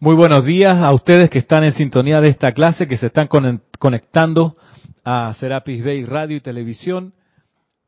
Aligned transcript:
Muy 0.00 0.14
buenos 0.14 0.44
días 0.44 0.78
a 0.78 0.92
ustedes 0.92 1.28
que 1.28 1.40
están 1.40 1.64
en 1.64 1.72
sintonía 1.72 2.20
de 2.20 2.28
esta 2.28 2.52
clase, 2.52 2.86
que 2.86 2.96
se 2.96 3.06
están 3.06 3.26
conectando 3.26 4.56
a 5.02 5.34
Serapis 5.40 5.84
Bay 5.84 6.04
Radio 6.04 6.36
y 6.36 6.40
Televisión. 6.40 7.14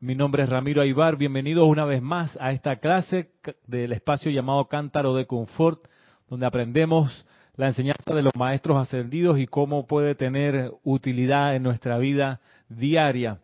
Mi 0.01 0.13
nombre 0.13 0.43
es 0.43 0.49
Ramiro 0.49 0.81
Aybar. 0.81 1.15
Bienvenidos 1.15 1.69
una 1.69 1.85
vez 1.85 2.01
más 2.01 2.37
a 2.41 2.51
esta 2.51 2.75
clase 2.79 3.31
del 3.65 3.93
espacio 3.93 4.29
llamado 4.29 4.65
Cántaro 4.65 5.15
de 5.15 5.25
Confort, 5.25 5.85
donde 6.27 6.45
aprendemos 6.45 7.25
la 7.55 7.67
enseñanza 7.67 8.13
de 8.13 8.23
los 8.23 8.35
maestros 8.35 8.77
ascendidos 8.77 9.39
y 9.39 9.47
cómo 9.47 9.87
puede 9.87 10.13
tener 10.13 10.73
utilidad 10.83 11.55
en 11.55 11.63
nuestra 11.63 11.97
vida 11.97 12.41
diaria. 12.67 13.39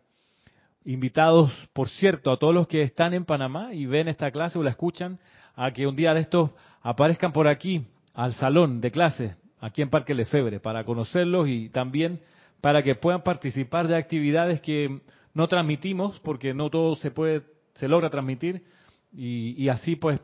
Invitados, 0.84 1.50
por 1.72 1.88
cierto, 1.88 2.30
a 2.30 2.38
todos 2.38 2.52
los 2.52 2.68
que 2.68 2.82
están 2.82 3.14
en 3.14 3.24
Panamá 3.24 3.72
y 3.72 3.86
ven 3.86 4.08
esta 4.08 4.30
clase 4.30 4.58
o 4.58 4.62
la 4.62 4.70
escuchan, 4.70 5.18
a 5.56 5.70
que 5.70 5.86
un 5.86 5.96
día 5.96 6.12
de 6.12 6.20
estos 6.20 6.50
aparezcan 6.82 7.32
por 7.32 7.48
aquí 7.48 7.86
al 8.18 8.34
salón 8.34 8.80
de 8.80 8.90
clase, 8.90 9.36
aquí 9.60 9.80
en 9.80 9.90
Parque 9.90 10.12
Lefebre, 10.12 10.58
para 10.58 10.82
conocerlos 10.82 11.48
y 11.48 11.68
también 11.68 12.20
para 12.60 12.82
que 12.82 12.96
puedan 12.96 13.22
participar 13.22 13.86
de 13.86 13.96
actividades 13.96 14.60
que 14.60 15.02
no 15.34 15.46
transmitimos, 15.46 16.18
porque 16.18 16.52
no 16.52 16.68
todo 16.68 16.96
se 16.96 17.12
puede, 17.12 17.42
se 17.74 17.86
logra 17.86 18.10
transmitir, 18.10 18.64
y, 19.12 19.54
y 19.62 19.68
así 19.68 19.94
pues 19.94 20.20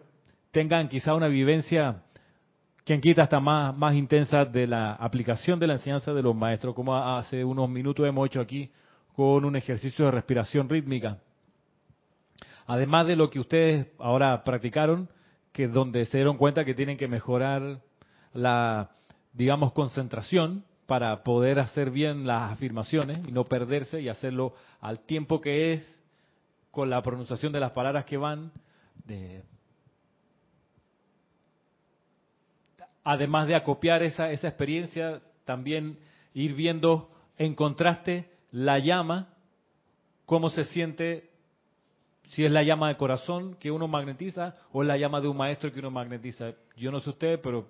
tengan 0.51 0.89
quizá 0.89 1.15
una 1.15 1.29
vivencia 1.29 2.03
quien 2.85 3.01
quita 3.01 3.23
hasta 3.23 3.39
más, 3.39 3.77
más 3.77 3.95
intensa 3.95 4.45
de 4.45 4.67
la 4.67 4.95
aplicación 4.95 5.61
de 5.61 5.69
la 5.69 5.75
enseñanza 5.75 6.13
de 6.13 6.23
los 6.23 6.35
maestros, 6.35 6.75
como 6.75 6.97
hace 6.97 7.45
unos 7.45 7.71
minutos 7.71 8.09
hemos 8.09 8.27
hecho 8.27 8.41
aquí 8.41 8.73
con 9.15 9.45
un 9.45 9.55
ejercicio 9.55 10.07
de 10.07 10.11
respiración 10.11 10.69
rítmica. 10.69 11.19
Además 12.67 13.07
de 13.07 13.15
lo 13.15 13.31
que 13.31 13.39
ustedes 13.39 13.87
ahora 14.01 14.43
practicaron, 14.43 15.09
que 15.55 15.69
donde 15.69 16.05
se 16.07 16.19
dieron 16.19 16.37
cuenta 16.37 16.65
que 16.65 16.75
tienen 16.75 16.99
que 16.99 17.07
mejorar 17.07 17.81
la, 18.33 18.91
digamos, 19.33 19.73
concentración 19.73 20.65
para 20.87 21.23
poder 21.23 21.61
hacer 21.61 21.93
bien 21.93 22.27
las 22.27 22.51
afirmaciones 22.51 23.21
y 23.27 23.31
no 23.31 23.45
perderse 23.45 24.01
y 24.01 24.09
hacerlo 24.09 24.55
al 24.81 25.07
tiempo 25.07 25.41
que 25.41 25.73
es, 25.73 26.05
con 26.73 26.91
la 26.91 27.01
pronunciación 27.03 27.53
de 27.53 27.61
las 27.61 27.71
palabras 27.71 28.05
que 28.05 28.17
van. 28.17 28.51
además 33.05 33.47
de 33.47 33.55
acopiar 33.55 34.03
esa, 34.03 34.33
esa 34.33 34.49
experiencia, 34.49 35.23
también 35.45 36.01
ir 36.33 36.55
viendo 36.55 37.11
en 37.39 37.55
contraste 37.55 38.29
la 38.51 38.81
llama, 38.81 39.29
cómo 40.27 40.51
se 40.51 40.65
siente 40.65 41.31
si 42.27 42.45
es 42.45 42.51
la 42.51 42.63
llama 42.63 42.89
de 42.89 42.97
corazón 42.97 43.55
que 43.57 43.71
uno 43.71 43.89
magnetiza 43.89 44.57
o 44.73 44.83
es 44.83 44.89
la 44.89 44.97
llama 44.97 45.21
de 45.21 45.29
un 45.29 45.37
maestro 45.37 45.73
que 45.73 45.81
uno 45.81 45.91
magnetiza. 45.91 46.53
Yo 46.77 46.91
no 46.91 47.01
sé 47.01 47.11
usted, 47.11 47.41
pero 47.43 47.69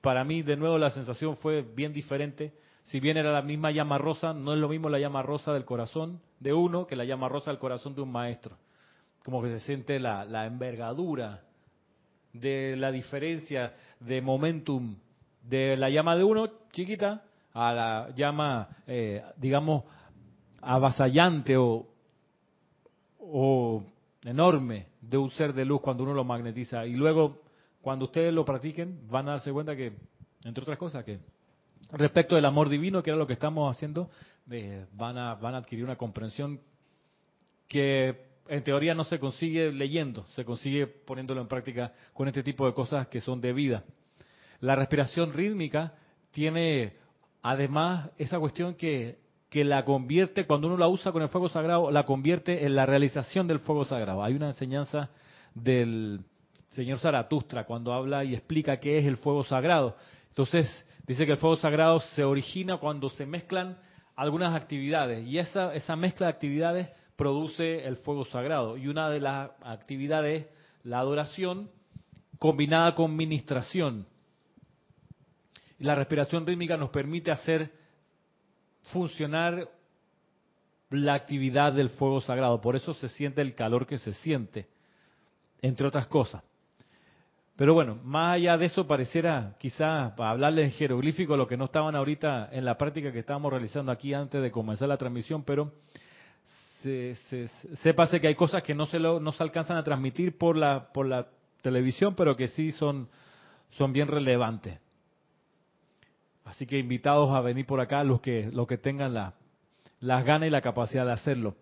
para 0.00 0.24
mí 0.24 0.42
de 0.42 0.56
nuevo 0.56 0.78
la 0.78 0.90
sensación 0.90 1.36
fue 1.36 1.62
bien 1.62 1.92
diferente. 1.92 2.54
Si 2.84 2.98
bien 2.98 3.16
era 3.16 3.30
la 3.30 3.42
misma 3.42 3.70
llama 3.70 3.98
rosa, 3.98 4.32
no 4.32 4.54
es 4.54 4.58
lo 4.58 4.68
mismo 4.68 4.88
la 4.88 4.98
llama 4.98 5.22
rosa 5.22 5.52
del 5.52 5.64
corazón 5.64 6.20
de 6.40 6.52
uno 6.52 6.86
que 6.86 6.96
la 6.96 7.04
llama 7.04 7.28
rosa 7.28 7.50
del 7.50 7.60
corazón 7.60 7.94
de 7.94 8.00
un 8.00 8.10
maestro. 8.10 8.56
Como 9.24 9.42
que 9.42 9.50
se 9.50 9.60
siente 9.60 9.98
la, 9.98 10.46
envergadura 10.46 11.42
de 12.32 12.76
la 12.76 12.90
diferencia 12.90 13.74
de 14.00 14.22
momentum 14.22 14.96
de 15.42 15.76
la 15.76 15.90
llama 15.90 16.16
de 16.16 16.24
uno 16.24 16.48
chiquita 16.72 17.24
a 17.52 17.72
la 17.72 18.10
llama, 18.14 18.68
eh, 18.86 19.22
digamos, 19.36 19.84
avasallante 20.62 21.56
o 21.56 21.86
o 23.32 23.84
enorme 24.24 24.86
de 25.00 25.16
un 25.16 25.30
ser 25.30 25.52
de 25.52 25.64
luz 25.64 25.80
cuando 25.80 26.02
uno 26.02 26.14
lo 26.14 26.24
magnetiza. 26.24 26.86
Y 26.86 26.94
luego, 26.94 27.42
cuando 27.80 28.06
ustedes 28.06 28.32
lo 28.32 28.44
practiquen, 28.44 29.08
van 29.08 29.28
a 29.28 29.32
darse 29.32 29.52
cuenta 29.52 29.76
que, 29.76 29.92
entre 30.44 30.62
otras 30.62 30.78
cosas, 30.78 31.04
que 31.04 31.20
respecto 31.92 32.34
del 32.34 32.44
amor 32.44 32.68
divino, 32.68 33.02
que 33.02 33.10
era 33.10 33.18
lo 33.18 33.26
que 33.26 33.32
estamos 33.32 33.74
haciendo, 33.74 34.10
eh, 34.50 34.86
van, 34.92 35.18
a, 35.18 35.34
van 35.34 35.54
a 35.54 35.58
adquirir 35.58 35.84
una 35.84 35.96
comprensión 35.96 36.60
que 37.68 38.30
en 38.48 38.64
teoría 38.64 38.94
no 38.94 39.04
se 39.04 39.20
consigue 39.20 39.70
leyendo, 39.72 40.26
se 40.34 40.44
consigue 40.44 40.86
poniéndolo 40.86 41.40
en 41.40 41.46
práctica 41.46 41.92
con 42.12 42.26
este 42.26 42.42
tipo 42.42 42.66
de 42.66 42.74
cosas 42.74 43.06
que 43.06 43.20
son 43.20 43.40
de 43.40 43.52
vida. 43.52 43.84
La 44.60 44.74
respiración 44.74 45.32
rítmica 45.32 45.94
tiene 46.32 46.94
además 47.42 48.10
esa 48.18 48.38
cuestión 48.38 48.74
que 48.74 49.19
que 49.50 49.64
la 49.64 49.84
convierte, 49.84 50.46
cuando 50.46 50.68
uno 50.68 50.76
la 50.76 50.88
usa 50.88 51.10
con 51.10 51.22
el 51.22 51.28
fuego 51.28 51.48
sagrado, 51.48 51.90
la 51.90 52.06
convierte 52.06 52.64
en 52.64 52.76
la 52.76 52.86
realización 52.86 53.48
del 53.48 53.58
fuego 53.58 53.84
sagrado. 53.84 54.22
Hay 54.22 54.34
una 54.34 54.46
enseñanza 54.46 55.10
del 55.54 56.20
señor 56.68 57.00
Zaratustra 57.00 57.64
cuando 57.64 57.92
habla 57.92 58.24
y 58.24 58.32
explica 58.32 58.78
qué 58.78 58.98
es 58.98 59.06
el 59.06 59.16
fuego 59.16 59.42
sagrado. 59.42 59.96
Entonces, 60.28 60.86
dice 61.04 61.26
que 61.26 61.32
el 61.32 61.38
fuego 61.38 61.56
sagrado 61.56 61.98
se 61.98 62.22
origina 62.22 62.76
cuando 62.76 63.10
se 63.10 63.26
mezclan 63.26 63.76
algunas 64.14 64.54
actividades 64.54 65.26
y 65.26 65.38
esa, 65.38 65.74
esa 65.74 65.96
mezcla 65.96 66.26
de 66.26 66.32
actividades 66.32 66.88
produce 67.16 67.84
el 67.86 67.96
fuego 67.96 68.24
sagrado. 68.26 68.76
Y 68.76 68.86
una 68.86 69.10
de 69.10 69.18
las 69.18 69.50
actividades 69.62 70.44
es 70.44 70.50
la 70.84 71.00
adoración 71.00 71.70
combinada 72.38 72.94
con 72.94 73.16
ministración. 73.16 74.06
La 75.80 75.96
respiración 75.96 76.46
rítmica 76.46 76.76
nos 76.76 76.90
permite 76.90 77.32
hacer 77.32 77.79
funcionar 78.92 79.68
la 80.90 81.14
actividad 81.14 81.72
del 81.72 81.90
fuego 81.90 82.20
sagrado. 82.20 82.60
Por 82.60 82.76
eso 82.76 82.94
se 82.94 83.08
siente 83.08 83.40
el 83.40 83.54
calor 83.54 83.86
que 83.86 83.98
se 83.98 84.12
siente, 84.14 84.68
entre 85.62 85.86
otras 85.86 86.06
cosas. 86.06 86.42
Pero 87.56 87.74
bueno, 87.74 87.98
más 88.02 88.36
allá 88.36 88.56
de 88.56 88.66
eso, 88.66 88.86
pareciera 88.86 89.54
quizás 89.58 90.12
para 90.12 90.30
hablarles 90.30 90.64
en 90.64 90.70
jeroglífico 90.72 91.36
lo 91.36 91.46
que 91.46 91.58
no 91.58 91.66
estaban 91.66 91.94
ahorita 91.94 92.48
en 92.52 92.64
la 92.64 92.78
práctica 92.78 93.12
que 93.12 93.18
estábamos 93.18 93.52
realizando 93.52 93.92
aquí 93.92 94.14
antes 94.14 94.40
de 94.40 94.50
comenzar 94.50 94.88
la 94.88 94.96
transmisión, 94.96 95.42
pero 95.42 95.70
se, 96.82 97.16
sépase 97.82 98.18
que 98.18 98.28
hay 98.28 98.34
cosas 98.34 98.62
que 98.62 98.74
no 98.74 98.86
se, 98.86 98.98
lo, 98.98 99.20
no 99.20 99.32
se 99.32 99.42
alcanzan 99.42 99.76
a 99.76 99.84
transmitir 99.84 100.38
por 100.38 100.56
la, 100.56 100.90
por 100.90 101.06
la 101.06 101.28
televisión, 101.60 102.14
pero 102.14 102.34
que 102.34 102.48
sí 102.48 102.72
son, 102.72 103.08
son 103.72 103.92
bien 103.92 104.08
relevantes. 104.08 104.80
Así 106.50 106.66
que 106.66 106.80
invitados 106.80 107.30
a 107.30 107.40
venir 107.40 107.64
por 107.64 107.80
acá 107.80 108.02
los 108.02 108.20
que, 108.20 108.50
los 108.52 108.66
que 108.66 108.76
tengan 108.76 109.14
la, 109.14 109.34
las 110.00 110.24
ganas 110.24 110.48
y 110.48 110.50
la 110.50 110.60
capacidad 110.60 111.06
de 111.06 111.12
hacerlo. 111.12 111.54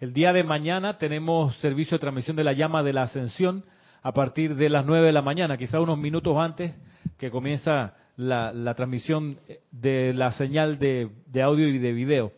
El 0.00 0.12
día 0.12 0.32
de 0.32 0.42
mañana 0.42 0.98
tenemos 0.98 1.54
servicio 1.58 1.94
de 1.94 2.00
transmisión 2.00 2.36
de 2.36 2.42
la 2.42 2.52
llama 2.52 2.82
de 2.82 2.92
la 2.92 3.02
ascensión 3.02 3.64
a 4.02 4.12
partir 4.12 4.56
de 4.56 4.68
las 4.68 4.84
9 4.84 5.06
de 5.06 5.12
la 5.12 5.22
mañana, 5.22 5.56
quizá 5.56 5.80
unos 5.80 5.96
minutos 5.96 6.36
antes 6.38 6.74
que 7.18 7.30
comienza 7.30 7.94
la, 8.16 8.52
la 8.52 8.74
transmisión 8.74 9.38
de 9.70 10.12
la 10.12 10.32
señal 10.32 10.80
de, 10.80 11.08
de, 11.26 11.42
audio 11.42 11.68
y 11.68 11.78
de 11.78 11.92
video. 11.92 12.32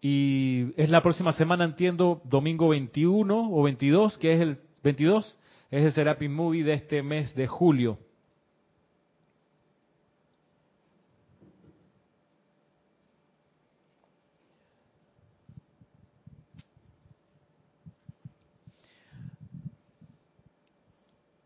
Y 0.00 0.72
es 0.76 0.90
la 0.90 1.00
próxima 1.00 1.30
semana, 1.32 1.64
entiendo, 1.64 2.22
domingo 2.24 2.70
21 2.70 3.52
o 3.52 3.62
22, 3.62 4.18
que 4.18 4.32
es 4.32 4.40
el 4.40 4.58
22, 4.82 5.38
es 5.70 5.84
el 5.84 5.92
Serapis 5.92 6.28
Movie 6.28 6.64
de 6.64 6.72
este 6.72 7.04
mes 7.04 7.36
de 7.36 7.46
julio. 7.46 8.00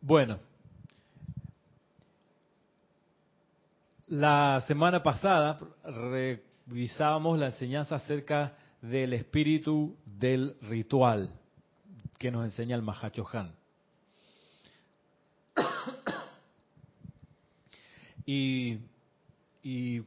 Bueno, 0.04 0.40
la 4.08 4.60
semana 4.66 5.00
pasada 5.00 5.60
revisábamos 6.66 7.38
la 7.38 7.46
enseñanza 7.46 7.94
acerca 7.94 8.56
del 8.80 9.12
espíritu 9.12 9.96
del 10.04 10.56
ritual 10.62 11.30
que 12.18 12.32
nos 12.32 12.44
enseña 12.44 12.74
el 12.74 12.82
Mahacho 12.82 13.24
Han. 13.32 13.54
Y, 18.26 18.78
y 19.62 20.02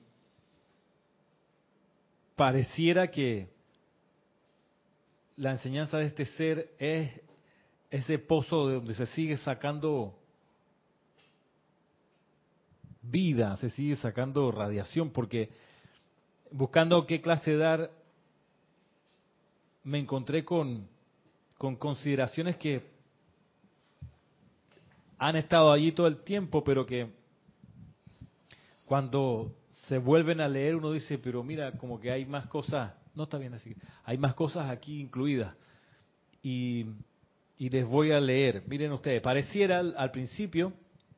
pareciera 2.36 3.09
que 3.09 3.47
la 5.38 5.51
enseñanza 5.51 5.97
de 6.00 6.07
este 6.07 6.25
ser 6.25 6.71
es 6.80 7.25
ese 7.89 8.19
pozo 8.19 8.67
de 8.67 8.75
donde 8.75 8.93
se 8.93 9.05
sigue 9.07 9.37
sacando 9.37 10.17
vida, 13.01 13.55
se 13.57 13.69
sigue 13.69 13.95
sacando 13.95 14.51
radiación, 14.51 15.11
porque 15.11 15.49
buscando 16.51 17.05
qué 17.05 17.21
clase 17.21 17.55
dar, 17.55 17.91
me 19.83 19.99
encontré 19.99 20.43
con, 20.43 20.87
con 21.57 21.75
consideraciones 21.75 22.57
que 22.57 22.83
han 25.17 25.35
estado 25.35 25.71
allí 25.71 25.91
todo 25.91 26.07
el 26.07 26.23
tiempo, 26.23 26.63
pero 26.63 26.85
que 26.85 27.09
cuando 28.85 29.55
se 29.87 29.97
vuelven 29.97 30.41
a 30.41 30.47
leer 30.47 30.75
uno 30.75 30.91
dice, 30.91 31.17
pero 31.17 31.43
mira, 31.43 31.71
como 31.73 31.99
que 31.99 32.11
hay 32.11 32.25
más 32.25 32.47
cosas, 32.47 32.93
no 33.13 33.23
está 33.23 33.37
bien 33.37 33.53
así, 33.53 33.75
hay 34.03 34.17
más 34.17 34.33
cosas 34.33 34.69
aquí 34.69 34.99
incluidas. 34.99 35.55
Y 36.41 36.85
y 37.57 37.69
les 37.69 37.86
voy 37.86 38.12
a 38.12 38.19
leer. 38.19 38.63
Miren 38.68 38.92
ustedes, 38.92 39.22
pareciera 39.22 39.80
al, 39.80 40.12
principio 40.12 40.74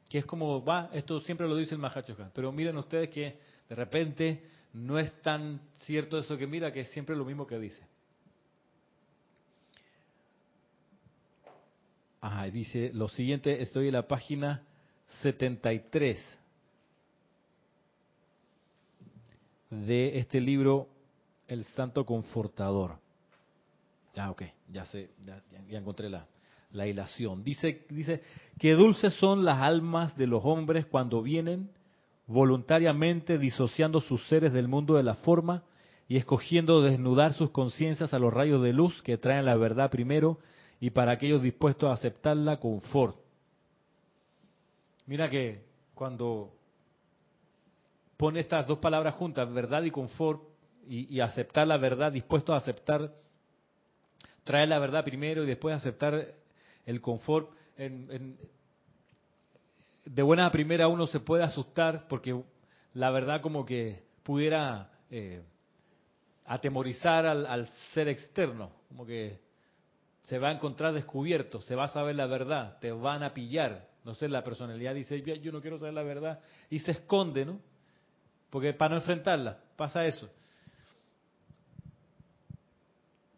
que 0.09 0.19
es 0.19 0.25
como, 0.25 0.63
va, 0.63 0.89
esto 0.93 1.19
siempre 1.21 1.47
lo 1.47 1.55
dice 1.55 1.75
el 1.75 1.81
Mahachohan, 1.81 2.31
pero 2.33 2.51
miren 2.51 2.77
ustedes 2.77 3.09
que 3.09 3.37
de 3.67 3.75
repente 3.75 4.43
no 4.73 4.99
es 4.99 5.11
tan 5.21 5.59
cierto 5.85 6.17
eso 6.17 6.37
que 6.37 6.47
mira, 6.47 6.71
que 6.71 6.81
es 6.81 6.89
siempre 6.89 7.15
lo 7.15 7.25
mismo 7.25 7.45
que 7.45 7.59
dice. 7.59 7.83
Ajá, 12.21 12.45
dice 12.45 12.91
lo 12.93 13.09
siguiente, 13.09 13.61
estoy 13.61 13.87
en 13.87 13.93
la 13.93 14.07
página 14.07 14.63
73 15.21 16.17
de 19.69 20.17
este 20.19 20.39
libro, 20.39 20.87
El 21.47 21.63
Santo 21.65 22.05
Confortador. 22.05 22.99
Ah, 24.17 24.31
ok, 24.31 24.43
ya 24.71 24.85
sé, 24.85 25.11
ya, 25.25 25.41
encontré 25.77 26.09
la, 26.09 26.25
la 26.71 26.87
hilación. 26.87 27.43
Dice, 27.43 27.85
dice 27.89 28.21
que 28.59 28.73
dulces 28.73 29.13
son 29.13 29.45
las 29.45 29.61
almas 29.61 30.17
de 30.17 30.27
los 30.27 30.43
hombres 30.43 30.85
cuando 30.85 31.21
vienen 31.21 31.69
voluntariamente 32.25 33.37
disociando 33.37 34.01
sus 34.01 34.25
seres 34.27 34.53
del 34.53 34.67
mundo 34.67 34.95
de 34.95 35.03
la 35.03 35.15
forma 35.15 35.63
y 36.09 36.17
escogiendo 36.17 36.81
desnudar 36.81 37.33
sus 37.33 37.51
conciencias 37.51 38.13
a 38.13 38.19
los 38.19 38.33
rayos 38.33 38.61
de 38.61 38.73
luz 38.73 39.01
que 39.01 39.17
traen 39.17 39.45
la 39.45 39.55
verdad 39.55 39.89
primero 39.89 40.39
y 40.79 40.91
para 40.91 41.13
aquellos 41.13 41.41
dispuestos 41.41 41.89
a 41.89 41.93
aceptarla, 41.93 42.59
confort. 42.59 43.17
Mira 45.05 45.29
que 45.29 45.63
cuando 45.95 46.53
pone 48.17 48.39
estas 48.39 48.67
dos 48.67 48.79
palabras 48.79 49.15
juntas, 49.15 49.51
verdad 49.51 49.83
y 49.83 49.91
confort, 49.91 50.41
y, 50.89 51.19
aceptar 51.19 51.67
la 51.67 51.77
verdad, 51.77 52.13
dispuesto 52.13 52.53
a 52.53 52.57
aceptar, 52.57 53.11
traer 54.47 54.69
la 54.69 54.79
verdad 54.79 55.03
primero 55.03 55.43
y 55.43 55.45
después 55.45 55.75
aceptar 55.75 56.33
el 56.85 57.01
confort. 57.01 57.51
En, 57.77 58.37
de 60.05 60.23
buena 60.23 60.49
primera 60.49 60.87
uno 60.87 61.05
se 61.05 61.19
puede 61.19 61.43
asustar 61.43 62.07
porque 62.07 62.41
la 62.93 63.11
verdad 63.11 63.41
como 63.41 63.65
que 63.65 64.03
pudiera 64.23 64.89
eh, 65.11 65.43
atemorizar 66.45 67.27
al, 67.27 67.67
ser 67.93 68.07
externo, 68.07 68.71
como 68.87 69.05
que 69.05 69.39
se 70.23 70.39
va 70.39 70.49
a 70.49 70.53
encontrar 70.53 70.93
descubierto, 70.93 71.61
se 71.61 71.75
va 71.75 71.85
a 71.85 71.89
saber 71.89 72.15
la 72.15 72.25
verdad, 72.25 72.79
te 72.79 72.91
van 72.91 73.23
a 73.23 73.33
pillar. 73.33 73.87
No 74.03 74.15
sé, 74.15 74.29
la 74.29 74.43
personalidad 74.43 74.95
dice, 74.95 75.21
yo 75.21 75.51
no 75.51 75.61
quiero 75.61 75.77
saber 75.77 75.93
la 75.93 76.03
verdad, 76.03 76.39
y 76.69 76.79
se 76.79 76.91
esconde, 76.91 77.45
¿no? 77.45 77.59
Porque 78.49 78.73
para 78.73 78.95
no 78.95 79.01
enfrentarla, 79.01 79.59
pasa 79.75 80.05
eso. 80.05 80.29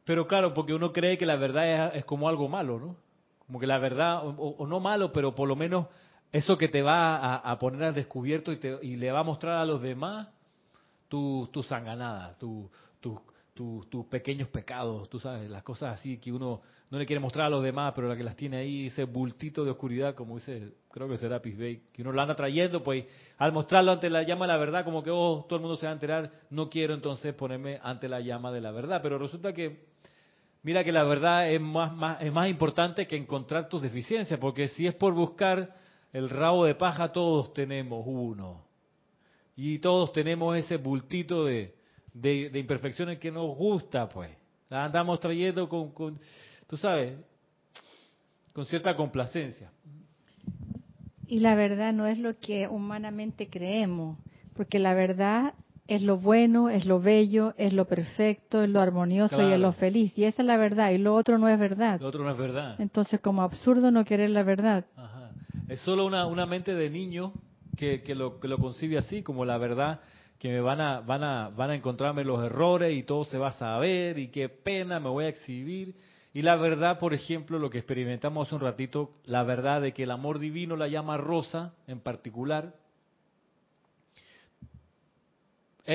Pero 0.10 0.26
claro, 0.26 0.56
porque 0.56 0.74
uno 0.74 0.92
cree 0.92 1.20
que 1.20 1.26
la 1.28 1.36
verdad 1.36 1.96
es, 1.96 2.04
como 2.04 2.28
algo 2.28 2.50
malo, 2.50 2.80
¿no? 2.80 2.96
Como 3.46 3.60
que 3.60 3.68
la 3.68 3.78
verdad, 3.78 4.24
o, 4.24 4.66
no 4.66 4.80
malo, 4.80 5.14
pero 5.14 5.36
por 5.36 5.48
lo 5.48 5.56
menos 5.56 5.86
eso 6.32 6.58
que 6.58 6.68
te 6.68 6.82
va 6.82 7.36
a, 7.36 7.60
poner 7.60 7.84
al 7.84 7.94
descubierto 7.94 8.52
y, 8.52 8.58
te, 8.58 8.80
y, 8.82 8.96
le 8.96 9.12
va 9.12 9.20
a 9.20 9.24
mostrar 9.24 9.58
a 9.58 9.66
los 9.66 9.84
demás 9.84 10.28
tu, 11.10 11.48
tu 11.54 11.62
sanganada, 11.62 12.36
tu, 12.40 12.72
tu, 13.00 13.22
tus 13.90 14.06
pequeños 14.06 14.48
pecados, 14.48 15.10
tú 15.10 15.20
sabes, 15.20 15.50
las 15.50 15.64
cosas 15.64 16.00
así 16.00 16.18
que 16.18 16.32
uno 16.32 16.62
no 16.90 16.98
le 16.98 17.06
quiere 17.06 17.20
mostrar 17.20 17.48
a 17.48 17.50
los 17.50 17.62
demás, 17.62 17.92
pero 17.94 18.08
la 18.08 18.16
que 18.16 18.24
las 18.24 18.38
tiene 18.38 18.56
ahí, 18.58 18.88
ese 18.88 19.04
bultito 19.04 19.66
de 19.66 19.72
oscuridad, 19.72 20.16
como 20.16 20.36
dice, 20.36 20.76
creo 20.90 21.10
que 21.10 21.18
será 21.18 21.40
Bay, 21.40 21.84
que 21.92 22.02
uno 22.02 22.14
lo 22.14 22.22
anda 22.22 22.36
trayendo, 22.36 22.82
pues 22.82 23.06
al 23.38 23.52
mostrarlo 23.52 23.92
ante 23.92 24.10
la 24.10 24.24
llama 24.24 24.46
de 24.46 24.54
la 24.54 24.58
verdad, 24.58 24.86
como 24.86 25.04
que, 25.04 25.12
oh, 25.12 25.46
todo 25.48 25.58
el 25.58 25.62
mundo 25.62 25.76
se 25.76 25.86
va 25.86 25.92
a 25.92 25.94
enterar, 25.94 26.32
no 26.50 26.70
quiero 26.70 26.94
entonces 26.94 27.34
ponerme 27.36 27.80
ante 27.84 28.08
la 28.08 28.22
llama 28.22 28.52
de 28.52 28.62
la 28.62 28.72
verdad, 28.72 29.02
pero 29.04 29.18
resulta 29.18 29.54
que, 29.54 29.90
mira 30.64 30.84
que 30.84 30.92
la 30.92 31.04
verdad 31.04 31.52
es 31.52 31.62
más, 31.62 32.22
es 32.22 32.32
más 32.32 32.50
importante 32.50 33.08
que 33.08 33.16
encontrar 33.16 33.70
tus 33.70 33.82
deficiencias, 33.82 34.40
porque 34.40 34.68
si 34.68 34.88
es 34.88 34.96
por 34.96 35.14
buscar 35.14 35.74
el 36.14 36.30
rabo 36.30 36.66
de 36.66 36.76
paja, 36.76 37.12
todos 37.12 37.54
tenemos 37.54 38.04
uno. 38.06 38.66
Y 39.56 39.80
todos 39.80 40.12
tenemos 40.12 40.58
ese 40.58 40.78
bultito 40.78 41.46
de, 41.46 41.76
de, 42.14 42.60
imperfecciones 42.60 43.20
que 43.20 43.32
nos 43.32 43.56
gusta, 43.56 44.08
pues. 44.08 44.32
La 44.70 44.86
andamos 44.86 45.20
trayendo 45.20 45.68
con, 45.68 45.92
con, 45.92 46.20
tú 46.68 46.78
sabes, 46.78 47.18
con 48.54 48.66
cierta 48.66 48.96
complacencia. 48.96 49.72
Y 51.28 51.40
la 51.40 51.56
verdad 51.56 51.94
no 51.94 52.08
es 52.08 52.20
lo 52.20 52.40
que 52.40 52.68
humanamente 52.68 53.50
creemos, 53.50 54.18
porque 54.56 54.80
la 54.80 54.94
verdad 54.94 55.54
es 55.90 56.04
lo 56.04 56.18
bueno, 56.18 56.70
es 56.70 56.86
lo 56.86 57.02
bello, 57.02 57.56
es 57.58 57.74
lo 57.74 57.86
perfecto, 57.86 58.62
es 58.62 58.70
lo 58.70 58.80
armonioso 58.80 59.42
y 59.42 59.52
es 59.52 59.60
lo 59.60 59.72
feliz. 59.74 60.16
Y 60.16 60.24
esa 60.24 60.44
es 60.44 60.46
la 60.46 60.56
verdad, 60.56 60.92
y 60.92 61.00
lo 61.00 61.16
otro 61.16 61.40
no 61.40 61.50
es 61.50 61.60
verdad. 61.60 62.00
Lo 62.00 62.08
otro 62.08 62.24
no 62.24 62.30
es 62.30 62.38
verdad. 62.38 62.76
Entonces, 62.80 63.20
como 63.20 63.42
absurdo 63.42 63.90
no 63.90 64.06
querer 64.06 64.30
la 64.30 64.44
verdad. 64.44 64.86
Es 65.68 65.80
solo 65.82 66.06
una, 66.06 66.28
una 66.28 66.46
mente 66.46 66.76
de 66.76 66.92
niño 66.92 67.34
que, 67.76 68.04
que, 68.04 68.14
lo, 68.14 68.40
que 68.40 68.48
lo 68.48 68.60
concibe 68.60 69.00
así, 69.00 69.24
como 69.24 69.46
la 69.46 69.58
verdad 69.58 70.00
que 70.38 70.50
me 70.50 70.62
van 70.62 70.80
a, 70.80 71.02
van 71.02 71.24
a, 71.24 71.50
van 71.50 71.72
a 71.72 71.76
encontrarme 71.76 72.24
los 72.24 72.44
errores 72.46 72.96
y 72.96 73.04
todo 73.04 73.26
se 73.26 73.38
va 73.38 73.50
a 73.50 73.54
saber 73.54 74.20
y 74.20 74.30
qué 74.30 74.48
pena, 74.48 75.00
me 75.00 75.10
voy 75.10 75.26
a 75.26 75.30
exhibir. 75.30 75.96
Y 76.34 76.44
la 76.44 76.56
verdad, 76.56 77.00
por 77.00 77.16
ejemplo, 77.16 77.58
lo 77.58 77.72
que 77.72 77.80
experimentamos 77.80 78.48
hace 78.48 78.56
un 78.56 78.62
ratito, 78.62 79.12
la 79.26 79.44
verdad 79.44 79.82
de 79.82 79.94
que 79.94 80.04
el 80.04 80.12
amor 80.12 80.38
divino 80.38 80.76
la 80.76 80.88
llama 80.88 81.18
rosa 81.18 81.74
en 81.88 82.00
particular, 82.00 82.76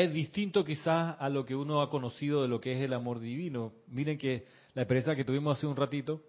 es 0.02 0.12
distinto 0.12 0.64
quizás 0.64 1.14
a 1.20 1.28
lo 1.28 1.44
que 1.44 1.54
uno 1.54 1.80
ha 1.80 1.88
conocido 1.88 2.42
de 2.42 2.48
lo 2.48 2.60
que 2.60 2.72
es 2.72 2.82
el 2.82 2.92
amor 2.92 3.20
divino. 3.20 3.72
Miren 3.86 4.18
que 4.18 4.44
la 4.74 4.82
experiencia 4.82 5.14
que 5.14 5.24
tuvimos 5.24 5.56
hace 5.56 5.68
un 5.68 5.76
ratito 5.76 6.20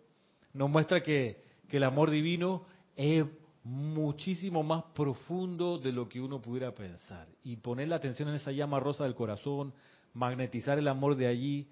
nos 0.54 0.70
muestra 0.70 1.02
que, 1.02 1.44
el 1.72 1.84
amor 1.84 2.12
divino 2.12 2.64
es 2.96 3.26
muchísimo 3.64 4.64
más 4.64 4.84
profundo 4.94 5.80
de 5.80 5.92
lo 5.92 6.08
que 6.08 6.22
uno 6.22 6.40
pudiera 6.40 6.74
pensar. 6.74 7.28
Y 7.44 7.58
poner 7.58 7.88
la 7.88 7.96
atención 7.96 8.30
en 8.30 8.36
esa 8.36 8.52
llama 8.52 8.80
rosa 8.80 9.04
del 9.04 9.16
corazón, 9.16 9.74
magnetizar 10.14 10.78
el 10.78 10.88
amor 10.88 11.16
de 11.16 11.28
allí, 11.28 11.68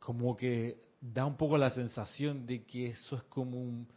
como 0.00 0.36
que 0.36 0.82
da 1.00 1.24
un 1.24 1.36
poco 1.36 1.56
la 1.56 1.70
sensación 1.70 2.44
de 2.44 2.64
que 2.64 2.88
eso 2.88 3.16
es 3.16 3.22
como 3.22 3.62
un 3.62 3.88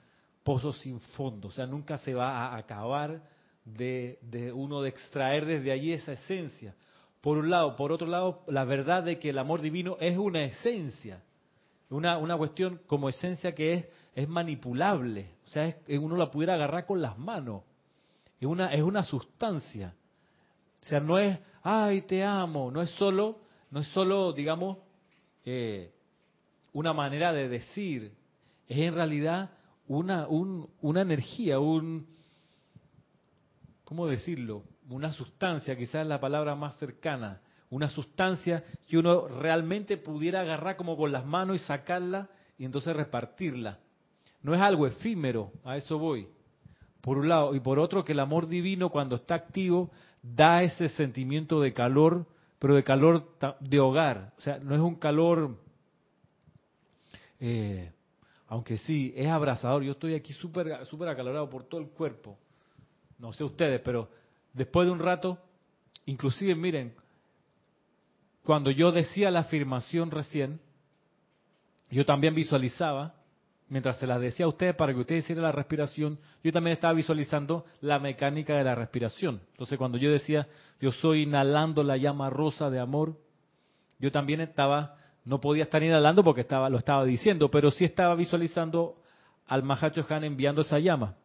pozo 0.43 0.71
sin 0.71 1.01
fondo, 1.01 1.49
o 1.49 1.51
sea, 1.51 1.65
nunca 1.65 1.97
se 1.97 2.13
va 2.13 2.53
a 2.53 2.57
acabar 2.57 3.21
de, 3.65 4.19
de 4.21 4.53
uno 4.53 4.81
de 4.81 4.89
extraer 4.89 5.45
desde 5.45 5.71
allí 5.71 5.91
esa 5.91 6.13
esencia. 6.13 6.73
Por 7.21 7.37
un 7.37 7.49
lado, 7.49 7.75
por 7.75 7.91
otro 7.91 8.07
lado, 8.07 8.43
la 8.47 8.63
verdad 8.63 9.03
de 9.03 9.19
que 9.19 9.31
el 9.31 9.37
amor 9.37 9.61
divino 9.61 9.97
es 9.99 10.17
una 10.17 10.43
esencia, 10.43 11.21
una, 11.89 12.17
una 12.17 12.37
cuestión 12.37 12.79
como 12.87 13.09
esencia 13.09 13.53
que 13.53 13.73
es, 13.73 13.85
es 14.15 14.27
manipulable, 14.27 15.31
o 15.49 15.51
sea, 15.51 15.75
uno 15.99 16.15
la 16.15 16.29
pudiera 16.29 16.53
agarrar 16.53 16.85
con 16.85 17.01
las 17.01 17.17
manos. 17.17 17.63
Es 18.39 18.47
una, 18.47 18.71
es 18.71 18.83
una 18.83 19.03
sustancia. 19.03 19.95
O 20.81 20.85
sea, 20.85 20.99
no 20.99 21.17
es, 21.17 21.39
ay, 21.63 22.03
te 22.03 22.23
amo. 22.23 22.69
No 22.69 22.83
es 22.83 22.91
solo, 22.91 23.39
no 23.71 23.79
es 23.79 23.87
solo, 23.87 24.31
digamos, 24.31 24.77
eh, 25.43 25.91
una 26.71 26.93
manera 26.93 27.33
de 27.33 27.49
decir. 27.49 28.13
Es 28.67 28.77
en 28.77 28.93
realidad 28.93 29.49
una, 29.87 30.27
un, 30.27 30.69
una 30.81 31.01
energía, 31.01 31.59
un, 31.59 32.05
¿cómo 33.83 34.05
decirlo? 34.05 34.63
Una 34.89 35.13
sustancia, 35.13 35.77
quizás 35.77 36.05
la 36.05 36.19
palabra 36.19 36.55
más 36.55 36.77
cercana. 36.77 37.41
Una 37.69 37.89
sustancia 37.89 38.63
que 38.87 38.97
uno 38.97 39.27
realmente 39.27 39.97
pudiera 39.97 40.41
agarrar 40.41 40.75
como 40.75 40.97
con 40.97 41.11
las 41.11 41.25
manos 41.25 41.57
y 41.57 41.59
sacarla 41.59 42.29
y 42.57 42.65
entonces 42.65 42.95
repartirla 42.95 43.79
no 44.41 44.53
es 44.55 44.61
algo 44.61 44.87
efímero, 44.87 45.51
a 45.63 45.77
eso 45.77 45.97
voy. 45.97 46.27
Por 47.01 47.17
un 47.17 47.29
lado, 47.29 47.55
y 47.55 47.59
por 47.59 47.79
otro, 47.79 48.03
que 48.03 48.13
el 48.13 48.19
amor 48.19 48.47
divino 48.47 48.89
cuando 48.89 49.15
está 49.15 49.35
activo 49.35 49.91
da 50.21 50.63
ese 50.63 50.89
sentimiento 50.89 51.61
de 51.61 51.73
calor, 51.73 52.25
pero 52.57 52.75
de 52.75 52.83
calor 52.83 53.35
de 53.59 53.79
hogar. 53.79 54.33
O 54.37 54.41
sea, 54.41 54.59
no 54.59 54.75
es 54.75 54.81
un 54.81 54.95
calor, 54.95 55.57
eh, 57.39 57.91
aunque 58.47 58.77
sí, 58.77 59.13
es 59.15 59.27
abrazador. 59.27 59.83
Yo 59.83 59.93
estoy 59.93 60.13
aquí 60.13 60.33
súper 60.33 60.73
acalorado 61.09 61.49
por 61.49 61.63
todo 61.63 61.81
el 61.81 61.89
cuerpo. 61.89 62.37
No 63.17 63.33
sé 63.33 63.43
ustedes, 63.43 63.81
pero 63.81 64.09
después 64.53 64.87
de 64.87 64.91
un 64.91 64.99
rato, 64.99 65.39
inclusive 66.05 66.55
miren, 66.55 66.93
cuando 68.43 68.71
yo 68.71 68.91
decía 68.91 69.31
la 69.31 69.41
afirmación 69.41 70.11
recién, 70.11 70.59
yo 71.91 72.05
también 72.05 72.35
visualizaba 72.35 73.15
mientras 73.69 73.97
se 73.97 74.07
las 74.07 74.19
decía 74.19 74.45
a 74.45 74.49
ustedes 74.49 74.75
para 74.75 74.93
que 74.93 74.99
ustedes 74.99 75.23
hicieran 75.23 75.43
la 75.43 75.51
respiración, 75.51 76.19
yo 76.43 76.51
también 76.51 76.73
estaba 76.73 76.93
visualizando 76.93 77.65
la 77.81 77.99
mecánica 77.99 78.55
de 78.55 78.63
la 78.63 78.75
respiración. 78.75 79.41
Entonces 79.51 79.77
cuando 79.77 79.97
yo 79.97 80.11
decía, 80.11 80.47
yo 80.81 80.91
soy 80.91 81.23
inhalando 81.23 81.83
la 81.83 81.97
llama 81.97 82.29
rosa 82.29 82.69
de 82.69 82.79
amor, 82.79 83.15
yo 83.99 84.11
también 84.11 84.41
estaba, 84.41 84.95
no 85.23 85.39
podía 85.39 85.63
estar 85.63 85.83
inhalando 85.83 86.23
porque 86.23 86.41
estaba, 86.41 86.69
lo 86.69 86.79
estaba 86.79 87.05
diciendo, 87.05 87.51
pero 87.51 87.69
sí 87.69 87.85
estaba 87.85 88.15
visualizando 88.15 88.95
al 89.45 89.63
Mahacho 89.63 90.05
Han 90.09 90.23
enviando 90.23 90.61
esa 90.61 90.79
llama. 90.79 91.15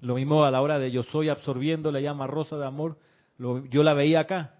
Lo 0.00 0.14
mismo 0.16 0.44
a 0.44 0.50
la 0.50 0.60
hora 0.60 0.78
de 0.78 0.90
yo 0.90 1.02
soy 1.04 1.28
absorbiendo 1.28 1.90
la 1.90 2.00
llama 2.00 2.26
rosa 2.26 2.56
de 2.56 2.66
amor, 2.66 2.98
yo 3.38 3.82
la 3.82 3.94
veía 3.94 4.20
acá. 4.20 4.54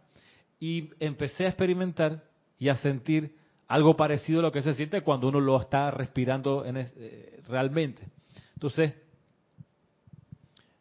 Y 0.59 0.91
empecé 1.01 1.45
a 1.45 1.49
experimentar 1.49 2.25
y 2.59 2.69
a 2.69 2.77
sentir 2.77 3.37
algo 3.69 3.97
parecido 3.97 4.41
a 4.41 4.43
lo 4.43 4.53
que 4.53 4.63
se 4.63 4.75
siente 4.75 5.03
cuando 5.03 5.29
uno 5.29 5.41
lo 5.41 5.61
está 5.61 5.91
respirando 5.91 6.65
eh, 6.65 7.41
realmente. 7.49 8.09
Entonces, 8.55 8.95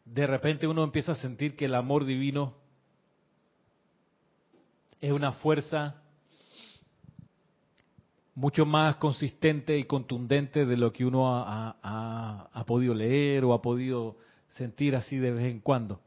de 0.04 0.26
repente 0.26 0.66
uno 0.66 0.84
empieza 0.84 1.12
a 1.12 1.16
sentir 1.16 1.56
que 1.56 1.66
el 1.66 1.74
amor 1.74 2.04
divino 2.04 2.54
es 5.00 5.12
una 5.12 5.32
fuerza 5.32 6.02
mucho 8.34 8.66
más 8.66 8.96
consistente 8.96 9.78
y 9.78 9.84
contundente 9.84 10.64
de 10.66 10.76
lo 10.76 10.92
que 10.92 11.04
uno 11.04 11.26
ha, 11.28 12.64
podido 12.66 12.94
leer 12.94 13.44
o 13.44 13.54
ha 13.54 13.62
podido 13.62 14.16
sentir 14.56 14.96
así 14.96 15.16
de 15.16 15.32
vez 15.32 15.44
en 15.44 15.60
cuando. 15.60 16.00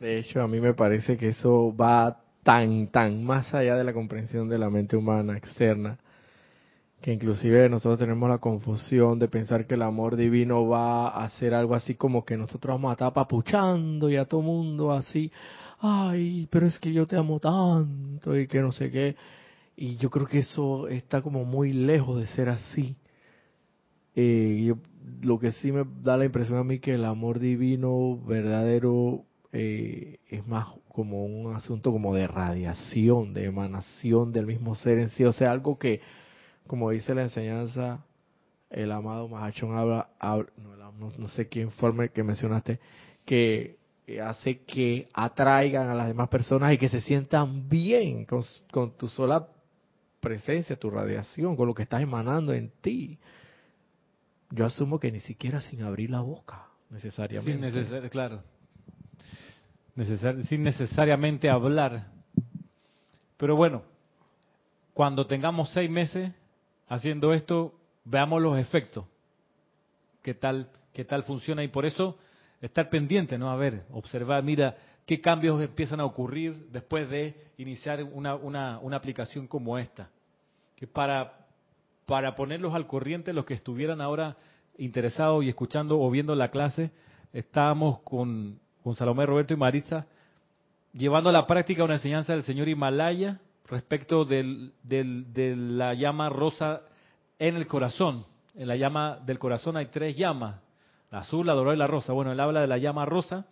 De 0.00 0.18
hecho, 0.18 0.42
a 0.42 0.48
mí 0.48 0.60
me 0.60 0.74
parece 0.74 1.16
que 1.16 1.28
eso 1.28 1.74
va 1.76 2.20
tan, 2.42 2.88
tan 2.88 3.22
más 3.22 3.54
allá 3.54 3.76
de 3.76 3.84
la 3.84 3.92
comprensión 3.92 4.48
de 4.48 4.58
la 4.58 4.68
mente 4.68 4.96
humana 4.96 5.36
externa, 5.36 5.96
que 7.00 7.12
inclusive 7.12 7.68
nosotros 7.68 8.00
tenemos 8.00 8.28
la 8.28 8.38
confusión 8.38 9.20
de 9.20 9.28
pensar 9.28 9.66
que 9.66 9.74
el 9.74 9.82
amor 9.82 10.16
divino 10.16 10.66
va 10.66 11.08
a 11.08 11.28
ser 11.30 11.54
algo 11.54 11.76
así 11.76 11.94
como 11.94 12.24
que 12.24 12.36
nosotros 12.36 12.74
vamos 12.74 12.90
a 12.90 12.94
estar 12.94 13.12
papuchando 13.12 14.10
y 14.10 14.16
a 14.16 14.24
todo 14.24 14.42
mundo 14.42 14.92
así, 14.92 15.30
ay, 15.78 16.48
pero 16.50 16.66
es 16.66 16.80
que 16.80 16.92
yo 16.92 17.06
te 17.06 17.16
amo 17.16 17.38
tanto 17.38 18.36
y 18.36 18.48
que 18.48 18.60
no 18.60 18.72
sé 18.72 18.90
qué. 18.90 19.14
Y 19.76 19.96
yo 19.96 20.10
creo 20.10 20.26
que 20.26 20.40
eso 20.40 20.88
está 20.88 21.22
como 21.22 21.44
muy 21.44 21.72
lejos 21.72 22.20
de 22.20 22.26
ser 22.26 22.48
así. 22.48 22.96
Eh, 24.14 24.74
lo 25.22 25.38
que 25.38 25.52
sí 25.52 25.72
me 25.72 25.84
da 26.02 26.16
la 26.16 26.24
impresión 26.24 26.58
a 26.58 26.64
mí 26.64 26.78
que 26.78 26.94
el 26.94 27.04
amor 27.04 27.38
divino 27.38 28.18
verdadero 28.24 29.24
eh, 29.52 30.18
es 30.28 30.46
más 30.46 30.68
como 30.88 31.24
un 31.24 31.54
asunto 31.54 31.90
como 31.90 32.14
de 32.14 32.26
radiación, 32.26 33.32
de 33.32 33.46
emanación 33.46 34.32
del 34.32 34.46
mismo 34.46 34.74
ser 34.74 34.98
en 34.98 35.08
sí, 35.10 35.24
o 35.24 35.32
sea, 35.32 35.50
algo 35.50 35.78
que, 35.78 36.00
como 36.66 36.90
dice 36.90 37.14
la 37.14 37.22
enseñanza, 37.22 38.04
el 38.68 38.92
amado 38.92 39.28
Mahachon 39.28 39.76
habla, 39.76 40.08
no, 40.56 41.10
no, 41.18 41.28
sé 41.28 41.48
quién 41.48 41.70
forma 41.72 42.08
que 42.08 42.22
mencionaste, 42.22 42.78
que 43.24 43.76
hace 44.22 44.60
que 44.60 45.08
atraigan 45.12 45.88
a 45.88 45.94
las 45.94 46.08
demás 46.08 46.28
personas 46.28 46.72
y 46.72 46.78
que 46.78 46.88
se 46.88 47.00
sientan 47.00 47.68
bien 47.68 48.26
con, 48.26 48.96
tu 48.96 49.08
sola 49.08 49.48
presencia, 50.22 50.76
tu 50.76 50.88
radiación, 50.88 51.56
con 51.56 51.66
lo 51.66 51.74
que 51.74 51.82
estás 51.82 52.00
emanando 52.00 52.52
en 52.52 52.70
ti. 52.80 53.18
Yo 54.50 54.64
asumo 54.64 55.00
que 55.00 55.10
ni 55.10 55.18
siquiera 55.18 55.60
sin 55.60 55.82
abrir 55.82 56.10
la 56.10 56.20
boca, 56.20 56.68
necesariamente. 56.90 57.84
Sin 57.84 58.08
claro. 58.08 58.42
sin 60.48 60.62
necesariamente 60.62 61.50
hablar. 61.50 62.06
Pero 63.36 63.56
bueno, 63.56 63.82
cuando 64.94 65.26
tengamos 65.26 65.70
seis 65.72 65.90
meses 65.90 66.30
haciendo 66.88 67.32
esto, 67.32 67.74
veamos 68.04 68.40
los 68.40 68.58
efectos. 68.58 69.04
¿Qué 70.22 70.34
tal, 70.34 70.70
qué 70.92 71.04
tal 71.04 71.24
funciona? 71.24 71.64
Y 71.64 71.68
por 71.68 71.84
eso 71.84 72.16
estar 72.60 72.88
pendiente, 72.88 73.36
¿no? 73.38 73.50
A 73.50 73.56
ver, 73.56 73.82
observar, 73.90 74.44
mira, 74.44 74.76
qué 75.06 75.20
cambios 75.20 75.60
empiezan 75.62 76.00
a 76.00 76.04
ocurrir 76.04 76.68
después 76.70 77.08
de 77.08 77.34
iniciar 77.58 78.02
una, 78.04 78.34
una, 78.34 78.78
una 78.80 78.96
aplicación 78.96 79.46
como 79.46 79.78
esta. 79.78 80.10
Que 80.76 80.86
para, 80.86 81.46
para 82.06 82.34
ponerlos 82.34 82.74
al 82.74 82.86
corriente, 82.86 83.32
los 83.32 83.44
que 83.44 83.54
estuvieran 83.54 84.00
ahora 84.00 84.36
interesados 84.78 85.44
y 85.44 85.48
escuchando 85.48 86.00
o 86.00 86.10
viendo 86.10 86.34
la 86.34 86.50
clase, 86.50 86.90
estábamos 87.32 88.00
con, 88.00 88.58
con 88.82 88.94
Salomé, 88.96 89.26
Roberto 89.26 89.54
y 89.54 89.56
Maritza 89.56 90.06
llevando 90.92 91.30
a 91.30 91.32
la 91.32 91.46
práctica 91.46 91.84
una 91.84 91.94
enseñanza 91.94 92.32
del 92.32 92.42
señor 92.42 92.68
Himalaya 92.68 93.40
respecto 93.66 94.24
del, 94.24 94.72
del, 94.82 95.32
de 95.32 95.56
la 95.56 95.94
llama 95.94 96.28
rosa 96.28 96.82
en 97.38 97.56
el 97.56 97.66
corazón. 97.66 98.26
En 98.54 98.68
la 98.68 98.76
llama 98.76 99.18
del 99.24 99.38
corazón 99.38 99.76
hay 99.76 99.86
tres 99.86 100.16
llamas, 100.16 100.60
la 101.10 101.20
azul, 101.20 101.46
la 101.46 101.54
dorada 101.54 101.74
y 101.74 101.78
la 101.78 101.86
rosa. 101.86 102.12
Bueno, 102.12 102.32
él 102.32 102.40
habla 102.40 102.60
de 102.60 102.66
la 102.66 102.78
llama 102.78 103.06
rosa 103.06 103.46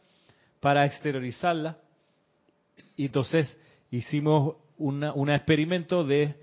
para 0.60 0.84
exteriorizarla. 0.84 1.78
Y 2.96 3.06
entonces 3.06 3.58
hicimos 3.90 4.56
un 4.78 5.30
experimento 5.30 6.04
de 6.04 6.34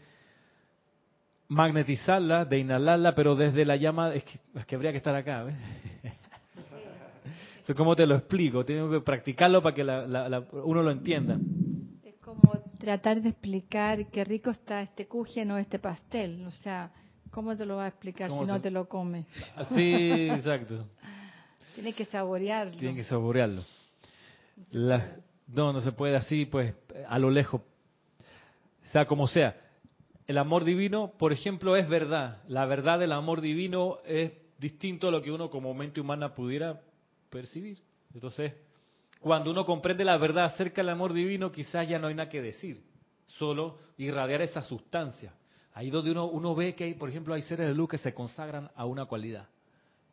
magnetizarla, 1.48 2.46
de 2.46 2.60
inhalarla, 2.60 3.16
pero 3.16 3.36
desde 3.36 3.66
la 3.66 3.76
llama, 3.78 4.14
es 4.14 4.24
que, 4.24 4.76
habría 4.76 4.92
que 4.92 4.98
estar 4.98 5.16
acá. 5.16 5.44
¿ves? 5.44 5.56
¿Cómo 7.76 7.96
te 7.96 8.06
lo 8.06 8.16
explico? 8.16 8.64
Tengo 8.64 8.90
que 8.90 9.02
practicarlo 9.02 9.62
para 9.62 9.76
que 9.76 9.84
uno 9.84 10.84
lo 10.84 10.92
entienda. 10.92 11.38
Es 12.04 12.16
como 12.18 12.64
tratar 12.80 13.22
de 13.22 13.30
explicar 13.30 14.08
qué 14.10 14.24
rico 14.24 14.52
está 14.52 14.82
este 14.82 15.08
cujen 15.08 15.52
o 15.52 15.58
este 15.58 15.80
pastel. 15.80 16.46
O 16.46 16.52
sea, 16.52 16.92
¿Cómo 17.32 17.56
te 17.56 17.66
lo 17.66 17.76
va 17.78 17.86
a 17.86 17.88
explicar 17.90 18.32
si 18.32 18.46
no 18.46 18.60
te 18.60 18.72
lo 18.72 18.88
comes? 18.88 19.28
Sí, 19.76 20.28
exacto. 20.30 20.88
Tiene 21.76 21.94
que 21.94 22.06
saborearlo. 22.06 22.78
Tiene 22.78 22.96
que 22.96 23.04
saborearlo. 23.04 23.64
No, 24.72 25.74
no 25.74 25.82
se 25.82 25.92
puede 25.92 26.16
así, 26.16 26.46
pues, 26.46 26.74
a 27.08 27.20
lo 27.20 27.30
lejos. 27.30 27.62
Sea 28.92 29.06
como 29.06 29.28
sea. 29.28 29.56
El 30.26 30.38
amor 30.38 30.64
divino, 30.64 31.14
por 31.18 31.32
ejemplo, 31.32 31.76
es 31.76 31.88
verdad. 31.88 32.42
La 32.48 32.66
verdad 32.66 33.00
del 33.00 33.12
amor 33.12 33.42
divino 33.42 34.00
es 34.06 34.32
distinto 34.58 35.08
a 35.08 35.12
lo 35.12 35.22
que 35.22 35.32
uno 35.32 35.50
como 35.50 35.74
mente 35.74 36.02
humana 36.02 36.34
pudiera 36.34 36.82
percibir. 37.30 37.80
Entonces, 38.14 38.54
cuando 39.20 39.52
uno 39.52 39.66
comprende 39.66 40.04
la 40.04 40.18
verdad 40.18 40.46
acerca 40.46 40.82
del 40.82 40.90
amor 40.90 41.14
divino, 41.14 41.52
quizás 41.52 41.88
ya 41.88 42.00
no 42.00 42.08
hay 42.08 42.16
nada 42.16 42.30
que 42.30 42.42
decir. 42.42 42.84
Solo 43.26 43.78
irradiar 43.98 44.42
esa 44.42 44.62
sustancia. 44.62 45.34
Ahí 45.74 45.90
donde 45.90 46.12
uno, 46.12 46.26
uno 46.26 46.56
ve 46.56 46.76
que, 46.76 46.86
hay, 46.86 46.94
por 46.96 47.10
ejemplo, 47.10 47.34
hay 47.34 47.42
seres 47.44 47.68
de 47.68 47.76
luz 47.76 47.90
que 47.90 47.98
se 47.98 48.14
consagran 48.14 48.70
a 48.76 48.86
una 48.86 49.06
cualidad. 49.06 49.48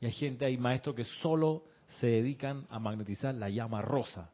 Y 0.00 0.06
hay 0.06 0.12
gente, 0.12 0.44
hay 0.44 0.58
maestros 0.58 0.94
que 0.94 1.04
solo 1.22 1.64
se 2.00 2.06
dedican 2.06 2.66
a 2.68 2.78
magnetizar 2.78 3.34
la 3.34 3.48
llama 3.48 3.80
rosa. 3.80 4.30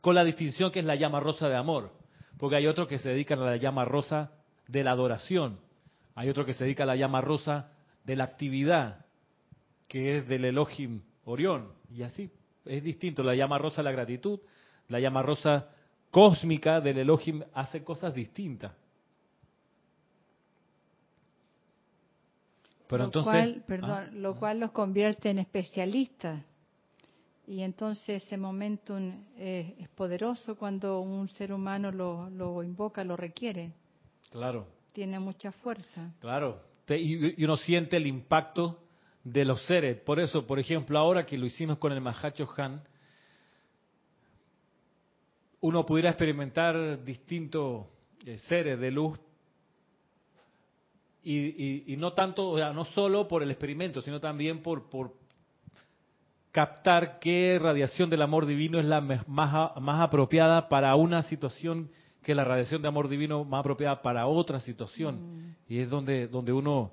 Con 0.00 0.14
la 0.14 0.24
distinción 0.24 0.70
que 0.70 0.80
es 0.80 0.84
la 0.84 0.96
llama 0.96 1.20
rosa 1.20 1.48
de 1.48 1.56
amor. 1.56 1.92
Porque 2.38 2.56
hay 2.56 2.66
otros 2.66 2.88
que 2.88 2.98
se 2.98 3.10
dedican 3.10 3.40
a 3.40 3.46
la 3.46 3.56
llama 3.56 3.84
rosa 3.84 4.32
de 4.68 4.84
la 4.84 4.92
adoración. 4.92 5.58
Hay 6.14 6.28
otros 6.28 6.46
que 6.46 6.54
se 6.54 6.64
dedican 6.64 6.88
a 6.88 6.94
la 6.94 6.96
llama 6.96 7.20
rosa 7.20 7.70
de 8.04 8.16
la 8.16 8.24
actividad, 8.24 9.06
que 9.88 10.18
es 10.18 10.28
del 10.28 10.44
Elohim 10.44 11.02
Orión. 11.24 11.72
Y 11.90 12.02
así, 12.02 12.30
es 12.64 12.82
distinto. 12.82 13.22
La 13.22 13.34
llama 13.34 13.58
rosa 13.58 13.76
de 13.76 13.84
la 13.84 13.92
gratitud, 13.92 14.40
la 14.88 15.00
llama 15.00 15.22
rosa 15.22 15.68
cósmica 16.10 16.80
del 16.80 16.98
Elohim 16.98 17.42
hace 17.54 17.82
cosas 17.82 18.14
distintas. 18.14 18.72
lo 22.90 23.10
cual, 23.10 23.64
perdón, 23.66 23.90
ah, 23.90 24.10
lo 24.12 24.36
cual 24.36 24.60
los 24.60 24.70
convierte 24.70 25.30
en 25.30 25.38
especialistas. 25.38 26.44
Y 27.46 27.62
entonces 27.62 28.22
ese 28.22 28.36
momento 28.36 28.98
es 29.38 29.88
poderoso 29.90 30.56
cuando 30.56 31.00
un 31.00 31.28
ser 31.28 31.52
humano 31.52 31.92
lo, 31.92 32.30
lo, 32.30 32.62
invoca, 32.62 33.04
lo 33.04 33.16
requiere. 33.16 33.72
Claro. 34.30 34.66
Tiene 34.92 35.18
mucha 35.18 35.52
fuerza. 35.52 36.14
Claro. 36.20 36.62
Y, 36.88 37.42
uno 37.44 37.56
siente 37.56 37.96
el 37.96 38.06
impacto 38.06 38.80
de 39.22 39.44
los 39.44 39.62
seres. 39.66 40.00
Por 40.00 40.20
eso, 40.20 40.46
por 40.46 40.58
ejemplo, 40.58 40.98
ahora 40.98 41.26
que 41.26 41.36
lo 41.36 41.46
hicimos 41.46 41.78
con 41.78 41.92
el 41.92 42.00
Mahacho 42.00 42.48
Han, 42.56 42.82
uno 45.60 45.84
pudiera 45.84 46.10
experimentar 46.10 47.02
distintos 47.04 47.86
eh, 48.24 48.38
seres 48.38 48.78
de 48.78 48.90
luz 48.90 49.18
y, 51.26 51.94
no 51.96 52.12
tanto, 52.12 52.50
o 52.50 52.58
sea, 52.58 52.72
no 52.74 52.84
solo 52.84 53.26
por 53.26 53.42
el 53.42 53.50
experimento, 53.50 54.02
sino 54.02 54.20
también 54.20 54.62
por, 54.62 54.90
por 54.90 55.14
captar 56.54 57.18
qué 57.18 57.58
radiación 57.60 58.08
del 58.08 58.22
amor 58.22 58.46
divino 58.46 58.78
es 58.78 58.86
la 58.86 59.00
más, 59.00 59.26
más 59.26 60.00
apropiada 60.00 60.68
para 60.68 60.94
una 60.94 61.24
situación 61.24 61.90
que 62.22 62.32
la 62.32 62.44
radiación 62.44 62.80
de 62.80 62.86
amor 62.86 63.08
divino 63.08 63.44
más 63.44 63.58
apropiada 63.58 64.00
para 64.00 64.28
otra 64.28 64.60
situación. 64.60 65.16
Mm. 65.16 65.56
Y 65.68 65.80
es 65.80 65.90
donde, 65.90 66.28
donde 66.28 66.52
uno 66.52 66.92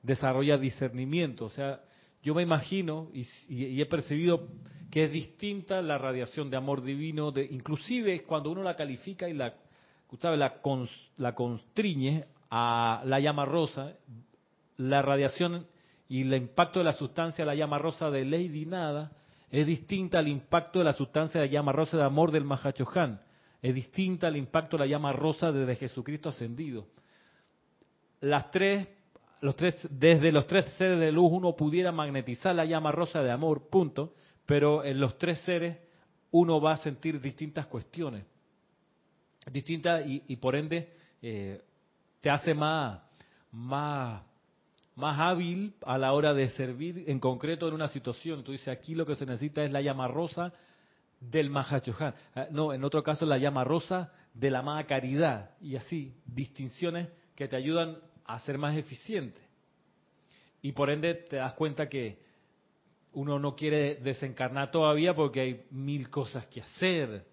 desarrolla 0.00 0.56
discernimiento. 0.58 1.46
O 1.46 1.48
sea, 1.48 1.80
yo 2.22 2.36
me 2.36 2.42
imagino 2.42 3.08
y, 3.12 3.80
he 3.80 3.86
percibido 3.86 4.46
que 4.92 5.02
es 5.02 5.10
distinta 5.10 5.82
la 5.82 5.98
radiación 5.98 6.48
de 6.48 6.58
amor 6.58 6.80
divino, 6.80 7.32
de, 7.32 7.44
inclusive 7.50 8.22
cuando 8.22 8.52
uno 8.52 8.62
la 8.62 8.76
califica 8.76 9.28
y 9.28 9.34
la, 9.34 9.54
la, 10.22 10.60
la 11.16 11.34
constriñe 11.34 12.26
a 12.48 13.02
la 13.04 13.18
llama 13.18 13.44
rosa, 13.44 13.92
la 14.76 15.02
radiación 15.02 15.66
y 16.10 16.22
el 16.22 16.34
impacto 16.34 16.80
de 16.80 16.84
la 16.84 16.92
sustancia 16.92 17.44
de 17.44 17.46
la 17.46 17.54
llama 17.54 17.78
rosa 17.78 18.10
de 18.10 18.24
Lady 18.24 18.66
Nada 18.66 19.12
es 19.48 19.64
distinta 19.64 20.18
al 20.18 20.26
impacto 20.26 20.80
de 20.80 20.84
la 20.84 20.92
sustancia 20.92 21.40
de 21.40 21.46
la 21.46 21.52
llama 21.52 21.70
rosa 21.70 21.96
de 21.96 22.02
amor 22.02 22.32
del 22.32 22.44
Mahachohan. 22.44 23.22
Es 23.62 23.72
distinta 23.72 24.26
al 24.26 24.36
impacto 24.36 24.76
de 24.76 24.84
la 24.84 24.90
llama 24.90 25.12
rosa 25.12 25.52
desde 25.52 25.76
Jesucristo 25.76 26.30
ascendido. 26.30 26.88
Las 28.22 28.50
tres, 28.50 28.88
los 29.40 29.54
tres, 29.54 29.86
desde 29.88 30.32
los 30.32 30.48
tres 30.48 30.66
seres 30.76 30.98
de 30.98 31.12
luz 31.12 31.30
uno 31.30 31.54
pudiera 31.54 31.92
magnetizar 31.92 32.56
la 32.56 32.64
llama 32.64 32.90
rosa 32.90 33.22
de 33.22 33.30
amor, 33.30 33.68
punto, 33.70 34.14
pero 34.46 34.82
en 34.82 34.98
los 34.98 35.16
tres 35.16 35.38
seres 35.42 35.78
uno 36.32 36.60
va 36.60 36.72
a 36.72 36.78
sentir 36.78 37.20
distintas 37.20 37.66
cuestiones, 37.66 38.24
distintas 39.52 40.02
y, 40.04 40.34
por 40.38 40.56
ende 40.56 40.92
eh, 41.22 41.62
te 42.20 42.30
hace 42.30 42.52
más, 42.52 43.00
más, 43.52 44.24
más 45.00 45.18
hábil 45.18 45.74
a 45.84 45.98
la 45.98 46.12
hora 46.12 46.34
de 46.34 46.48
servir 46.50 47.04
en 47.08 47.18
concreto 47.18 47.66
en 47.66 47.74
una 47.74 47.88
situación. 47.88 48.44
Tú 48.44 48.52
dices, 48.52 48.68
aquí 48.68 48.94
lo 48.94 49.06
que 49.06 49.16
se 49.16 49.26
necesita 49.26 49.64
es 49.64 49.72
la 49.72 49.80
llama 49.80 50.06
rosa 50.06 50.52
del 51.18 51.50
Mahachohan. 51.50 52.14
Ah, 52.34 52.46
no, 52.50 52.72
en 52.72 52.84
otro 52.84 53.02
caso 53.02 53.26
la 53.26 53.38
llama 53.38 53.64
rosa 53.64 54.12
de 54.32 54.50
la 54.50 54.60
amada 54.60 54.84
caridad. 54.84 55.50
Y 55.60 55.76
así, 55.76 56.14
distinciones 56.24 57.08
que 57.34 57.48
te 57.48 57.56
ayudan 57.56 57.98
a 58.24 58.38
ser 58.38 58.58
más 58.58 58.76
eficiente. 58.76 59.40
Y 60.62 60.72
por 60.72 60.90
ende 60.90 61.14
te 61.14 61.36
das 61.36 61.54
cuenta 61.54 61.88
que 61.88 62.18
uno 63.12 63.38
no 63.38 63.56
quiere 63.56 63.96
desencarnar 63.96 64.70
todavía 64.70 65.14
porque 65.14 65.40
hay 65.40 65.66
mil 65.70 66.10
cosas 66.10 66.46
que 66.46 66.60
hacer. 66.60 67.26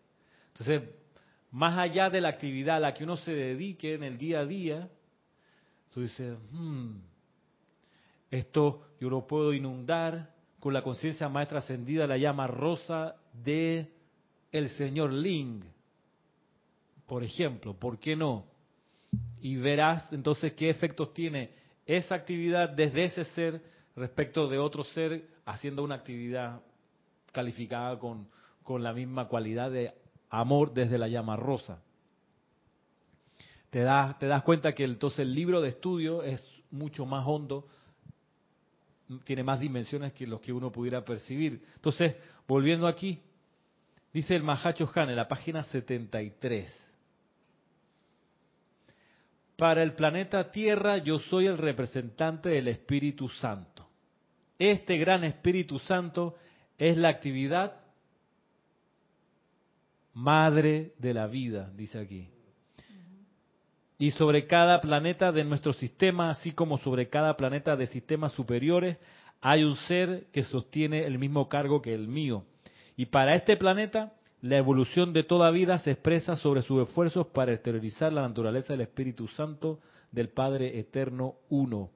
Entonces, 0.47 0.89
más 1.51 1.77
allá 1.77 2.09
de 2.09 2.21
la 2.21 2.29
actividad 2.29 2.77
a 2.77 2.79
la 2.79 2.93
que 2.93 3.03
uno 3.03 3.15
se 3.15 3.33
dedique 3.33 3.93
en 3.93 4.03
el 4.03 4.17
día 4.17 4.39
a 4.39 4.45
día, 4.45 4.89
tú 5.93 6.01
dices, 6.01 6.37
hmm, 6.51 6.97
esto 8.31 8.81
yo 8.99 9.09
lo 9.09 9.27
puedo 9.27 9.53
inundar 9.53 10.33
con 10.59 10.73
la 10.73 10.81
conciencia 10.81 11.29
más 11.29 11.47
trascendida, 11.47 12.07
la 12.07 12.17
llama 12.17 12.47
rosa 12.47 13.15
de 13.33 13.91
el 14.51 14.69
señor 14.69 15.13
Ling, 15.13 15.63
por 17.05 17.23
ejemplo, 17.23 17.73
¿por 17.73 17.99
qué 17.99 18.15
no? 18.15 18.45
Y 19.39 19.55
verás 19.55 20.11
entonces 20.11 20.53
qué 20.53 20.69
efectos 20.69 21.13
tiene 21.13 21.51
esa 21.85 22.15
actividad 22.15 22.69
desde 22.69 23.05
ese 23.05 23.23
ser 23.25 23.61
respecto 23.95 24.47
de 24.47 24.57
otro 24.59 24.83
ser 24.83 25.27
haciendo 25.45 25.83
una 25.83 25.95
actividad 25.95 26.61
calificada 27.31 27.97
con, 27.97 28.27
con 28.63 28.83
la 28.83 28.93
misma 28.93 29.27
cualidad 29.27 29.71
de 29.71 29.93
amor 30.29 30.73
desde 30.73 30.97
la 30.97 31.07
llama 31.07 31.37
rosa. 31.37 31.81
Te 33.69 33.79
das, 33.81 34.17
te 34.19 34.27
das 34.27 34.43
cuenta 34.43 34.73
que 34.73 34.83
entonces 34.83 35.19
el 35.19 35.33
libro 35.33 35.61
de 35.61 35.69
estudio 35.69 36.23
es 36.23 36.45
mucho 36.71 37.05
más 37.05 37.25
hondo, 37.25 37.67
tiene 39.23 39.43
más 39.43 39.59
dimensiones 39.59 40.13
que 40.13 40.27
los 40.27 40.41
que 40.41 40.51
uno 40.53 40.71
pudiera 40.71 41.03
percibir. 41.03 41.61
Entonces, 41.75 42.15
volviendo 42.47 42.87
aquí, 42.87 43.19
dice 44.13 44.35
el 44.35 44.43
Mahacho 44.43 44.89
Han 44.93 45.09
en 45.09 45.15
la 45.15 45.27
página 45.27 45.63
73. 45.63 46.73
Para 49.55 49.81
el 49.81 49.93
planeta 49.93 50.51
Tierra 50.51 50.97
yo 50.97 51.17
soy 51.19 51.47
el 51.47 51.57
representante 51.57 52.49
del 52.49 52.67
Espíritu 52.67 53.27
Santo. 53.27 53.87
Este 54.59 54.97
gran 54.97 55.23
Espíritu 55.23 55.79
Santo 55.79 56.35
es 56.77 56.97
la 56.97 57.09
actividad 57.09 57.81
madre 60.13 60.93
de 60.97 61.13
la 61.13 61.27
vida, 61.27 61.71
dice 61.75 61.99
aquí. 61.99 62.36
Y 63.97 64.11
sobre 64.11 64.45
cada 64.45 64.79
planeta 64.79 65.31
de 65.31 65.43
nuestro 65.43 65.73
sistema, 65.73 66.29
así 66.29 66.51
como 66.51 66.77
sobre 66.77 67.09
cada 67.09 67.35
planeta 67.35 67.75
de 67.75 67.87
sistemas 67.87 68.33
superiores, 68.33 68.97
hay 69.41 69.63
un 69.63 69.75
ser 69.75 70.27
que 70.31 70.43
sostiene 70.43 71.05
el 71.05 71.17
mismo 71.17 71.49
cargo 71.49 71.81
que 71.81 71.93
el 71.93 72.07
mío. 72.07 72.43
Y 72.95 73.07
para 73.07 73.35
este 73.35 73.57
planeta, 73.57 74.13
la 74.41 74.57
evolución 74.57 75.13
de 75.13 75.23
toda 75.23 75.49
vida 75.49 75.79
se 75.79 75.91
expresa 75.91 76.35
sobre 76.35 76.61
sus 76.61 76.87
esfuerzos 76.87 77.27
para 77.27 77.53
exteriorizar 77.53 78.13
la 78.13 78.21
naturaleza 78.21 78.73
del 78.73 78.81
Espíritu 78.81 79.27
Santo 79.29 79.79
del 80.11 80.29
Padre 80.29 80.79
Eterno 80.79 81.35
Uno. 81.49 81.89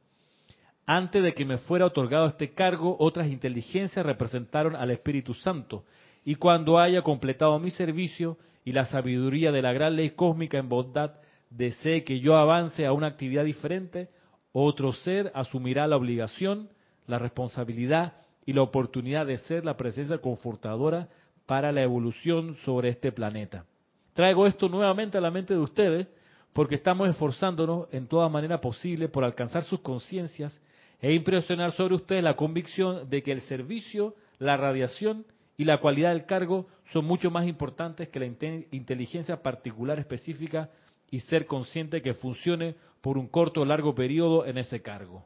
Antes 0.88 1.24
de 1.24 1.34
que 1.34 1.46
me 1.46 1.58
fuera 1.58 1.86
otorgado 1.86 2.26
este 2.26 2.54
cargo, 2.54 2.98
otras 3.00 3.28
inteligencias 3.28 4.06
representaron 4.06 4.76
al 4.76 4.90
Espíritu 4.90 5.36
Santo, 5.36 5.86
y 6.26 6.36
cuando 6.36 6.80
haya 6.80 7.04
completado 7.04 7.58
mi 7.60 7.70
servicio 7.70 8.38
y 8.66 8.72
la 8.72 8.86
sabiduría 8.86 9.52
de 9.52 9.62
la 9.62 9.74
gran 9.74 9.96
ley 9.96 10.12
cósmica 10.12 10.58
en 10.58 10.70
bondad 10.70 11.14
desee 11.52 12.04
que 12.04 12.20
yo 12.20 12.38
avance 12.38 12.86
a 12.86 12.94
una 12.94 13.08
actividad 13.08 13.46
diferente, 13.46 14.10
otro 14.54 14.94
ser 14.94 15.32
asumirá 15.36 15.86
la 15.86 15.98
obligación, 15.98 16.70
la 17.06 17.20
responsabilidad 17.20 18.14
y 18.46 18.54
la 18.54 18.64
oportunidad 18.64 19.28
de 19.28 19.38
ser 19.38 19.64
la 19.64 19.78
presencia 19.78 20.18
confortadora 20.18 21.10
para 21.46 21.72
la 21.72 21.84
evolución 21.84 22.56
sobre 22.66 22.90
este 22.90 23.12
planeta. 23.12 23.66
Traigo 24.14 24.48
esto 24.48 24.68
nuevamente 24.68 25.18
a 25.18 25.22
la 25.22 25.32
mente 25.32 25.54
de 25.54 25.60
ustedes 25.60 26.08
porque 26.54 26.76
estamos 26.76 27.10
esforzándonos 27.10 27.88
en 27.92 28.08
toda 28.08 28.28
manera 28.28 28.60
posible 28.60 29.08
por 29.08 29.24
alcanzar 29.24 29.64
sus 29.64 29.80
conciencias 29.80 30.60
e 31.00 31.14
impresionar 31.14 31.72
sobre 31.72 31.96
ustedes 31.96 32.24
la 32.24 32.36
convicción 32.36 33.10
de 33.10 33.24
que 33.24 33.32
el 33.32 33.42
servicio, 33.42 34.16
la 34.38 34.58
radiación 34.58 35.26
y 35.58 35.64
la 35.64 35.80
cualidad 35.80 36.10
del 36.10 36.26
cargo 36.26 36.68
son 36.92 37.06
mucho 37.06 37.32
más 37.32 37.48
importantes 37.48 38.10
que 38.10 38.20
la 38.20 38.26
inteligencia 38.26 39.42
particular 39.42 39.98
específica 40.00 40.70
y 41.12 41.20
ser 41.20 41.46
consciente 41.46 42.02
que 42.02 42.16
funcione 42.16 42.76
por 43.02 43.18
un 43.18 43.28
corto 43.28 43.62
o 43.62 43.66
largo 43.66 43.94
periodo 43.94 44.46
en 44.46 44.58
ese 44.58 44.82
cargo. 44.82 45.26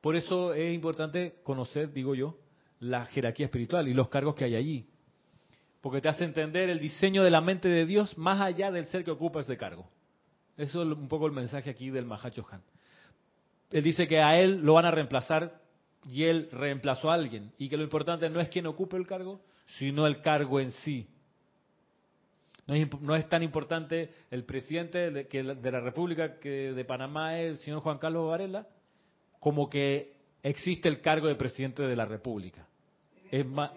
Por 0.00 0.14
eso 0.16 0.54
es 0.54 0.72
importante 0.72 1.34
conocer, 1.42 1.92
digo 1.92 2.14
yo, 2.14 2.38
la 2.78 3.06
jerarquía 3.06 3.46
espiritual 3.46 3.88
y 3.88 3.94
los 3.94 4.08
cargos 4.08 4.36
que 4.36 4.44
hay 4.44 4.54
allí. 4.54 4.86
Porque 5.80 6.00
te 6.00 6.08
hace 6.08 6.24
entender 6.24 6.70
el 6.70 6.78
diseño 6.78 7.24
de 7.24 7.30
la 7.30 7.40
mente 7.40 7.68
de 7.68 7.84
Dios 7.84 8.16
más 8.16 8.40
allá 8.40 8.70
del 8.70 8.86
ser 8.86 9.04
que 9.04 9.10
ocupa 9.10 9.40
ese 9.40 9.56
cargo. 9.56 9.88
Eso 10.56 10.82
es 10.82 10.88
un 10.88 11.08
poco 11.08 11.26
el 11.26 11.32
mensaje 11.32 11.70
aquí 11.70 11.90
del 11.90 12.04
Mahacho 12.04 12.46
Han. 12.50 12.62
Él 13.70 13.82
dice 13.82 14.06
que 14.06 14.20
a 14.20 14.38
él 14.38 14.62
lo 14.62 14.74
van 14.74 14.86
a 14.86 14.90
reemplazar 14.90 15.60
y 16.08 16.24
él 16.24 16.48
reemplazó 16.52 17.10
a 17.10 17.14
alguien. 17.14 17.52
Y 17.58 17.68
que 17.68 17.76
lo 17.76 17.82
importante 17.82 18.30
no 18.30 18.40
es 18.40 18.48
quien 18.48 18.66
ocupe 18.66 18.96
el 18.96 19.06
cargo, 19.06 19.40
sino 19.78 20.06
el 20.06 20.20
cargo 20.20 20.60
en 20.60 20.72
sí. 20.72 21.08
No 22.68 23.16
es, 23.16 23.28
tan 23.30 23.42
importante 23.42 24.10
el 24.30 24.44
presidente 24.44 25.10
de, 25.10 25.26
que, 25.26 25.42
de 25.42 25.72
la 25.72 25.80
República 25.80 26.38
que 26.38 26.72
de 26.74 26.84
Panamá 26.84 27.40
es 27.40 27.52
el 27.52 27.58
señor 27.60 27.80
Juan 27.80 27.96
Carlos 27.96 28.28
Varela, 28.28 28.66
como 29.40 29.70
que 29.70 30.12
existe 30.42 30.86
el 30.86 31.00
cargo 31.00 31.28
de 31.28 31.34
presidente 31.34 31.82
de 31.82 31.96
la 31.96 32.04
República. 32.04 32.66
Es 33.30 33.46
más, 33.46 33.70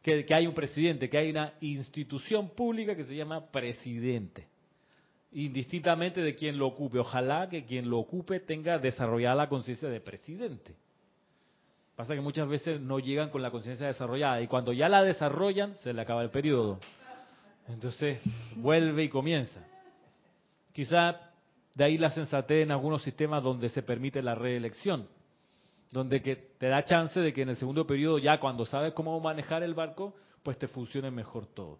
que, 0.00 0.24
hay 0.32 0.46
un 0.46 0.54
presidente, 0.54 1.10
que 1.10 1.18
hay 1.18 1.30
una 1.30 1.54
institución 1.60 2.50
pública 2.50 2.94
que 2.94 3.02
se 3.02 3.16
llama 3.16 3.50
presidente, 3.50 4.46
indistintamente 5.32 6.20
de 6.20 6.36
quien 6.36 6.56
lo 6.56 6.68
ocupe. 6.68 7.00
Ojalá 7.00 7.48
que 7.48 7.64
quien 7.64 7.90
lo 7.90 7.98
ocupe 7.98 8.38
tenga 8.38 8.78
desarrollada 8.78 9.34
la 9.34 9.48
conciencia 9.48 9.88
de 9.88 10.00
presidente. 10.00 10.76
Pasa 11.96 12.14
que 12.14 12.20
muchas 12.20 12.46
veces 12.46 12.80
no 12.80 13.00
llegan 13.00 13.30
con 13.30 13.42
la 13.42 13.50
conciencia 13.50 13.88
desarrollada 13.88 14.40
y 14.40 14.46
cuando 14.46 14.72
ya 14.72 14.88
la 14.88 15.02
desarrollan 15.02 15.74
se 15.74 15.92
le 15.92 16.02
acaba 16.02 16.22
el 16.22 16.30
periodo. 16.30 16.78
Entonces 17.68 18.20
vuelve 18.56 19.04
y 19.04 19.08
comienza. 19.08 19.60
Quizá 20.72 21.20
de 21.74 21.84
ahí 21.84 21.98
la 21.98 22.10
sensatez 22.10 22.64
en 22.64 22.70
algunos 22.70 23.02
sistemas 23.02 23.42
donde 23.42 23.68
se 23.68 23.82
permite 23.82 24.22
la 24.22 24.34
reelección 24.34 25.08
donde 25.90 26.22
que 26.22 26.36
te 26.36 26.68
da 26.68 26.84
chance 26.84 27.18
de 27.18 27.32
que 27.32 27.42
en 27.42 27.50
el 27.50 27.56
segundo 27.56 27.86
periodo 27.86 28.18
ya 28.18 28.38
cuando 28.38 28.64
sabes 28.64 28.92
cómo 28.92 29.18
manejar 29.20 29.62
el 29.62 29.74
barco, 29.74 30.14
pues 30.42 30.58
te 30.58 30.68
funcione 30.68 31.10
mejor 31.10 31.46
todo. 31.46 31.78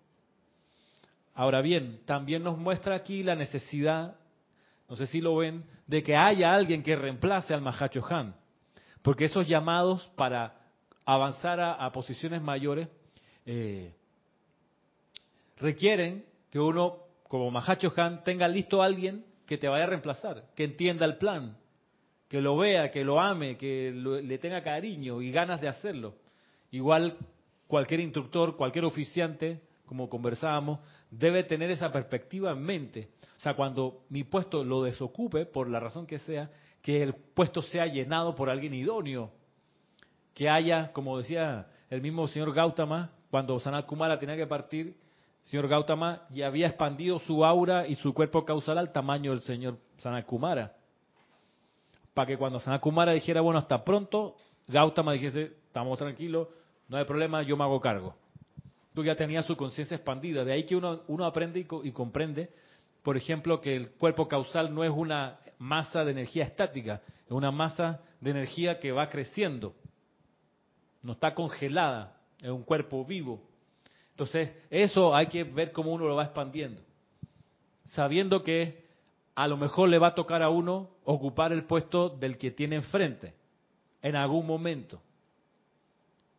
Ahora 1.35 1.61
bien, 1.61 2.01
también 2.07 2.43
nos 2.43 2.57
muestra 2.57 2.95
aquí 2.95 3.23
la 3.23 3.35
necesidad, 3.35 4.17
no 4.89 4.97
sé 4.97 5.07
si 5.07 5.21
lo 5.21 5.37
ven, 5.37 5.65
de 5.87 6.03
que 6.03 6.17
haya 6.17 6.55
alguien 6.55 6.83
que 6.83 6.97
reemplace 6.97 7.53
al 7.53 7.61
Mahacho 7.61 8.05
Han, 8.09 8.35
porque 9.03 9.27
esos 9.27 9.47
llamados 9.47 10.11
para 10.17 10.55
avanzar 11.05 11.61
a, 11.61 11.93
posiciones 11.93 12.41
mayores 12.41 12.89
eh, 13.45 13.95
requieren 15.57 16.25
que 16.51 16.59
uno, 16.59 16.99
como 17.29 17.51
Mahacho 17.51 17.93
Han, 17.97 18.25
tenga 18.25 18.49
listo 18.49 18.83
a 18.83 18.87
alguien 18.87 19.25
que 19.47 19.59
te 19.59 19.69
vaya 19.69 19.85
a 19.85 19.89
reemplazar, 19.89 20.45
que 20.55 20.65
entienda 20.65 21.05
el 21.05 21.17
plan, 21.17 21.57
que 22.29 22.41
lo 22.41 22.57
vea, 22.57 22.91
que 22.91 23.05
lo 23.05 23.21
ame, 23.21 23.57
que 23.57 23.93
le 23.93 24.39
tenga 24.39 24.63
cariño 24.63 25.23
y 25.23 25.31
ganas 25.31 25.61
de 25.61 25.69
hacerlo. 25.69 26.15
Igual 26.71 27.17
cualquier 27.67 28.01
instructor, 28.01 28.57
cualquier 28.57 28.85
oficiante, 28.85 29.61
como 29.87 30.09
conversábamos, 30.09 30.81
debe 31.11 31.45
tener 31.45 31.71
esa 31.71 31.93
perspectiva 31.93 32.51
en 32.51 32.63
mente. 32.63 33.09
O 33.39 33.41
sea, 33.41 33.55
cuando 33.55 34.05
mi 34.09 34.25
puesto 34.25 34.65
lo 34.65 34.83
desocupe, 34.83 35.47
por 35.47 35.71
la 35.71 35.79
razón 35.79 36.07
que 36.07 36.19
sea, 36.19 36.51
que 36.83 37.03
el 37.03 37.15
puesto 37.15 37.63
sea 37.63 37.87
llenado 37.87 38.35
por 38.35 38.51
alguien 38.51 38.75
idóneo. 38.75 39.31
Que 40.35 40.49
haya, 40.49 40.93
como 40.93 41.19
decía 41.19 41.69
el 41.89 42.03
mismo 42.03 42.27
señor 42.27 42.53
Gautama, 42.53 43.13
cuando 43.31 43.59
Sanat 43.61 43.87
Kumara 43.87 44.19
tenía 44.19 44.37
que 44.37 44.47
partir, 44.47 44.97
señor 45.47 45.67
Gautama 45.67 46.23
ya 46.31 46.47
había 46.47 46.69
expandido 46.69 47.19
su 47.21 47.45
aura 47.45 47.89
y 47.89 47.97
su 47.97 48.15
cuerpo 48.15 48.45
causal 48.45 48.79
al 48.79 48.93
tamaño 48.93 49.33
del 49.33 49.41
señor 49.41 49.79
Sanat 49.99 50.27
Kumara 50.27 50.77
para 52.17 52.29
que 52.29 52.39
cuando 52.39 52.59
Sanakumara 52.61 53.13
dijera, 53.13 53.43
bueno, 53.43 53.59
hasta 53.59 53.85
pronto, 53.85 54.37
Gautama 54.69 55.13
dijese, 55.13 55.53
estamos 55.67 55.99
tranquilos, 55.99 56.49
no 56.89 56.97
hay 56.97 57.05
problema, 57.05 57.43
yo 57.43 57.59
me 57.59 57.65
hago 57.65 57.79
cargo. 57.79 58.17
Tú 58.95 59.05
ya 59.05 59.15
tenías 59.15 59.45
su 59.45 59.55
conciencia 59.55 59.97
expandida. 59.97 60.43
De 60.43 60.51
ahí 60.51 60.65
que 60.65 60.75
uno, 60.75 61.03
uno 61.09 61.27
aprende 61.27 61.61
y, 61.61 61.67
y, 61.87 61.93
comprende, 61.93 62.49
por 63.03 63.19
ejemplo, 63.19 63.61
que 63.61 63.77
el 63.77 63.91
cuerpo 63.91 64.29
causal 64.29 64.75
no 64.75 64.83
es 64.83 64.91
una 64.91 65.41
masa 65.59 66.07
de 66.07 66.13
energía 66.13 66.45
estática, 66.45 67.03
es 67.27 67.33
una 67.33 67.51
masa 67.51 68.01
de 68.23 68.31
energía 68.31 68.81
que 68.81 68.93
va 68.93 69.11
creciendo. 69.11 69.75
No 71.03 71.13
está 71.13 71.35
congelada, 71.35 72.17
es 72.41 72.49
un 72.49 72.63
cuerpo 72.63 73.05
vivo. 73.05 73.43
Entonces, 74.17 74.51
eso 74.71 75.15
hay 75.15 75.27
que 75.27 75.45
ver 75.45 75.73
cómo 75.73 75.93
uno 75.93 76.07
lo 76.07 76.17
va 76.17 76.25
expandiendo. 76.25 76.81
Sabiendo 77.85 78.43
que 78.43 78.87
a 79.35 79.47
lo 79.47 79.59
mejor 79.59 79.91
le 79.91 79.99
va 79.99 80.09
a 80.09 80.15
tocar 80.15 80.43
a 80.43 80.49
uno 80.49 80.89
ocupar 81.05 81.53
el 81.53 81.65
puesto 81.65 82.09
del 82.09 82.39
que 82.39 82.51
tiene 82.51 82.77
enfrente 82.77 83.35
en 84.01 84.17
algún 84.17 84.47
momento. 84.47 85.03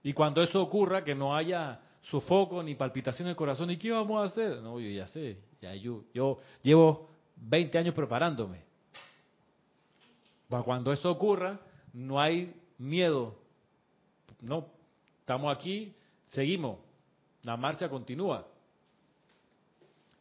Y 0.01 0.11
cuando 0.13 0.41
eso 0.41 0.59
ocurra, 0.59 1.03
que 1.03 1.13
no 1.13 1.35
haya 1.35 1.79
sofoco 2.01 2.63
ni 2.63 2.73
palpitación 2.73 3.27
en 3.27 3.31
el 3.31 3.35
corazón, 3.35 3.69
¿y 3.69 3.77
qué 3.77 3.91
vamos 3.91 4.23
a 4.23 4.25
hacer? 4.25 4.59
No, 4.63 4.79
yo 4.79 4.89
ya 4.89 5.05
sé, 5.05 5.37
ya 5.61 5.75
yo, 5.75 6.03
yo 6.15 6.39
llevo 6.63 7.11
20 7.35 7.77
años 7.77 7.93
preparándome. 7.93 8.63
Cuando 10.49 10.91
eso 10.91 11.11
ocurra, 11.11 11.59
no 11.93 12.19
hay 12.19 12.55
miedo. 12.79 13.35
No, 14.41 14.65
estamos 15.19 15.55
aquí, 15.55 15.93
seguimos, 16.25 16.87
la 17.47 17.55
marcha 17.55 17.88
continúa. 17.88 18.45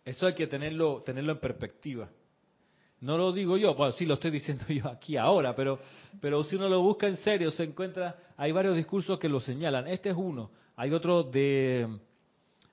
Eso 0.04 0.28
hay 0.28 0.34
que 0.34 0.46
tenerlo, 0.46 1.02
tenerlo 1.02 1.32
en 1.32 1.40
perspectiva. 1.40 2.08
No 3.00 3.18
lo 3.18 3.32
digo 3.32 3.56
yo, 3.56 3.74
bueno, 3.74 3.92
sí 3.92 4.06
lo 4.06 4.14
estoy 4.14 4.30
diciendo 4.38 4.64
yo 4.68 4.88
aquí 4.88 5.16
ahora, 5.16 5.54
pero, 5.56 5.80
pero 6.20 6.44
si 6.44 6.54
uno 6.54 6.68
lo 6.68 6.80
busca 6.82 7.08
en 7.08 7.16
serio, 7.16 7.50
se 7.50 7.64
encuentra, 7.64 8.16
hay 8.36 8.52
varios 8.52 8.76
discursos 8.76 9.18
que 9.18 9.28
lo 9.28 9.40
señalan. 9.40 9.88
Este 9.88 10.10
es 10.10 10.16
uno. 10.16 10.52
Hay 10.76 10.92
otro 10.92 11.24
de 11.24 11.88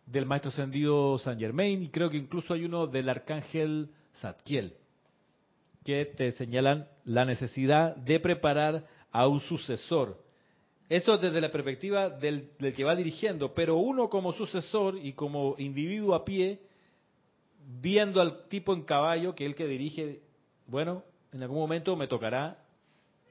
del 0.06 0.26
maestro 0.26 0.50
ascendido 0.50 1.18
San 1.18 1.40
Germain 1.40 1.82
y 1.82 1.90
creo 1.90 2.10
que 2.10 2.18
incluso 2.18 2.54
hay 2.54 2.66
uno 2.66 2.88
del 2.88 3.08
arcángel 3.08 3.90
Zadkiel 4.20 4.74
que 5.86 6.06
te 6.06 6.34
señalan 6.34 6.88
la 7.06 7.26
necesidad 7.26 7.96
de 7.96 8.20
preparar 8.20 8.86
a 9.12 9.28
un 9.28 9.40
sucesor. 9.40 10.23
Eso 10.90 11.18
desde 11.18 11.42
la 11.42 11.52
perspectiva 11.52 12.10
del, 12.10 12.50
que 12.76 12.84
va 12.84 12.96
dirigiendo, 12.96 13.54
pero 13.54 13.78
uno 13.78 14.10
como 14.10 14.34
sucesor 14.34 14.98
y 14.98 15.14
como 15.14 15.56
individuo 15.58 16.14
a 16.14 16.26
pie, 16.26 16.60
viendo 17.82 18.22
al 18.22 18.48
tipo 18.48 18.74
en 18.74 18.84
caballo, 18.84 19.34
que 19.34 19.46
es 19.46 19.50
el 19.50 19.56
que 19.56 19.68
dirige, 19.68 20.22
bueno, 20.68 21.04
en 21.32 21.42
algún 21.42 21.60
momento 21.60 21.96
me 21.96 22.08
tocará 22.08 22.58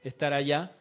estar 0.03 0.33
allá, 0.33 0.71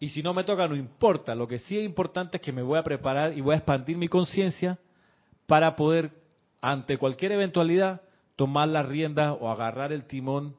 y 0.00 0.10
si 0.10 0.22
no 0.22 0.32
me 0.32 0.44
toca, 0.44 0.68
no 0.68 0.76
importa. 0.76 1.34
Lo 1.34 1.48
que 1.48 1.58
sí 1.58 1.78
es 1.78 1.84
importante 1.84 2.36
es 2.36 2.42
que 2.42 2.52
me 2.52 2.62
voy 2.62 2.78
a 2.78 2.84
preparar 2.84 3.36
y 3.36 3.40
voy 3.40 3.54
a 3.54 3.58
expandir 3.58 3.96
mi 3.96 4.08
conciencia 4.08 4.78
para 5.46 5.74
poder, 5.74 6.12
ante 6.60 6.98
cualquier 6.98 7.32
eventualidad, 7.32 8.02
tomar 8.36 8.68
la 8.68 8.82
rienda 8.82 9.32
o 9.32 9.50
agarrar 9.50 9.92
el 9.92 10.04
timón 10.04 10.54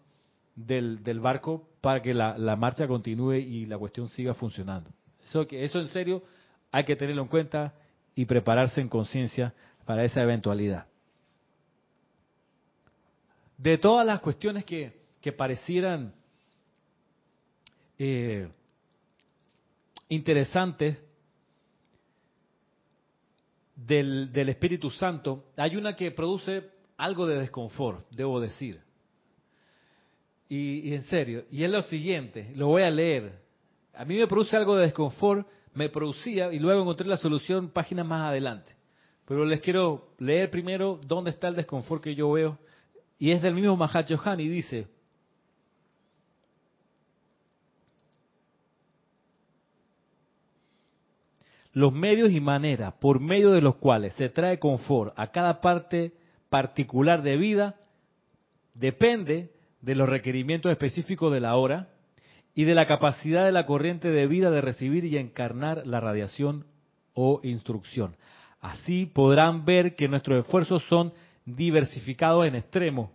del, 0.55 1.19
barco 1.21 1.69
para 1.79 2.01
que 2.01 2.13
la, 2.13 2.55
marcha 2.57 2.87
continúe 2.87 3.35
y 3.35 3.65
la 3.65 3.77
cuestión 3.77 4.09
siga 4.09 4.33
funcionando. 4.33 4.89
Eso, 5.29 5.47
que, 5.47 5.63
eso 5.63 5.79
en 5.79 5.87
serio 5.89 6.23
hay 6.71 6.83
que 6.83 6.95
tenerlo 6.95 7.21
en 7.21 7.27
cuenta 7.27 7.73
y 8.15 8.25
prepararse 8.25 8.81
en 8.81 8.89
conciencia 8.89 9.53
para 9.85 10.03
esa 10.03 10.21
eventualidad 10.21 10.89
de 13.59 13.77
todas 13.77 14.07
las 14.07 14.21
cuestiones 14.21 14.63
que, 14.63 14.93
que 15.21 15.33
parecieran 15.33 16.13
eh, 17.97 18.47
interesantes 20.07 20.97
del, 23.75 24.31
del 24.31 24.49
Espíritu 24.49 24.89
Santo, 24.89 25.51
hay 25.57 25.75
una 25.75 25.95
que 25.95 26.11
produce 26.11 26.69
algo 26.95 27.27
de 27.27 27.37
desconfort, 27.37 28.09
debo 28.11 28.39
decir. 28.39 28.81
Y, 30.47 30.89
y, 30.89 30.93
en 30.93 31.03
serio, 31.03 31.45
y 31.51 31.63
es 31.63 31.69
lo 31.69 31.81
siguiente, 31.83 32.51
lo 32.55 32.67
voy 32.67 32.83
a 32.83 32.89
leer. 32.89 33.41
A 33.99 34.05
mí 34.05 34.17
me 34.17 34.27
produce 34.27 34.55
algo 34.55 34.77
de 34.77 34.83
desconfort, 34.83 35.45
me 35.73 35.89
producía 35.89 36.53
y 36.53 36.59
luego 36.59 36.83
encontré 36.83 37.05
la 37.05 37.17
solución 37.17 37.67
páginas 37.67 38.05
más 38.05 38.29
adelante. 38.29 38.73
Pero 39.25 39.43
les 39.43 39.59
quiero 39.59 40.13
leer 40.19 40.49
primero 40.49 41.01
dónde 41.05 41.31
está 41.31 41.49
el 41.49 41.57
desconfort 41.57 42.01
que 42.01 42.15
yo 42.15 42.31
veo 42.31 42.57
y 43.17 43.31
es 43.31 43.41
del 43.41 43.55
mismo 43.55 43.75
Mahachohan 43.75 44.39
y 44.39 44.47
dice, 44.47 44.87
los 51.73 51.91
medios 51.91 52.31
y 52.31 52.39
maneras 52.39 52.93
por 53.01 53.19
medio 53.19 53.51
de 53.51 53.59
los 53.59 53.75
cuales 53.75 54.13
se 54.13 54.29
trae 54.29 54.59
confort 54.59 55.13
a 55.17 55.29
cada 55.29 55.59
parte 55.59 56.13
particular 56.49 57.21
de 57.21 57.35
vida 57.35 57.75
depende 58.73 59.51
de 59.81 59.95
los 59.95 60.07
requerimientos 60.07 60.71
específicos 60.71 61.33
de 61.33 61.41
la 61.41 61.57
hora 61.57 61.89
y 62.59 62.65
de 62.65 62.75
la 62.75 62.87
capacidad 62.87 63.45
de 63.45 63.53
la 63.53 63.65
corriente 63.65 64.09
de 64.09 64.27
vida 64.27 64.51
de 64.51 64.59
recibir 64.59 65.05
y 65.05 65.15
encarnar 65.15 65.87
la 65.87 66.01
radiación 66.01 66.65
o 67.13 67.39
instrucción. 67.41 68.17
Así 68.59 69.05
podrán 69.05 69.63
ver 69.63 69.95
que 69.95 70.09
nuestros 70.09 70.43
esfuerzos 70.43 70.83
son 70.89 71.13
diversificado 71.45 72.43
en 72.43 72.55
extremo. 72.55 73.13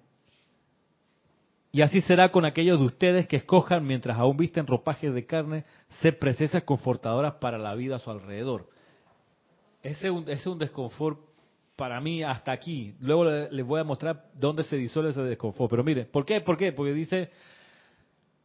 Y 1.72 1.82
así 1.82 2.00
será 2.00 2.32
con 2.32 2.46
aquellos 2.46 2.78
de 2.80 2.86
ustedes 2.86 3.26
que 3.26 3.36
escojan, 3.36 3.86
mientras 3.86 4.16
aún 4.16 4.38
visten 4.38 4.66
ropajes 4.66 5.12
de 5.12 5.26
carne, 5.26 5.66
ser 6.00 6.18
presencias 6.18 6.62
confortadoras 6.62 7.34
para 7.34 7.58
la 7.58 7.74
vida 7.74 7.96
a 7.96 7.98
su 7.98 8.10
alrededor. 8.10 8.70
Ese 9.82 10.10
es 10.26 10.46
un, 10.46 10.58
desconfort 10.58 11.18
para 11.76 12.00
mí 12.00 12.22
hasta 12.22 12.50
aquí. 12.50 12.94
Luego 12.98 13.26
les 13.26 13.66
voy 13.66 13.78
a 13.78 13.84
mostrar 13.84 14.24
dónde 14.32 14.62
se 14.62 14.76
disuelve 14.78 15.10
ese 15.10 15.20
desconfort. 15.20 15.68
Pero 15.68 15.84
mire, 15.84 16.06
¿por 16.06 16.24
qué? 16.24 16.40
¿Por 16.40 16.56
qué? 16.56 16.72
Porque 16.72 16.94
dice, 16.94 17.28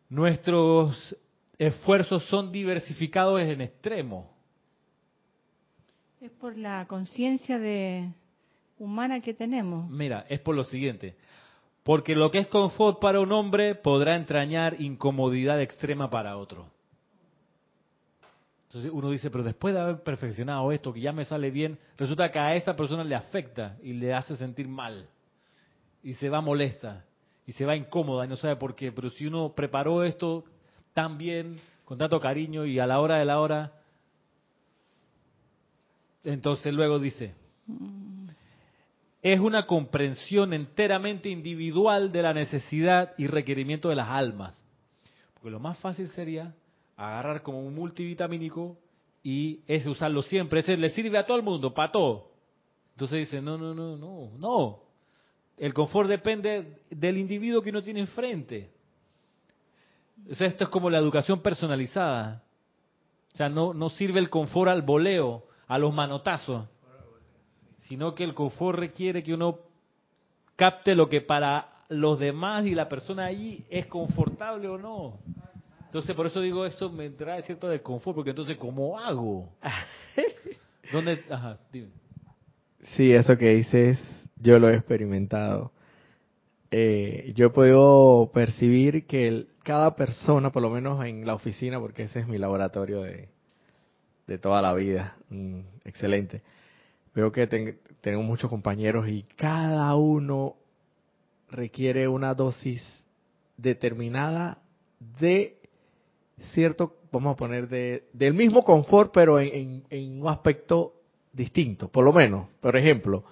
nuestros 0.10 1.15
esfuerzos 1.58 2.24
son 2.26 2.52
diversificados 2.52 3.39
en 3.41 3.62
extremo. 3.62 4.32
Es 6.19 6.32
por 6.32 6.58
la 6.58 6.86
conciencia 6.88 7.60
de, 7.60 8.12
humana 8.80 9.19
que 9.22 9.34
tenemos. 9.34 9.89
Mira, 9.89 10.26
es 10.30 10.39
por 10.39 10.56
lo 10.56 10.63
siguiente. 10.63 11.15
Porque 11.84 12.15
lo 12.15 12.32
que 12.32 12.39
es 12.39 12.48
confort 12.48 13.00
para 13.00 13.19
un 13.19 13.32
hombre 13.32 13.76
podrá 13.76 14.15
entrañar 14.15 14.82
incomodidad 14.82 15.62
extrema 15.62 16.10
para 16.10 16.38
otro. 16.38 16.67
Entonces 18.67 18.91
uno 18.93 19.10
dice, 19.10 19.32
pero 19.32 19.43
después 19.43 19.74
de 19.74 19.80
haber 19.80 20.04
perfeccionado 20.04 20.72
esto, 20.72 20.93
que 20.93 21.02
ya 21.02 21.12
me 21.12 21.26
sale 21.26 21.50
bien, 21.50 21.80
resulta 21.98 22.30
que 22.30 22.38
a 22.38 22.56
esa 22.56 22.76
persona 22.76 23.04
le 23.04 23.15
afecta 23.15 23.78
y 23.82 23.93
le 23.93 24.13
hace 24.13 24.36
sentir 24.36 24.67
mal. 24.67 25.08
Y 26.04 26.13
se 26.13 26.30
va 26.30 26.41
molesta 26.41 27.06
y 27.49 27.53
se 27.53 27.65
va 27.65 27.75
incómoda 27.75 28.25
y 28.25 28.27
no 28.27 28.35
sabe 28.35 28.57
por 28.57 28.75
qué. 28.75 28.91
Pero 28.91 29.09
si 29.09 29.25
uno 29.25 29.53
preparó 29.55 30.03
esto 30.03 30.43
tan 30.93 31.17
bien, 31.17 31.59
con 31.83 31.97
tanto 31.97 32.19
cariño 32.19 32.63
y 32.63 32.77
a 32.77 32.85
la 32.85 32.99
hora 32.99 33.17
de 33.17 33.25
la 33.25 33.39
hora, 33.39 33.73
entonces 36.23 36.71
luego 36.71 36.99
dice, 36.99 37.33
es 39.23 39.39
una 39.39 39.65
comprensión 39.65 40.53
enteramente 40.53 41.29
individual 41.29 42.12
de 42.12 42.21
la 42.21 42.35
necesidad 42.35 43.15
y 43.17 43.25
requerimiento 43.25 43.89
de 43.89 43.95
las 43.95 44.09
almas. 44.09 44.63
Porque 45.33 45.49
lo 45.49 45.59
más 45.59 45.79
fácil 45.79 46.07
sería 46.09 46.53
agarrar 46.97 47.41
como 47.41 47.65
un 47.65 47.73
multivitamínico 47.73 48.77
y 49.23 49.62
ese 49.65 49.89
usarlo 49.89 50.21
siempre, 50.21 50.59
ese 50.59 50.77
le 50.77 50.89
sirve 50.89 51.17
a 51.17 51.25
todo 51.25 51.38
el 51.38 51.43
mundo, 51.43 51.73
para 51.73 51.91
todo. 51.91 52.29
Entonces 52.91 53.21
dice, 53.21 53.41
no, 53.41 53.57
no, 53.57 53.73
no, 53.73 53.97
no, 53.97 54.38
no. 54.38 54.88
El 55.60 55.74
confort 55.74 56.10
depende 56.10 56.80
del 56.89 57.17
individuo 57.17 57.62
que 57.62 57.69
uno 57.69 57.84
tiene 57.84 58.00
enfrente. 58.00 58.69
O 60.30 60.34
sea, 60.34 60.48
esto 60.48 60.63
es 60.63 60.69
como 60.69 60.89
la 60.89 60.98
educación 60.98 61.41
personalizada. 61.41 62.41
O 63.34 63.38
sea, 63.38 63.50
no, 63.50 63.74
no 63.74 63.89
sirve 63.89 64.19
el 64.19 64.30
confort 64.30 64.72
al 64.72 64.82
voleo, 64.82 65.43
a 65.67 65.78
los 65.78 65.93
manotazos 65.93 66.65
sino 67.89 68.13
que 68.13 68.24
el 68.24 68.36
confort 68.36 68.78
requiere 68.78 69.24
que 69.24 69.34
uno 69.34 69.62
capte 70.56 70.93
lo 70.93 71.10
que 71.10 71.22
para 71.22 71.69
los 71.89 72.19
demás 72.19 72.67
y 72.67 72.76
la 72.76 72.88
persona 72.88 73.26
allí 73.26 73.65
es 73.67 73.88
confortable 73.88 74.67
o 74.67 74.78
no. 74.78 75.17
Entonces, 75.86 76.15
por 76.15 76.28
eso 76.28 76.39
digo, 76.39 76.67
eso 76.67 76.91
me 76.91 77.10
trae 77.10 77.41
cierto 77.41 77.67
desconfort, 77.67 78.15
porque 78.15 78.30
entonces, 78.30 78.58
¿cómo 78.58 79.00
hago? 79.00 79.50
¿Dónde? 80.91 81.24
Ajá, 81.32 81.58
dime. 81.74 81.89
Sí, 82.95 83.12
eso 83.12 83.36
que 83.36 83.56
dices, 83.56 83.98
yo 84.39 84.60
lo 84.60 84.69
he 84.69 84.75
experimentado. 84.75 85.71
Eh, 86.71 87.34
yo 87.36 87.47
he 87.47 87.49
podido 87.49 88.32
percibir 88.34 89.06
que 89.06 89.47
cada 89.63 89.95
persona, 89.95 90.52
por 90.52 90.62
lo 90.62 90.69
menos 90.69 91.04
en 91.06 91.25
la 91.25 91.34
oficina, 91.34 91.80
porque 91.80 92.04
ese 92.04 92.19
es 92.19 92.28
mi 92.28 92.38
laboratorio 92.38 93.02
de, 93.02 93.30
de 94.28 94.38
toda 94.38 94.62
la 94.62 94.73
vida, 94.73 95.17
mm, 95.30 95.60
excelente 95.86 96.41
Veo 97.15 97.32
que 97.32 97.47
tengo 98.02 98.21
muchos 98.21 98.49
compañeros 98.49 99.10
y 99.10 99.23
cada 99.36 99.93
uno 99.95 100.56
requiere 101.49 102.08
una 102.08 102.34
dosis 102.34 103.04
determinada 103.58 104.60
de 105.19 105.58
cierto, 106.54 106.97
vamos 107.12 107.34
a 107.34 107.36
poner, 107.36 107.67
de, 107.67 108.06
del 108.13 108.34
mismo 108.34 108.63
confort, 108.63 109.12
pero 109.13 109.39
en, 109.39 109.84
en, 109.89 110.21
un 110.21 110.30
aspecto 110.30 110.93
distinto, 111.34 111.89
por 111.89 112.06
lo 112.06 112.13
menos. 112.13 112.47
Por 112.62 112.78
ejemplo, 112.78 113.25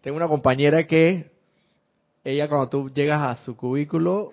tengo 0.00 0.16
una 0.16 0.28
compañera 0.28 0.86
que 0.86 1.30
ella 2.24 2.48
cuando 2.48 2.68
tú 2.68 2.90
llegas 2.90 3.20
a 3.22 3.44
su 3.44 3.56
cubículo, 3.56 4.32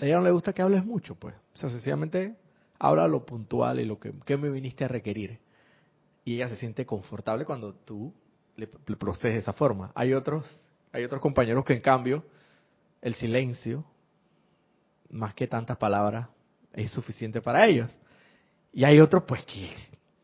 a 0.00 0.04
ella 0.06 0.16
no 0.16 0.24
le 0.24 0.30
gusta 0.30 0.52
que 0.52 0.62
hables 0.62 0.84
mucho, 0.84 1.14
pues. 1.14 1.34
O 1.54 1.56
sea, 1.56 1.68
sencillamente 1.68 2.36
habla 2.78 3.06
lo 3.06 3.24
puntual 3.24 3.80
y 3.80 3.84
lo 3.84 3.98
que, 3.98 4.36
me 4.36 4.50
viniste 4.50 4.84
a 4.84 4.88
requerir. 4.88 5.38
Y 6.24 6.36
ella 6.36 6.48
se 6.48 6.56
siente 6.56 6.86
confortable 6.86 7.44
cuando 7.44 7.74
tú 7.74 8.12
le, 8.56 8.66
procede 8.66 9.34
de 9.34 9.38
esa 9.38 9.52
forma. 9.52 9.92
Hay 9.94 10.14
otros, 10.14 10.44
hay 10.92 11.04
otros 11.04 11.20
compañeros 11.20 11.64
que 11.64 11.74
en 11.74 11.80
cambio 11.80 12.24
el 13.02 13.14
silencio 13.14 13.84
más 15.10 15.34
que 15.34 15.46
tantas 15.46 15.76
palabras 15.76 16.28
es 16.72 16.90
suficiente 16.90 17.40
para 17.40 17.66
ellos. 17.66 17.90
Y 18.72 18.84
hay 18.84 18.98
otros 19.00 19.22
pues 19.24 19.44
que 19.44 19.70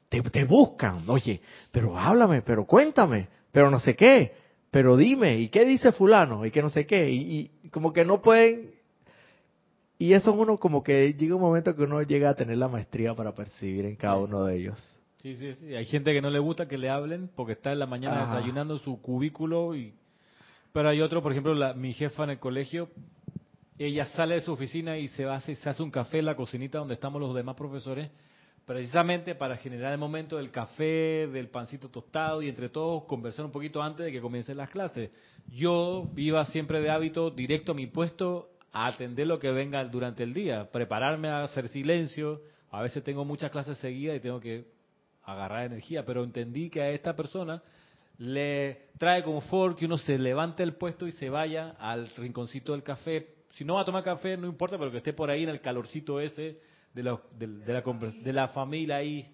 te 0.09 0.44
buscan, 0.44 1.09
oye, 1.09 1.40
pero 1.70 1.96
háblame, 1.96 2.42
pero 2.42 2.66
cuéntame, 2.66 3.29
pero 3.53 3.70
no 3.70 3.79
sé 3.79 3.94
qué, 3.94 4.39
pero 4.71 4.97
dime, 4.97 5.39
¿y 5.39 5.49
qué 5.49 5.65
dice 5.65 5.93
fulano? 5.93 6.47
Y 6.47 6.51
que 6.51 6.63
no 6.63 6.69
sé 6.69 6.87
qué, 6.87 7.11
y, 7.11 7.51
y 7.63 7.69
como 7.71 7.93
que 7.93 8.05
no 8.05 8.21
pueden 8.23 8.71
y 10.01 10.15
eso 10.15 10.33
uno 10.33 10.57
como 10.57 10.83
que 10.83 11.13
llega 11.13 11.35
un 11.35 11.43
momento 11.43 11.77
que 11.77 11.83
uno 11.83 12.01
llega 12.01 12.31
a 12.31 12.35
tener 12.35 12.57
la 12.57 12.69
maestría 12.69 13.15
para 13.15 13.35
percibir 13.35 13.85
en 13.85 13.97
cada 13.97 14.17
uno 14.17 14.45
de 14.45 14.57
ellos. 14.57 14.99
Sí, 15.19 15.35
sí, 15.35 15.53
sí. 15.53 15.75
Hay 15.75 15.85
gente 15.85 16.15
que 16.15 16.23
no 16.23 16.31
le 16.31 16.39
gusta 16.39 16.67
que 16.67 16.79
le 16.79 16.89
hablen 16.89 17.29
porque 17.37 17.53
está 17.53 17.71
en 17.71 17.81
la 17.81 17.87
mañana 17.87 18.25
desayunando 18.25 18.79
su 18.79 18.99
cubículo 19.03 19.77
y... 19.77 19.93
Pero 20.73 20.89
hay 20.89 21.03
otro, 21.03 21.23
por 21.23 21.33
ejemplo, 21.33 21.53
la, 21.53 21.75
mi 21.75 21.93
jefa 21.93 22.25
en 22.25 22.31
el 22.31 22.39
colegio, 22.39 22.89
ella 23.77 24.07
sale 24.07 24.37
de 24.37 24.41
su 24.41 24.53
oficina 24.53 24.97
y 24.97 25.09
se, 25.09 25.27
va, 25.27 25.39
se 25.41 25.53
hace 25.69 25.83
un 25.83 25.91
café 25.91 26.21
en 26.21 26.25
la 26.25 26.35
cocinita 26.35 26.79
donde 26.79 26.95
estamos 26.95 27.21
los 27.21 27.35
demás 27.35 27.55
profesores, 27.55 28.11
precisamente 28.66 29.35
para 29.35 29.57
generar 29.57 29.92
el 29.92 29.99
momento 29.99 30.37
del 30.37 30.51
café, 30.51 31.29
del 31.33 31.49
pancito 31.49 31.88
tostado 31.88 32.42
y 32.42 32.49
entre 32.49 32.68
todos 32.68 33.05
conversar 33.05 33.44
un 33.44 33.53
poquito 33.53 33.83
antes 33.83 34.07
de 34.07 34.12
que 34.12 34.20
comiencen 34.20 34.57
las 34.57 34.70
clases. 34.70 35.11
Yo 35.49 36.09
iba 36.16 36.44
siempre 36.46 36.81
de 36.81 36.90
hábito 36.90 37.31
directo 37.31 37.73
a 37.73 37.75
mi 37.75 37.87
puesto 37.87 38.51
a 38.73 38.87
atender 38.87 39.27
lo 39.27 39.38
que 39.38 39.51
venga 39.51 39.85
durante 39.85 40.23
el 40.23 40.33
día, 40.33 40.70
prepararme 40.70 41.29
a 41.29 41.42
hacer 41.42 41.68
silencio. 41.68 42.42
A 42.70 42.83
veces 42.83 43.03
tengo 43.03 43.25
muchas 43.25 43.51
clases 43.51 43.79
seguidas 43.79 44.16
y 44.16 44.20
tengo 44.20 44.40
que 44.40 44.64
agarrar 45.25 45.66
energía, 45.66 46.05
pero 46.05 46.23
entendí 46.23 46.70
que 46.70 46.81
a 46.81 46.90
esta 46.90 47.16
persona 47.16 47.62
le 48.18 48.90
trae 48.99 49.23
confort 49.23 49.79
que 49.79 49.87
uno 49.87 49.96
se 49.96 50.18
levante 50.18 50.62
el 50.62 50.75
puesto 50.75 51.07
y 51.07 51.12
se 51.12 51.31
vaya 51.31 51.70
al 51.79 52.09
rinconcito 52.11 52.73
del 52.73 52.83
café. 52.83 53.35
Si 53.55 53.64
no 53.64 53.75
va 53.75 53.83
a 53.83 53.85
tomar 53.85 54.05
café, 54.05 54.37
no 54.37 54.46
importa, 54.46 54.79
pero 54.79 54.90
que 54.90 54.99
esté 54.99 55.12
por 55.12 55.31
ahí 55.31 55.42
en 55.42 55.49
el 55.49 55.61
calorcito 55.61 56.20
ese 56.20 56.59
de 56.94 57.03
la, 57.03 57.20
de, 57.38 57.46
la, 57.46 57.83
de 57.83 58.33
la 58.33 58.48
familia 58.48 58.96
ahí. 58.96 59.26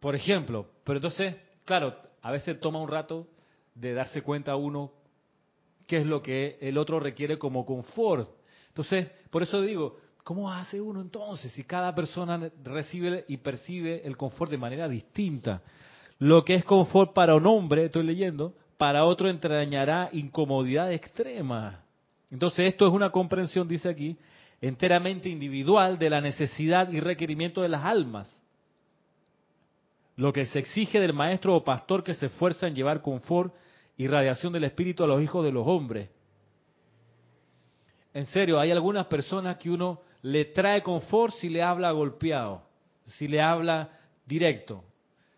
Por 0.00 0.14
ejemplo, 0.14 0.68
pero 0.84 0.98
entonces, 0.98 1.36
claro, 1.64 1.96
a 2.22 2.30
veces 2.30 2.58
toma 2.60 2.80
un 2.80 2.88
rato 2.88 3.28
de 3.74 3.94
darse 3.94 4.22
cuenta 4.22 4.56
uno 4.56 4.92
qué 5.86 5.98
es 5.98 6.06
lo 6.06 6.22
que 6.22 6.58
el 6.60 6.78
otro 6.78 7.00
requiere 7.00 7.38
como 7.38 7.64
confort. 7.64 8.28
Entonces, 8.68 9.10
por 9.30 9.42
eso 9.42 9.60
digo, 9.60 9.98
¿cómo 10.24 10.50
hace 10.50 10.80
uno 10.80 11.00
entonces 11.00 11.52
si 11.52 11.64
cada 11.64 11.94
persona 11.94 12.50
recibe 12.64 13.24
y 13.28 13.36
percibe 13.38 14.06
el 14.06 14.16
confort 14.16 14.50
de 14.50 14.58
manera 14.58 14.88
distinta? 14.88 15.62
Lo 16.18 16.44
que 16.44 16.54
es 16.54 16.64
confort 16.64 17.12
para 17.12 17.34
un 17.34 17.46
hombre, 17.46 17.86
estoy 17.86 18.04
leyendo, 18.04 18.54
para 18.78 19.04
otro 19.04 19.28
entrañará 19.28 20.08
incomodidad 20.12 20.92
extrema. 20.92 21.84
Entonces, 22.30 22.68
esto 22.68 22.86
es 22.86 22.92
una 22.92 23.10
comprensión, 23.10 23.68
dice 23.68 23.88
aquí, 23.88 24.16
enteramente 24.62 25.28
individual 25.28 25.98
de 25.98 26.08
la 26.08 26.20
necesidad 26.20 26.88
y 26.90 27.00
requerimiento 27.00 27.60
de 27.62 27.68
las 27.68 27.84
almas. 27.84 28.42
Lo 30.16 30.32
que 30.32 30.46
se 30.46 30.60
exige 30.60 31.00
del 31.00 31.12
maestro 31.12 31.56
o 31.56 31.64
pastor 31.64 32.04
que 32.04 32.14
se 32.14 32.26
esfuerza 32.26 32.68
en 32.68 32.74
llevar 32.76 33.02
confort 33.02 33.52
y 33.96 34.06
radiación 34.06 34.52
del 34.52 34.64
Espíritu 34.64 35.02
a 35.02 35.08
los 35.08 35.20
hijos 35.20 35.44
de 35.44 35.50
los 35.50 35.66
hombres. 35.66 36.08
En 38.14 38.24
serio, 38.26 38.60
hay 38.60 38.70
algunas 38.70 39.06
personas 39.06 39.56
que 39.56 39.68
uno 39.68 40.00
le 40.22 40.44
trae 40.44 40.82
confort 40.82 41.34
si 41.34 41.48
le 41.48 41.62
habla 41.62 41.90
golpeado, 41.90 42.62
si 43.16 43.26
le 43.26 43.40
habla 43.40 43.90
directo. 44.24 44.84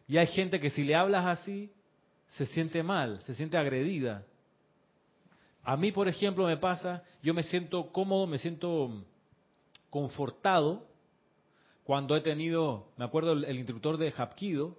Y 0.07 0.19
hay 0.19 0.27
gente 0.27 0.61
que 0.61 0.69
si 0.69 0.85
le 0.85 0.95
hablas 0.95 1.25
así, 1.25 1.73
se 2.35 2.45
siente 2.45 2.83
mal, 2.83 3.23
se 3.23 3.33
siente 3.33 3.57
agredida. 3.57 4.27
A 5.63 5.79
mí, 5.79 5.93
por 5.93 6.09
ejemplo, 6.09 6.45
me 6.47 6.59
pasa, 6.59 7.03
yo 7.23 7.33
me 7.33 7.43
siento 7.45 7.91
cómodo, 7.91 8.27
me 8.27 8.37
siento 8.37 9.07
confortado 9.95 10.89
cuando 11.85 12.17
he 12.17 12.21
tenido, 12.21 12.89
me 12.97 13.05
acuerdo 13.05 13.31
el, 13.31 13.57
instructor 13.57 13.97
de 13.97 14.11
Hapkido, 14.11 14.77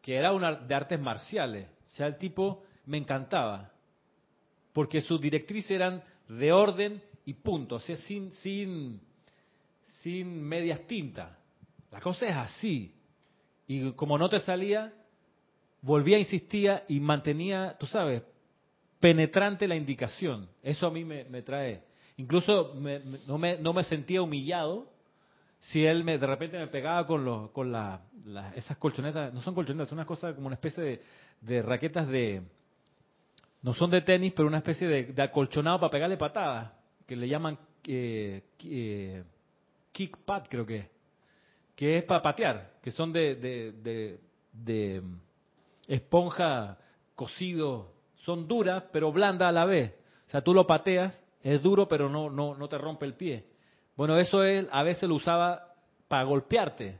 que 0.00 0.14
era 0.14 0.32
una 0.32 0.54
de 0.54 0.74
artes 0.74 0.98
marciales. 0.98 1.68
O 1.88 1.94
sea, 1.94 2.06
el 2.06 2.16
tipo 2.16 2.64
me 2.86 2.96
encantaba, 2.96 3.70
porque 4.72 5.02
sus 5.02 5.20
directrices 5.20 5.72
eran 5.72 6.02
de 6.26 6.52
orden 6.52 7.02
y 7.26 7.34
punto, 7.34 7.74
o 7.74 7.80
sea, 7.80 7.96
sin, 7.96 8.32
sin, 8.36 8.98
sin 10.00 10.42
medias 10.42 10.80
tintas. 10.86 11.36
La 11.90 12.00
cosa 12.00 12.24
es 12.24 12.34
así. 12.34 12.94
Y 13.66 13.92
como 13.92 14.16
no 14.16 14.30
te 14.30 14.38
salía, 14.38 14.90
volvía, 15.82 16.18
insistía 16.18 16.84
y 16.88 16.98
mantenía, 16.98 17.76
tú 17.78 17.84
sabes, 17.84 18.22
penetrante 19.00 19.68
la 19.68 19.76
indicación. 19.76 20.48
Eso 20.62 20.86
a 20.86 20.90
mí 20.90 21.04
me, 21.04 21.42
trae. 21.42 21.82
Incluso 22.16 22.74
no, 23.26 23.38
me, 23.38 23.58
no 23.58 23.72
me 23.72 23.84
sentía 23.84 24.22
humillado 24.22 24.88
si 25.58 25.84
él 25.84 26.04
me, 26.04 26.18
de 26.18 26.26
repente 26.26 26.58
me 26.58 26.68
pegaba 26.68 27.06
con, 27.06 27.24
los, 27.24 27.50
con 27.50 27.72
la, 27.72 28.00
esas 28.54 28.76
colchonetas, 28.76 29.32
no 29.32 29.42
son 29.42 29.54
colchonetas, 29.54 29.88
son 29.88 29.98
unas 29.98 30.06
cosas 30.06 30.34
como 30.34 30.46
una 30.46 30.54
especie 30.54 31.00
de, 31.40 31.62
raquetas 31.62 32.06
de, 32.08 32.42
no 33.62 33.74
son 33.74 33.90
de 33.90 34.02
tenis, 34.02 34.32
pero 34.34 34.48
una 34.48 34.58
especie 34.58 34.86
de, 34.86 35.22
acolchonado 35.22 35.80
para 35.80 35.90
pegarle 35.90 36.16
patadas, 36.16 36.72
que 37.06 37.16
le 37.16 37.28
llaman 37.28 37.58
eh, 37.86 38.42
eh, 38.64 39.24
kick 39.92 40.18
pad, 40.18 40.44
creo 40.48 40.66
que 40.66 40.96
que 41.76 41.98
es 41.98 42.04
para 42.04 42.22
patear, 42.22 42.72
que 42.82 42.90
son 42.90 43.12
de, 43.12 43.34
de, 43.34 44.18
de, 44.50 45.02
esponja 45.86 46.78
cocido, 47.14 47.92
son 48.24 48.48
duras 48.48 48.84
pero 48.92 49.12
blandas 49.12 49.50
a 49.50 49.52
la 49.52 49.66
vez. 49.66 49.92
O 50.26 50.30
sea, 50.30 50.40
tú 50.40 50.54
lo 50.54 50.66
pateas, 50.66 51.22
es 51.42 51.62
duro 51.62 51.88
pero 51.88 52.08
no, 52.08 52.30
no, 52.30 52.54
no 52.54 52.68
te 52.68 52.78
rompe 52.78 53.06
el 53.06 53.14
pie. 53.14 53.44
Bueno, 53.96 54.18
eso 54.18 54.44
él 54.44 54.68
a 54.70 54.82
veces 54.82 55.08
lo 55.08 55.14
usaba 55.14 55.74
para 56.08 56.24
golpearte, 56.24 56.98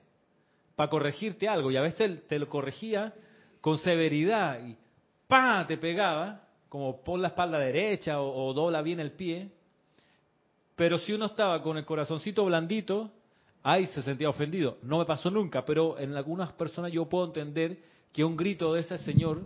para 0.74 0.90
corregirte 0.90 1.48
algo, 1.48 1.70
y 1.70 1.76
a 1.76 1.82
veces 1.82 2.26
te 2.26 2.38
lo 2.38 2.48
corregía 2.48 3.14
con 3.60 3.78
severidad 3.78 4.64
y 4.66 4.76
¡pam! 5.26 5.66
te 5.66 5.76
pegaba, 5.76 6.42
como 6.68 7.02
pon 7.02 7.22
la 7.22 7.28
espalda 7.28 7.58
derecha 7.58 8.20
o, 8.20 8.52
dobla 8.52 8.82
bien 8.82 9.00
el 9.00 9.12
pie. 9.12 9.50
Pero 10.74 10.98
si 10.98 11.12
uno 11.12 11.26
estaba 11.26 11.62
con 11.62 11.76
el 11.78 11.84
corazoncito 11.84 12.44
blandito, 12.44 13.10
ahí 13.62 13.86
se 13.86 14.02
sentía 14.02 14.28
ofendido. 14.28 14.78
No 14.82 14.98
me 14.98 15.04
pasó 15.04 15.30
nunca, 15.30 15.64
pero 15.64 15.98
en 15.98 16.14
algunas 16.14 16.52
personas 16.52 16.92
yo 16.92 17.08
puedo 17.08 17.26
entender 17.26 17.78
que 18.12 18.24
un 18.24 18.36
grito 18.36 18.74
de 18.74 18.80
ese 18.80 18.98
señor, 18.98 19.42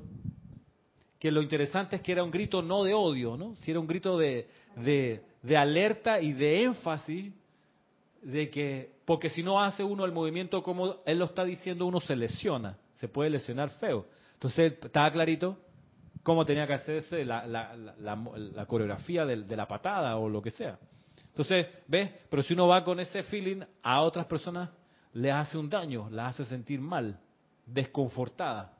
que 1.18 1.30
lo 1.30 1.42
interesante 1.42 1.96
es 1.96 2.02
que 2.02 2.12
era 2.12 2.24
un 2.24 2.30
grito 2.30 2.62
no 2.62 2.82
de 2.82 2.94
odio, 2.94 3.36
¿no? 3.36 3.54
Si 3.56 3.70
era 3.70 3.80
un 3.80 3.86
grito 3.86 4.18
de, 4.18 4.48
de, 4.76 5.22
de 5.42 5.56
alerta 5.56 6.20
y 6.20 6.32
de 6.32 6.64
énfasis, 6.64 7.32
de 8.22 8.50
que, 8.50 8.92
porque 9.04 9.30
si 9.30 9.42
no 9.42 9.60
hace 9.60 9.82
uno 9.82 10.04
el 10.04 10.12
movimiento 10.12 10.62
como 10.62 10.96
él 11.04 11.18
lo 11.18 11.24
está 11.26 11.44
diciendo, 11.44 11.86
uno 11.86 12.00
se 12.00 12.16
lesiona, 12.16 12.76
se 12.96 13.08
puede 13.08 13.30
lesionar 13.30 13.70
feo. 13.70 14.06
Entonces, 14.34 14.74
estaba 14.82 15.10
clarito 15.10 15.58
cómo 16.22 16.44
tenía 16.44 16.66
que 16.66 16.74
hacerse 16.74 17.24
la, 17.24 17.46
la, 17.46 18.66
coreografía 18.66 19.24
de, 19.24 19.42
de, 19.42 19.56
la 19.56 19.66
patada 19.66 20.16
o 20.16 20.28
lo 20.28 20.42
que 20.42 20.50
sea. 20.50 20.78
Entonces, 21.28 21.66
¿ves? 21.86 22.10
Pero 22.28 22.42
si 22.42 22.54
uno 22.54 22.68
va 22.68 22.84
con 22.84 23.00
ese 23.00 23.22
feeling, 23.22 23.62
a 23.82 24.00
otras 24.00 24.26
personas 24.26 24.70
les 25.12 25.32
hace 25.32 25.58
un 25.58 25.68
daño, 25.68 26.08
las 26.10 26.34
hace 26.34 26.48
sentir 26.48 26.80
mal, 26.80 27.18
desconfortada. 27.66 28.72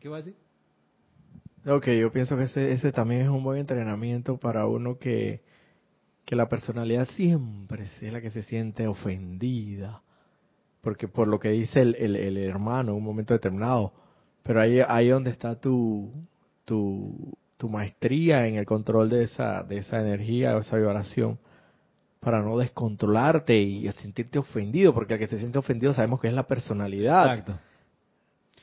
¿Qué 0.00 0.08
va 0.08 0.16
a 0.16 0.20
decir? 0.20 0.36
Ok, 1.68 1.88
yo 1.88 2.10
pienso 2.10 2.36
que 2.36 2.44
ese, 2.44 2.72
ese 2.72 2.92
también 2.92 3.22
es 3.22 3.28
un 3.28 3.44
buen 3.44 3.58
entrenamiento 3.58 4.38
para 4.38 4.66
uno 4.66 4.98
que, 4.98 5.42
que 6.24 6.34
la 6.34 6.48
personalidad 6.48 7.04
siempre 7.04 7.84
es 8.00 8.12
la 8.12 8.22
que 8.22 8.30
se 8.30 8.42
siente 8.42 8.86
ofendida. 8.86 10.02
Porque 10.80 11.08
por 11.08 11.28
lo 11.28 11.38
que 11.38 11.50
dice 11.50 11.82
el, 11.82 11.94
el, 11.96 12.16
el 12.16 12.38
hermano 12.38 12.92
en 12.92 12.96
un 12.96 13.04
momento 13.04 13.34
determinado, 13.34 13.92
pero 14.42 14.62
ahí, 14.62 14.80
ahí 14.86 15.08
donde 15.08 15.30
está 15.30 15.60
tu, 15.60 16.10
tu, 16.64 17.68
maestría 17.68 18.46
en 18.46 18.54
el 18.54 18.64
control 18.64 19.10
de 19.10 19.24
esa, 19.24 19.62
de 19.62 19.78
esa 19.78 20.00
energía, 20.00 20.54
de 20.54 20.60
esa 20.60 20.76
vibración, 20.76 21.38
para 22.20 22.40
no 22.40 22.56
descontrolarte 22.56 23.58
y 23.58 23.90
sentirte 23.92 24.38
ofendido, 24.38 24.94
porque 24.94 25.14
el 25.14 25.20
que 25.20 25.28
se 25.28 25.38
siente 25.38 25.58
ofendido 25.58 25.92
sabemos 25.92 26.20
que 26.20 26.28
es 26.28 26.34
la 26.34 26.46
personalidad. 26.46 27.26
Exacto. 27.26 27.58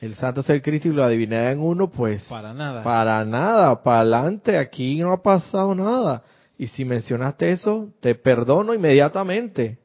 El 0.01 0.15
santo 0.15 0.41
ser 0.41 0.61
crítico 0.61 0.93
y 0.93 0.97
la 0.97 1.09
divinidad 1.09 1.51
en 1.51 1.59
uno, 1.59 1.89
pues... 1.89 2.23
Para 2.25 2.53
nada. 2.53 2.83
Para 2.83 3.23
nada, 3.23 3.81
para 3.81 3.99
adelante, 4.01 4.57
aquí 4.57 4.99
no 4.99 5.13
ha 5.13 5.21
pasado 5.21 5.73
nada. 5.73 6.23
Y 6.57 6.67
si 6.67 6.85
mencionaste 6.85 7.51
eso, 7.51 7.89
te 7.99 8.15
perdono 8.15 8.73
inmediatamente. 8.73 9.77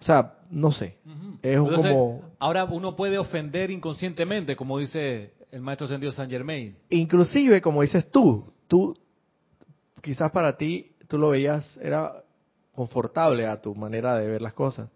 O 0.00 0.04
sea, 0.04 0.34
no 0.50 0.72
sé. 0.72 0.96
Es 1.42 1.58
como... 1.58 2.22
Ahora 2.38 2.64
uno 2.64 2.96
puede 2.96 3.18
ofender 3.18 3.70
inconscientemente, 3.70 4.56
como 4.56 4.78
dice 4.78 5.32
el 5.50 5.60
maestro 5.60 5.86
ascendido 5.86 6.12
San 6.12 6.30
Germain. 6.30 6.76
Inclusive, 6.88 7.60
como 7.60 7.82
dices 7.82 8.10
tú, 8.10 8.44
tú 8.66 8.96
quizás 10.00 10.30
para 10.32 10.56
ti 10.56 10.92
tú 11.08 11.18
lo 11.18 11.30
veías, 11.30 11.78
era 11.82 12.12
confortable 12.74 13.46
a 13.46 13.60
tu 13.60 13.74
manera 13.74 14.16
de 14.16 14.26
ver 14.26 14.42
las 14.42 14.54
cosas. 14.54 14.88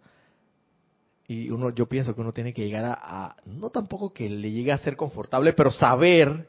Y 1.29 1.51
uno, 1.51 1.71
yo 1.71 1.87
pienso 1.87 2.15
que 2.15 2.21
uno 2.21 2.33
tiene 2.33 2.53
que 2.53 2.65
llegar 2.65 2.85
a, 2.85 3.37
no 3.47 3.71
tampoco 3.71 4.13
que 4.13 4.29
le 4.29 4.51
llegue 4.51 4.73
a 4.73 4.79
ser 4.79 4.97
confortable, 4.97 5.53
pero 5.55 5.71
saber 5.71 6.47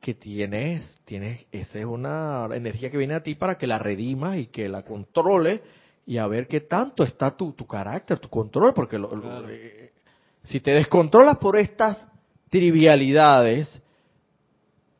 que 0.00 0.14
tienes, 0.14 0.82
tienes, 1.04 1.46
esa 1.50 1.78
es 1.78 1.84
una 1.84 2.48
energía 2.52 2.90
que 2.90 2.98
viene 2.98 3.14
a 3.14 3.22
ti 3.22 3.34
para 3.34 3.56
que 3.56 3.66
la 3.66 3.78
redimas 3.78 4.36
y 4.36 4.46
que 4.46 4.68
la 4.68 4.82
controle 4.82 5.62
y 6.06 6.18
a 6.18 6.26
ver 6.26 6.46
qué 6.46 6.60
tanto 6.60 7.02
está 7.02 7.36
tu, 7.36 7.52
tu 7.52 7.66
carácter, 7.66 8.18
tu 8.18 8.28
control, 8.28 8.74
porque 8.74 8.98
eh, 9.48 9.92
si 10.42 10.60
te 10.60 10.72
descontrolas 10.72 11.38
por 11.38 11.56
estas 11.56 12.06
trivialidades, 12.50 13.80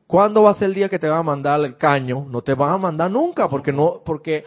¿cuándo 0.07 0.43
va 0.43 0.53
a 0.53 0.55
ser 0.55 0.69
el 0.69 0.75
día 0.75 0.89
que 0.89 0.99
te 0.99 1.09
van 1.09 1.21
a 1.21 1.23
mandar 1.23 1.61
el 1.61 1.77
caño? 1.77 2.27
No 2.29 2.43
te 2.43 2.55
van 2.55 2.73
a 2.73 2.79
mandar 2.79 3.11
nunca, 3.11 3.49
porque 3.49 3.73
no, 3.73 4.03
porque 4.05 4.45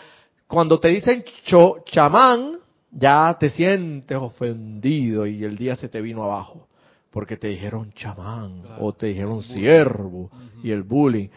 cuando 0.48 0.80
te 0.80 0.88
dicen 0.90 1.24
cho, 1.46 1.84
chamán, 1.86 2.58
ya 2.92 3.36
te 3.40 3.50
sientes 3.50 4.18
ofendido 4.18 5.26
y 5.26 5.44
el 5.44 5.58
día 5.58 5.76
se 5.76 5.90
te 5.90 6.02
vino 6.02 6.24
abajo 6.24 6.68
porque 7.12 7.38
te 7.38 7.48
dijeron 7.48 7.92
chamán 7.94 8.64
o 8.80 8.94
te 8.94 9.08
dijeron 9.08 9.44
siervo 9.44 10.30
y 10.64 10.72
el 10.72 10.84
bullying. 10.84 11.30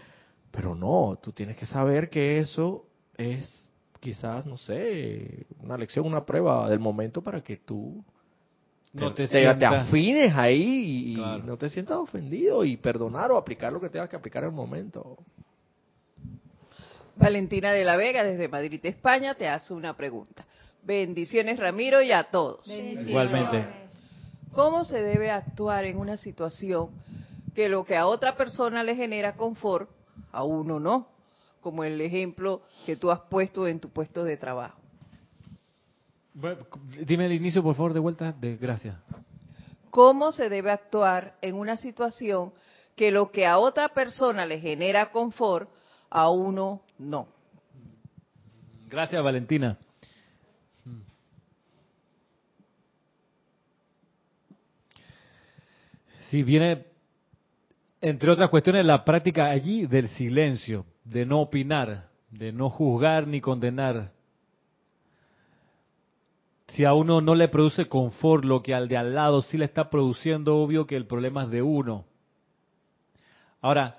Pero 0.50 0.74
no, 0.74 1.18
tú 1.22 1.32
tienes 1.32 1.56
que 1.56 1.66
saber 1.66 2.10
que 2.10 2.38
eso 2.38 2.84
es 3.16 3.48
quizás, 4.00 4.46
no 4.46 4.56
sé, 4.56 5.46
una 5.60 5.76
lección, 5.76 6.06
una 6.06 6.24
prueba 6.24 6.68
del 6.68 6.80
momento 6.80 7.22
para 7.22 7.42
que 7.42 7.58
tú 7.58 8.02
no 8.92 9.14
te, 9.14 9.28
te, 9.28 9.46
afines 9.46 10.34
ahí 10.34 11.14
y, 11.14 11.44
no 11.44 11.56
te 11.56 11.68
sientas 11.68 11.98
ofendido 11.98 12.64
y 12.64 12.76
perdonar 12.76 13.30
o 13.30 13.36
aplicar 13.36 13.72
lo 13.72 13.80
que 13.80 13.88
tengas 13.88 14.08
que 14.08 14.16
aplicar 14.16 14.42
en 14.42 14.50
el 14.50 14.56
momento. 14.56 15.18
Valentina 17.14 17.72
de 17.72 17.84
la 17.84 17.96
Vega 17.96 18.24
desde 18.24 18.48
Madrid, 18.48 18.80
España, 18.82 19.34
te 19.34 19.46
hace 19.46 19.74
una 19.74 19.96
pregunta. 19.96 20.44
Bendiciones 20.82 21.58
Ramiro 21.58 22.02
y 22.02 22.12
a 22.12 22.24
todos. 22.24 22.66
Igualmente. 22.66 23.66
¿Cómo 24.52 24.84
se 24.84 25.00
debe 25.00 25.30
actuar 25.30 25.84
en 25.84 25.98
una 25.98 26.16
situación 26.16 26.90
que 27.54 27.68
lo 27.68 27.84
que 27.84 27.96
a 27.96 28.06
otra 28.06 28.36
persona 28.36 28.82
le 28.82 28.96
genera 28.96 29.36
confort, 29.36 29.88
a 30.32 30.44
uno 30.44 30.80
no? 30.80 31.08
Como 31.60 31.84
el 31.84 32.00
ejemplo 32.00 32.62
que 32.86 32.96
tú 32.96 33.10
has 33.10 33.20
puesto 33.20 33.66
en 33.66 33.80
tu 33.80 33.90
puesto 33.90 34.24
de 34.24 34.36
trabajo. 34.36 34.78
dime 37.06 37.26
el 37.26 37.32
inicio, 37.32 37.62
por 37.62 37.74
favor, 37.74 37.92
de 37.92 38.00
vuelta. 38.00 38.32
De, 38.32 38.56
gracias. 38.56 38.96
¿Cómo 39.90 40.32
se 40.32 40.48
debe 40.48 40.70
actuar 40.70 41.36
en 41.42 41.56
una 41.56 41.76
situación 41.76 42.52
que 42.96 43.10
lo 43.10 43.30
que 43.30 43.46
a 43.46 43.58
otra 43.58 43.90
persona 43.90 44.46
le 44.46 44.60
genera 44.60 45.10
confort, 45.10 45.68
a 46.08 46.30
uno 46.30 46.82
no? 46.98 47.28
Gracias, 48.88 49.22
Valentina. 49.22 49.78
Sí, 56.30 56.44
viene, 56.44 56.86
entre 58.00 58.30
otras 58.30 58.50
cuestiones, 58.50 58.86
la 58.86 59.04
práctica 59.04 59.50
allí 59.50 59.86
del 59.86 60.06
silencio, 60.10 60.86
de 61.02 61.26
no 61.26 61.40
opinar, 61.40 62.04
de 62.30 62.52
no 62.52 62.70
juzgar 62.70 63.26
ni 63.26 63.40
condenar. 63.40 64.12
Si 66.68 66.84
a 66.84 66.94
uno 66.94 67.20
no 67.20 67.34
le 67.34 67.48
produce 67.48 67.88
confort 67.88 68.44
lo 68.44 68.62
que 68.62 68.74
al 68.74 68.86
de 68.86 68.96
al 68.96 69.12
lado 69.12 69.42
sí 69.42 69.58
le 69.58 69.64
está 69.64 69.90
produciendo, 69.90 70.56
obvio 70.56 70.86
que 70.86 70.94
el 70.94 71.08
problema 71.08 71.42
es 71.42 71.50
de 71.50 71.62
uno. 71.62 72.04
Ahora, 73.60 73.98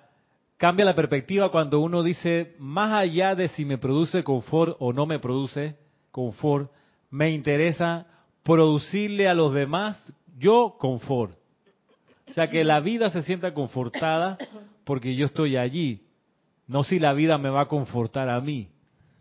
cambia 0.55 0.85
la 0.85 0.95
perspectiva 0.95 1.51
cuando 1.51 1.81
uno 1.81 2.01
dice, 2.01 2.55
más 2.59 2.93
allá 2.93 3.35
de 3.35 3.49
si 3.49 3.65
me 3.65 3.77
produce 3.77 4.23
confort 4.23 4.77
o 4.79 4.93
no 4.93 5.05
me 5.05 5.19
produce 5.19 5.75
confort, 6.11 6.71
me 7.09 7.29
interesa 7.31 8.07
producirle 8.41 9.27
a 9.27 9.33
los 9.33 9.53
demás 9.53 10.13
yo 10.37 10.77
confort. 10.79 11.40
O 12.31 12.33
sea, 12.33 12.47
que 12.47 12.63
la 12.63 12.79
vida 12.79 13.09
se 13.09 13.23
sienta 13.23 13.53
confortada 13.53 14.37
porque 14.85 15.15
yo 15.15 15.25
estoy 15.25 15.57
allí, 15.57 16.07
no 16.65 16.83
si 16.83 16.97
la 16.97 17.11
vida 17.11 17.37
me 17.37 17.49
va 17.49 17.63
a 17.63 17.67
confortar 17.67 18.29
a 18.29 18.39
mí. 18.39 18.69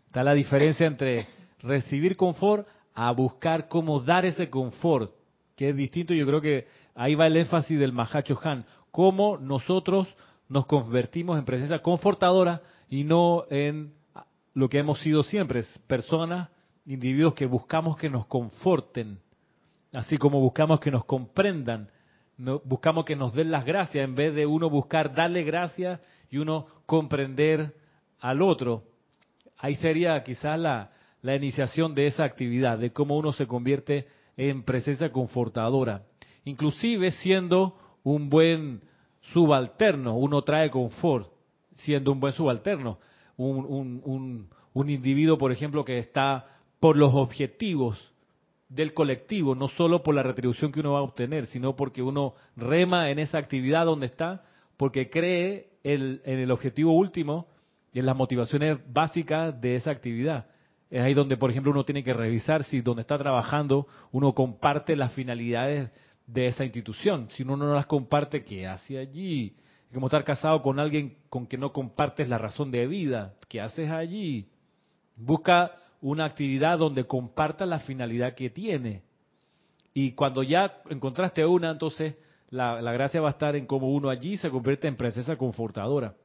Está 0.05 0.23
la 0.23 0.33
diferencia 0.33 0.87
entre 0.87 1.27
recibir 1.59 2.15
confort 2.15 2.65
a 2.93 3.11
buscar 3.11 3.67
cómo 3.67 3.99
dar 3.99 4.25
ese 4.25 4.49
confort, 4.49 5.11
que 5.57 5.69
es 5.69 5.75
distinto. 5.75 6.13
Yo 6.13 6.25
creo 6.25 6.39
que 6.39 6.67
ahí 6.95 7.15
va 7.15 7.27
el 7.27 7.35
énfasis 7.35 7.77
del 7.77 7.91
Mahacho 7.91 8.39
Han, 8.43 8.63
cómo 8.91 9.37
nosotros 9.37 10.07
nos 10.47 10.65
convertimos 10.65 11.37
en 11.37 11.43
presencia 11.43 11.81
confortadora 11.81 12.61
y 12.89 13.03
no 13.03 13.43
en 13.49 13.93
lo 14.53 14.69
que 14.69 14.79
hemos 14.79 15.01
sido 15.01 15.23
siempre, 15.23 15.63
personas, 15.85 16.49
individuos 16.85 17.33
que 17.33 17.45
buscamos 17.45 17.97
que 17.97 18.09
nos 18.09 18.25
conforten, 18.27 19.19
así 19.93 20.17
como 20.17 20.39
buscamos 20.39 20.79
que 20.79 20.91
nos 20.91 21.03
comprendan 21.03 21.89
buscamos 22.37 23.05
que 23.05 23.15
nos 23.15 23.33
den 23.33 23.51
las 23.51 23.65
gracias 23.65 24.03
en 24.03 24.15
vez 24.15 24.33
de 24.33 24.45
uno 24.45 24.69
buscar 24.69 25.13
darle 25.13 25.43
gracias 25.43 25.99
y 26.29 26.37
uno 26.37 26.67
comprender 26.85 27.75
al 28.19 28.41
otro. 28.41 28.83
Ahí 29.57 29.75
sería 29.75 30.21
quizás 30.23 30.59
la, 30.59 30.91
la 31.21 31.35
iniciación 31.35 31.93
de 31.93 32.07
esa 32.07 32.23
actividad, 32.23 32.77
de 32.79 32.91
cómo 32.91 33.17
uno 33.17 33.31
se 33.31 33.47
convierte 33.47 34.07
en 34.37 34.63
presencia 34.63 35.11
confortadora. 35.11 36.03
Inclusive 36.45 37.11
siendo 37.11 37.77
un 38.03 38.29
buen 38.29 38.81
subalterno, 39.33 40.17
uno 40.17 40.41
trae 40.41 40.71
confort 40.71 41.31
siendo 41.71 42.11
un 42.11 42.19
buen 42.19 42.33
subalterno. 42.33 42.99
Un, 43.37 43.65
un, 43.65 44.01
un, 44.03 44.49
un 44.73 44.89
individuo, 44.89 45.37
por 45.37 45.51
ejemplo, 45.51 45.85
que 45.85 45.99
está 45.99 46.47
por 46.79 46.97
los 46.97 47.13
objetivos 47.13 48.10
del 48.71 48.93
colectivo, 48.93 49.53
no 49.53 49.67
solo 49.67 50.01
por 50.01 50.15
la 50.15 50.23
retribución 50.23 50.71
que 50.71 50.79
uno 50.79 50.93
va 50.93 50.99
a 50.99 51.03
obtener, 51.03 51.45
sino 51.47 51.75
porque 51.75 52.01
uno 52.01 52.35
rema 52.55 53.11
en 53.11 53.19
esa 53.19 53.37
actividad 53.37 53.85
donde 53.85 54.05
está, 54.05 54.43
porque 54.77 55.09
cree 55.09 55.71
en 55.83 56.21
el 56.23 56.51
objetivo 56.51 56.93
último 56.93 57.47
y 57.91 57.99
en 57.99 58.05
las 58.05 58.15
motivaciones 58.15 58.77
básicas 58.87 59.59
de 59.59 59.75
esa 59.75 59.91
actividad. 59.91 60.45
Es 60.89 61.01
ahí 61.01 61.13
donde, 61.13 61.35
por 61.35 61.51
ejemplo, 61.51 61.71
uno 61.71 61.83
tiene 61.83 62.03
que 62.03 62.13
revisar 62.13 62.63
si 62.63 62.81
donde 62.81 63.01
está 63.01 63.17
trabajando 63.17 63.87
uno 64.11 64.33
comparte 64.33 64.95
las 64.95 65.11
finalidades 65.13 65.89
de 66.25 66.47
esa 66.47 66.63
institución. 66.63 67.27
Si 67.31 67.43
uno 67.43 67.57
no 67.57 67.73
las 67.73 67.87
comparte, 67.87 68.45
¿qué 68.45 68.67
hace 68.67 68.97
allí? 68.97 69.53
Es 69.89 69.93
como 69.93 70.07
estar 70.07 70.23
casado 70.23 70.61
con 70.61 70.79
alguien 70.79 71.17
con 71.27 71.45
que 71.45 71.57
no 71.57 71.73
compartes 71.73 72.29
la 72.29 72.37
razón 72.37 72.71
de 72.71 72.87
vida. 72.87 73.33
¿Qué 73.49 73.59
haces 73.59 73.89
allí? 73.89 74.47
Busca 75.17 75.71
una 76.01 76.25
actividad 76.25 76.79
donde 76.79 77.05
comparta 77.05 77.65
la 77.65 77.79
finalidad 77.79 78.33
que 78.33 78.49
tiene. 78.49 79.03
Y 79.93 80.11
cuando 80.13 80.43
ya 80.43 80.81
encontraste 80.89 81.45
una, 81.45 81.71
entonces 81.71 82.15
la, 82.49 82.81
gracia 82.91 83.21
va 83.21 83.29
a 83.29 83.31
estar 83.31 83.55
en 83.55 83.65
cómo 83.65 83.91
uno 83.91 84.09
allí 84.09 84.37
se 84.37 84.49
convierte 84.49 84.87
en 84.87 84.95
presencia 84.95 85.37
confortadora. 85.37 86.15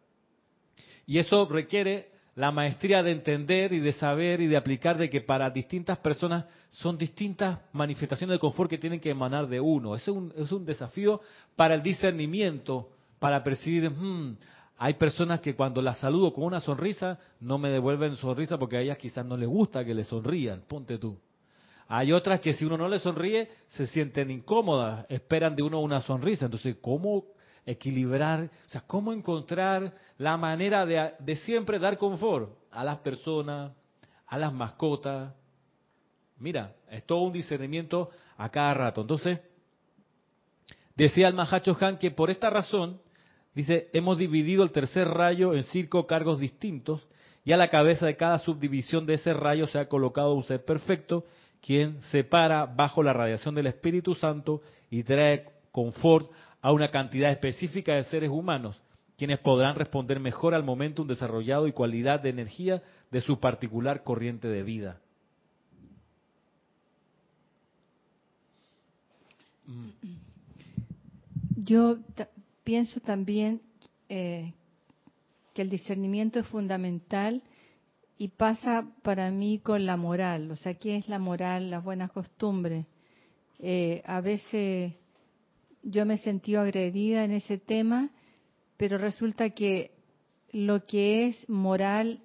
Y 1.06 1.18
eso 1.18 1.46
requiere 1.46 2.10
la 2.34 2.50
maestría 2.50 3.02
de 3.02 3.12
entender 3.12 3.72
y 3.72 3.80
de 3.80 3.92
saber 3.92 4.40
y 4.40 4.46
de 4.46 4.56
aplicar 4.56 4.98
de 4.98 5.08
que 5.08 5.20
para 5.20 5.50
distintas 5.50 5.98
personas 5.98 6.44
son 6.70 6.98
distintas 6.98 7.60
manifestaciones 7.72 8.34
de 8.34 8.40
confort 8.40 8.68
que 8.68 8.76
tienen 8.78 9.00
que 9.00 9.10
emanar 9.10 9.46
de 9.48 9.60
uno. 9.60 9.94
Es 9.94 10.06
un, 10.08 10.32
es 10.36 10.52
un 10.52 10.66
desafío 10.66 11.20
para 11.54 11.74
el 11.74 11.82
discernimiento, 11.82 12.90
para 13.18 13.42
percibir, 13.42 13.88
hmm, 13.88 14.36
hay 14.78 14.94
personas 14.94 15.40
que 15.40 15.54
cuando 15.54 15.80
las 15.80 15.98
saludo 15.98 16.32
con 16.34 16.44
una 16.44 16.60
sonrisa 16.60 17.18
no 17.40 17.56
me 17.56 17.70
devuelven 17.70 18.16
sonrisa 18.16 18.58
porque 18.58 18.76
a 18.76 18.80
ellas 18.80 18.98
quizás 18.98 19.24
no 19.24 19.36
les 19.36 19.48
gusta 19.48 19.84
que 19.84 19.94
le 19.94 20.04
sonrían, 20.04 20.62
ponte 20.68 20.98
tú. 20.98 21.18
Hay 21.88 22.12
otras 22.12 22.40
que 22.40 22.52
si 22.52 22.64
uno 22.64 22.76
no 22.76 22.88
le 22.88 22.98
sonríe 22.98 23.48
se 23.68 23.86
sienten 23.86 24.30
incómodas, 24.30 25.06
esperan 25.08 25.56
de 25.56 25.62
uno 25.62 25.80
una 25.80 26.00
sonrisa. 26.00 26.46
Entonces, 26.46 26.76
¿cómo 26.80 27.24
equilibrar, 27.64 28.50
o 28.66 28.70
sea, 28.70 28.82
cómo 28.82 29.12
encontrar 29.12 29.94
la 30.18 30.36
manera 30.36 30.84
de, 30.84 31.12
de 31.20 31.36
siempre 31.36 31.78
dar 31.78 31.96
confort 31.96 32.50
a 32.70 32.84
las 32.84 32.98
personas, 32.98 33.72
a 34.26 34.36
las 34.36 34.52
mascotas? 34.52 35.32
Mira, 36.38 36.74
es 36.90 37.04
todo 37.04 37.20
un 37.20 37.32
discernimiento 37.32 38.10
a 38.36 38.50
cada 38.50 38.74
rato. 38.74 39.00
Entonces, 39.00 39.40
decía 40.96 41.28
el 41.28 41.34
Mahacho 41.34 41.76
Han 41.80 41.98
que 41.98 42.10
por 42.10 42.30
esta 42.30 42.50
razón 42.50 43.00
Dice, 43.56 43.88
hemos 43.94 44.18
dividido 44.18 44.62
el 44.62 44.70
tercer 44.70 45.08
rayo 45.08 45.54
en 45.54 45.62
cinco 45.62 46.06
cargos 46.06 46.38
distintos 46.38 47.08
y 47.42 47.52
a 47.52 47.56
la 47.56 47.70
cabeza 47.70 48.04
de 48.04 48.14
cada 48.14 48.38
subdivisión 48.38 49.06
de 49.06 49.14
ese 49.14 49.32
rayo 49.32 49.66
se 49.66 49.78
ha 49.78 49.88
colocado 49.88 50.34
un 50.34 50.44
ser 50.44 50.62
perfecto, 50.62 51.24
quien 51.62 52.02
se 52.10 52.22
para 52.22 52.66
bajo 52.66 53.02
la 53.02 53.14
radiación 53.14 53.54
del 53.54 53.68
Espíritu 53.68 54.14
Santo 54.14 54.60
y 54.90 55.04
trae 55.04 55.46
confort 55.72 56.30
a 56.60 56.70
una 56.70 56.90
cantidad 56.90 57.30
específica 57.30 57.94
de 57.94 58.04
seres 58.04 58.28
humanos, 58.28 58.78
quienes 59.16 59.38
podrán 59.38 59.74
responder 59.74 60.20
mejor 60.20 60.52
al 60.52 60.62
momento 60.62 61.00
un 61.00 61.08
desarrollado 61.08 61.66
y 61.66 61.72
cualidad 61.72 62.20
de 62.20 62.28
energía 62.28 62.82
de 63.10 63.22
su 63.22 63.40
particular 63.40 64.04
corriente 64.04 64.48
de 64.48 64.62
vida. 64.62 65.00
Yo 71.56 71.96
pienso 72.66 72.98
también 72.98 73.62
eh, 74.08 74.52
que 75.54 75.62
el 75.62 75.70
discernimiento 75.70 76.40
es 76.40 76.48
fundamental 76.48 77.44
y 78.18 78.26
pasa 78.26 78.88
para 79.02 79.30
mí 79.30 79.60
con 79.60 79.86
la 79.86 79.96
moral. 79.96 80.50
O 80.50 80.56
sea, 80.56 80.74
¿qué 80.74 80.96
es 80.96 81.08
la 81.08 81.20
moral, 81.20 81.70
las 81.70 81.84
buenas 81.84 82.10
costumbres? 82.10 82.84
Eh, 83.60 84.02
a 84.04 84.20
veces 84.20 84.94
yo 85.84 86.04
me 86.06 86.14
he 86.14 86.18
sentido 86.18 86.60
agredida 86.60 87.24
en 87.24 87.30
ese 87.30 87.56
tema 87.56 88.10
pero 88.76 88.98
resulta 88.98 89.50
que 89.50 89.92
lo 90.50 90.84
que 90.86 91.28
es 91.28 91.48
moral 91.48 92.20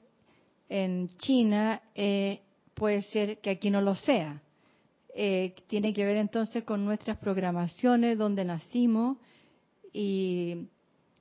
en 0.69 1.15
China 1.17 1.83
eh, 1.93 2.41
puede 2.73 3.03
ser 3.03 3.39
que 3.41 3.51
aquí 3.51 3.69
no 3.69 3.79
lo 3.79 3.93
sea. 3.93 4.41
Tiene 5.67 5.93
que 5.93 6.03
ver 6.03 6.17
entonces 6.17 6.63
con 6.63 6.83
nuestras 6.83 7.17
programaciones, 7.19 8.17
donde 8.17 8.43
nacimos 8.43 9.17
y, 9.93 10.67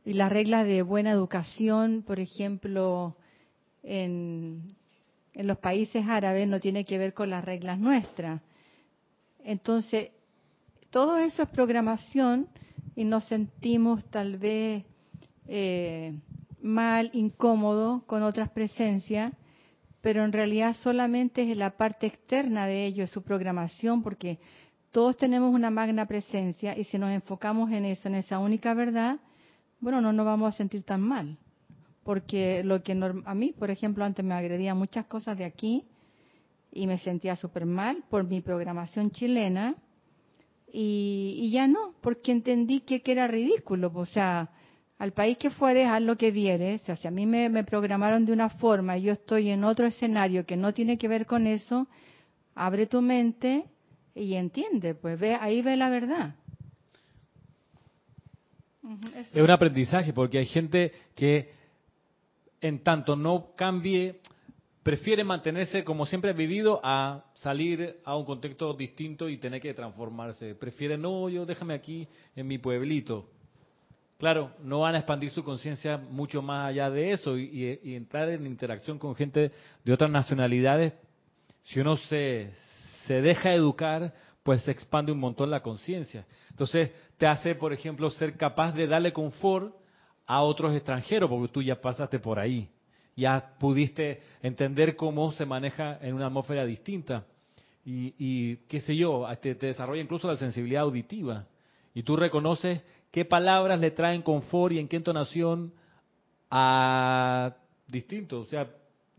las 0.04 0.32
reglas 0.32 0.66
de 0.66 0.82
buena 0.82 1.10
educación, 1.10 2.02
por 2.06 2.20
ejemplo, 2.20 3.16
en, 3.82 4.74
en 5.34 5.46
los 5.46 5.58
países 5.58 6.06
árabes 6.08 6.48
no 6.48 6.58
tiene 6.58 6.84
que 6.84 6.96
ver 6.96 7.12
con 7.12 7.30
las 7.30 7.44
reglas 7.44 7.78
nuestras. 7.78 8.40
Entonces, 9.44 10.10
todo 10.90 11.18
eso 11.18 11.42
es 11.42 11.48
programación 11.50 12.48
y 12.96 13.04
nos 13.04 13.24
sentimos 13.24 14.04
tal 14.10 14.38
vez 14.38 14.84
eh, 15.46 16.14
mal, 16.60 17.10
incómodo 17.12 18.04
con 18.06 18.22
otras 18.22 18.50
presencias, 18.50 19.32
pero 20.00 20.24
en 20.24 20.32
realidad 20.32 20.76
solamente 20.82 21.50
es 21.50 21.56
la 21.56 21.76
parte 21.76 22.06
externa 22.06 22.66
de 22.66 22.86
ello, 22.86 23.06
su 23.06 23.22
programación, 23.22 24.02
porque 24.02 24.38
todos 24.90 25.16
tenemos 25.16 25.54
una 25.54 25.70
magna 25.70 26.06
presencia 26.06 26.76
y 26.76 26.84
si 26.84 26.98
nos 26.98 27.10
enfocamos 27.10 27.70
en 27.70 27.84
eso, 27.84 28.08
en 28.08 28.16
esa 28.16 28.38
única 28.38 28.74
verdad, 28.74 29.18
bueno, 29.80 30.00
no 30.00 30.12
nos 30.12 30.26
vamos 30.26 30.54
a 30.54 30.56
sentir 30.56 30.82
tan 30.82 31.00
mal. 31.00 31.38
Porque 32.02 32.62
lo 32.64 32.82
que 32.82 32.92
a 33.24 33.34
mí, 33.34 33.52
por 33.52 33.70
ejemplo, 33.70 34.04
antes 34.04 34.24
me 34.24 34.34
agredía 34.34 34.74
muchas 34.74 35.06
cosas 35.06 35.38
de 35.38 35.44
aquí 35.44 35.84
y 36.72 36.86
me 36.86 36.98
sentía 36.98 37.36
súper 37.36 37.66
mal 37.66 38.04
por 38.08 38.24
mi 38.24 38.40
programación 38.40 39.10
chilena 39.10 39.76
y, 40.72 41.50
ya 41.52 41.66
no, 41.66 41.94
porque 42.00 42.32
entendí 42.32 42.80
que, 42.80 43.02
era 43.04 43.26
ridículo. 43.26 43.90
O 43.94 44.06
sea, 44.06 44.50
al 44.98 45.12
país 45.12 45.36
que 45.38 45.50
fueres, 45.50 45.88
haz 45.88 46.02
lo 46.02 46.16
que 46.16 46.30
vieres. 46.30 46.82
O 46.82 46.86
sea, 46.86 46.96
si 46.96 47.08
a 47.08 47.10
mí 47.10 47.26
me, 47.26 47.64
programaron 47.64 48.24
de 48.24 48.32
una 48.32 48.48
forma 48.50 48.96
y 48.96 49.02
yo 49.02 49.12
estoy 49.12 49.50
en 49.50 49.64
otro 49.64 49.86
escenario 49.86 50.46
que 50.46 50.56
no 50.56 50.72
tiene 50.72 50.98
que 50.98 51.08
ver 51.08 51.26
con 51.26 51.46
eso, 51.46 51.88
abre 52.54 52.86
tu 52.86 53.00
mente 53.00 53.64
y 54.20 54.34
entiende, 54.34 54.94
pues 54.94 55.18
ve, 55.18 55.34
ahí 55.34 55.62
ve 55.62 55.76
la 55.76 55.88
verdad. 55.88 56.34
es 59.16 59.34
un 59.34 59.50
aprendizaje 59.50 60.12
porque 60.12 60.38
hay 60.38 60.46
gente 60.46 60.92
que 61.14 61.52
en 62.60 62.82
tanto 62.82 63.16
no 63.16 63.52
cambie, 63.56 64.20
prefiere 64.82 65.24
mantenerse 65.24 65.84
como 65.84 66.04
siempre 66.04 66.30
ha 66.30 66.34
vivido 66.34 66.80
a 66.82 67.24
salir 67.32 67.96
a 68.04 68.14
un 68.14 68.26
contexto 68.26 68.74
distinto 68.74 69.26
y 69.28 69.38
tener 69.38 69.60
que 69.60 69.72
transformarse. 69.72 70.54
Prefiere, 70.54 70.98
no, 70.98 71.30
yo 71.30 71.46
déjame 71.46 71.72
aquí 71.72 72.06
en 72.36 72.46
mi 72.46 72.58
pueblito. 72.58 73.26
Claro, 74.18 74.50
no 74.62 74.80
van 74.80 74.96
a 74.96 74.98
expandir 74.98 75.30
su 75.30 75.42
conciencia 75.42 75.96
mucho 75.96 76.42
más 76.42 76.68
allá 76.68 76.90
de 76.90 77.12
eso 77.12 77.38
y, 77.38 77.80
entrar 77.94 78.28
en 78.28 78.46
interacción 78.46 78.98
con 78.98 79.16
gente 79.16 79.50
de 79.82 79.92
otras 79.94 80.10
nacionalidades. 80.10 80.92
Si 81.64 81.80
uno 81.80 81.96
se, 81.96 82.50
se 83.06 83.20
deja 83.20 83.52
educar, 83.52 84.12
pues 84.42 84.62
se 84.62 84.70
expande 84.70 85.12
un 85.12 85.18
montón 85.18 85.50
la 85.50 85.62
conciencia. 85.62 86.26
Entonces, 86.50 86.90
te 87.16 87.26
hace, 87.26 87.54
por 87.54 87.72
ejemplo, 87.72 88.10
ser 88.10 88.36
capaz 88.36 88.72
de 88.72 88.86
darle 88.86 89.12
confort 89.12 89.74
a 90.26 90.42
otros 90.42 90.74
extranjeros, 90.74 91.28
porque 91.28 91.52
tú 91.52 91.62
ya 91.62 91.80
pasaste 91.80 92.18
por 92.18 92.38
ahí. 92.38 92.68
Ya 93.16 93.54
pudiste 93.58 94.22
entender 94.42 94.96
cómo 94.96 95.32
se 95.32 95.44
maneja 95.44 95.98
en 96.00 96.14
una 96.14 96.26
atmósfera 96.26 96.64
distinta. 96.64 97.26
Y, 97.84 98.14
y 98.18 98.56
qué 98.68 98.80
sé 98.80 98.96
yo, 98.96 99.26
te, 99.40 99.54
te 99.54 99.66
desarrolla 99.66 100.02
incluso 100.02 100.28
la 100.28 100.36
sensibilidad 100.36 100.82
auditiva. 100.82 101.46
Y 101.92 102.02
tú 102.02 102.16
reconoces 102.16 102.82
qué 103.10 103.24
palabras 103.24 103.80
le 103.80 103.90
traen 103.90 104.22
confort 104.22 104.72
y 104.72 104.78
en 104.78 104.88
qué 104.88 104.96
entonación 104.96 105.72
a 106.50 107.56
distintos. 107.86 108.46
O 108.46 108.50
sea, 108.50 108.70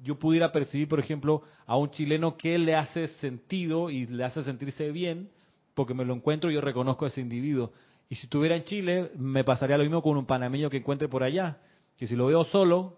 yo 0.03 0.17
pudiera 0.17 0.51
percibir, 0.51 0.87
por 0.87 0.99
ejemplo, 0.99 1.43
a 1.65 1.77
un 1.77 1.91
chileno 1.91 2.37
que 2.37 2.57
le 2.57 2.75
hace 2.75 3.07
sentido 3.07 3.89
y 3.89 4.07
le 4.07 4.23
hace 4.23 4.43
sentirse 4.43 4.91
bien, 4.91 5.29
porque 5.73 5.93
me 5.93 6.05
lo 6.05 6.13
encuentro 6.13 6.49
y 6.49 6.55
yo 6.55 6.61
reconozco 6.61 7.05
a 7.05 7.09
ese 7.09 7.21
individuo. 7.21 7.71
Y 8.09 8.15
si 8.15 8.25
estuviera 8.25 8.55
en 8.55 8.63
Chile, 8.63 9.11
me 9.15 9.43
pasaría 9.43 9.77
lo 9.77 9.83
mismo 9.83 10.01
con 10.01 10.17
un 10.17 10.25
panameño 10.25 10.69
que 10.69 10.77
encuentre 10.77 11.07
por 11.07 11.23
allá, 11.23 11.59
que 11.97 12.07
si 12.07 12.15
lo 12.15 12.25
veo 12.25 12.43
solo, 12.43 12.97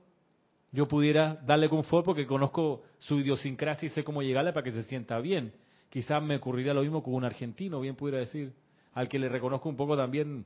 yo 0.72 0.88
pudiera 0.88 1.36
darle 1.46 1.70
confort 1.70 2.06
porque 2.06 2.26
conozco 2.26 2.84
su 2.98 3.20
idiosincrasia 3.20 3.86
y 3.86 3.90
sé 3.90 4.04
cómo 4.04 4.24
llegarle 4.24 4.54
para 4.54 4.64
que 4.64 4.72
se 4.72 4.84
sienta 4.84 5.20
bien. 5.20 5.54
Quizás 5.90 6.24
me 6.24 6.38
ocurriría 6.38 6.74
lo 6.74 6.82
mismo 6.82 7.04
con 7.04 7.14
un 7.14 7.26
argentino, 7.26 7.80
bien 7.80 7.96
pudiera 7.96 8.18
decir, 8.18 8.54
al 8.94 9.08
que 9.08 9.20
le 9.20 9.30
reconozco 9.30 9.70
un 9.70 9.76
poco 9.76 9.96
también 9.96 10.46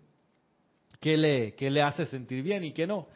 qué 0.99 1.15
le, 1.15 1.55
le 1.57 1.81
hace 1.81 2.05
sentir 2.05 2.43
bien 2.43 2.65
y 2.65 2.73
qué 2.73 2.85
no. 2.85 3.07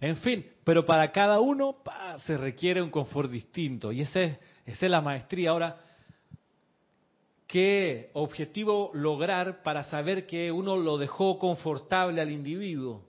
En 0.00 0.16
fin, 0.18 0.46
pero 0.64 0.84
para 0.84 1.10
cada 1.10 1.40
uno 1.40 1.76
se 2.24 2.36
requiere 2.36 2.80
un 2.80 2.90
confort 2.90 3.30
distinto 3.30 3.90
y 3.90 4.02
esa 4.02 4.38
es 4.64 4.82
la 4.82 5.00
maestría. 5.00 5.50
Ahora, 5.50 5.76
¿qué 7.46 8.10
objetivo 8.12 8.90
lograr 8.94 9.62
para 9.62 9.84
saber 9.84 10.26
que 10.26 10.52
uno 10.52 10.76
lo 10.76 10.98
dejó 10.98 11.38
confortable 11.38 12.20
al 12.20 12.30
individuo? 12.30 13.04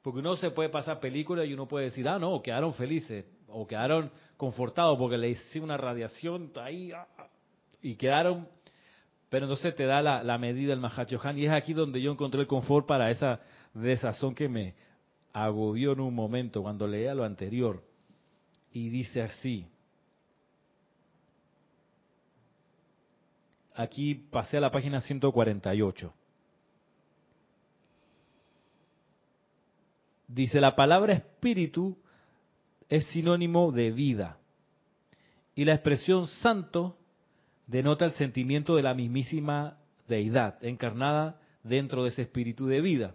Porque 0.00 0.20
uno 0.20 0.36
se 0.36 0.50
puede 0.50 0.70
pasar 0.70 1.00
películas 1.00 1.46
y 1.46 1.52
uno 1.52 1.68
puede 1.68 1.86
decir, 1.86 2.08
ah, 2.08 2.18
no, 2.18 2.40
quedaron 2.40 2.72
felices 2.74 3.26
o 3.48 3.66
quedaron 3.66 4.10
confortados 4.36 4.98
porque 4.98 5.18
le 5.18 5.30
hice 5.30 5.60
una 5.60 5.76
radiación 5.76 6.50
ahí 6.56 6.92
ah, 6.92 7.06
ah", 7.18 7.28
y 7.82 7.94
quedaron 7.96 8.48
pero 9.34 9.46
entonces 9.46 9.74
te 9.74 9.84
da 9.84 10.00
la, 10.00 10.38
medida 10.38 10.72
el 10.72 10.78
Mahachohan 10.78 11.36
y 11.36 11.46
es 11.46 11.50
aquí 11.50 11.72
donde 11.72 12.00
yo 12.00 12.12
encontré 12.12 12.40
el 12.40 12.46
confort 12.46 12.86
para 12.86 13.10
esa 13.10 13.40
desazón 13.72 14.32
que 14.32 14.48
me 14.48 14.74
agobió 15.34 15.92
en 15.92 16.00
un 16.00 16.14
momento 16.14 16.62
cuando 16.62 16.86
leía 16.86 17.14
lo 17.14 17.24
anterior. 17.24 17.82
Y 18.72 18.88
dice 18.88 19.20
así, 19.20 19.66
aquí 23.74 24.14
pasé 24.14 24.56
a 24.56 24.60
la 24.60 24.70
página 24.70 25.00
148. 25.00 26.14
Dice, 30.28 30.60
la 30.60 30.74
palabra 30.74 31.12
espíritu 31.12 31.98
es 32.88 33.04
sinónimo 33.06 33.72
de 33.72 33.90
vida. 33.90 34.38
Y 35.54 35.64
la 35.64 35.74
expresión 35.74 36.26
santo 36.28 36.96
denota 37.66 38.04
el 38.04 38.12
sentimiento 38.12 38.76
de 38.76 38.82
la 38.82 38.94
mismísima 38.94 39.78
deidad 40.08 40.64
encarnada 40.64 41.40
dentro 41.62 42.04
de 42.04 42.10
ese 42.10 42.22
espíritu 42.22 42.66
de 42.66 42.80
vida. 42.80 43.14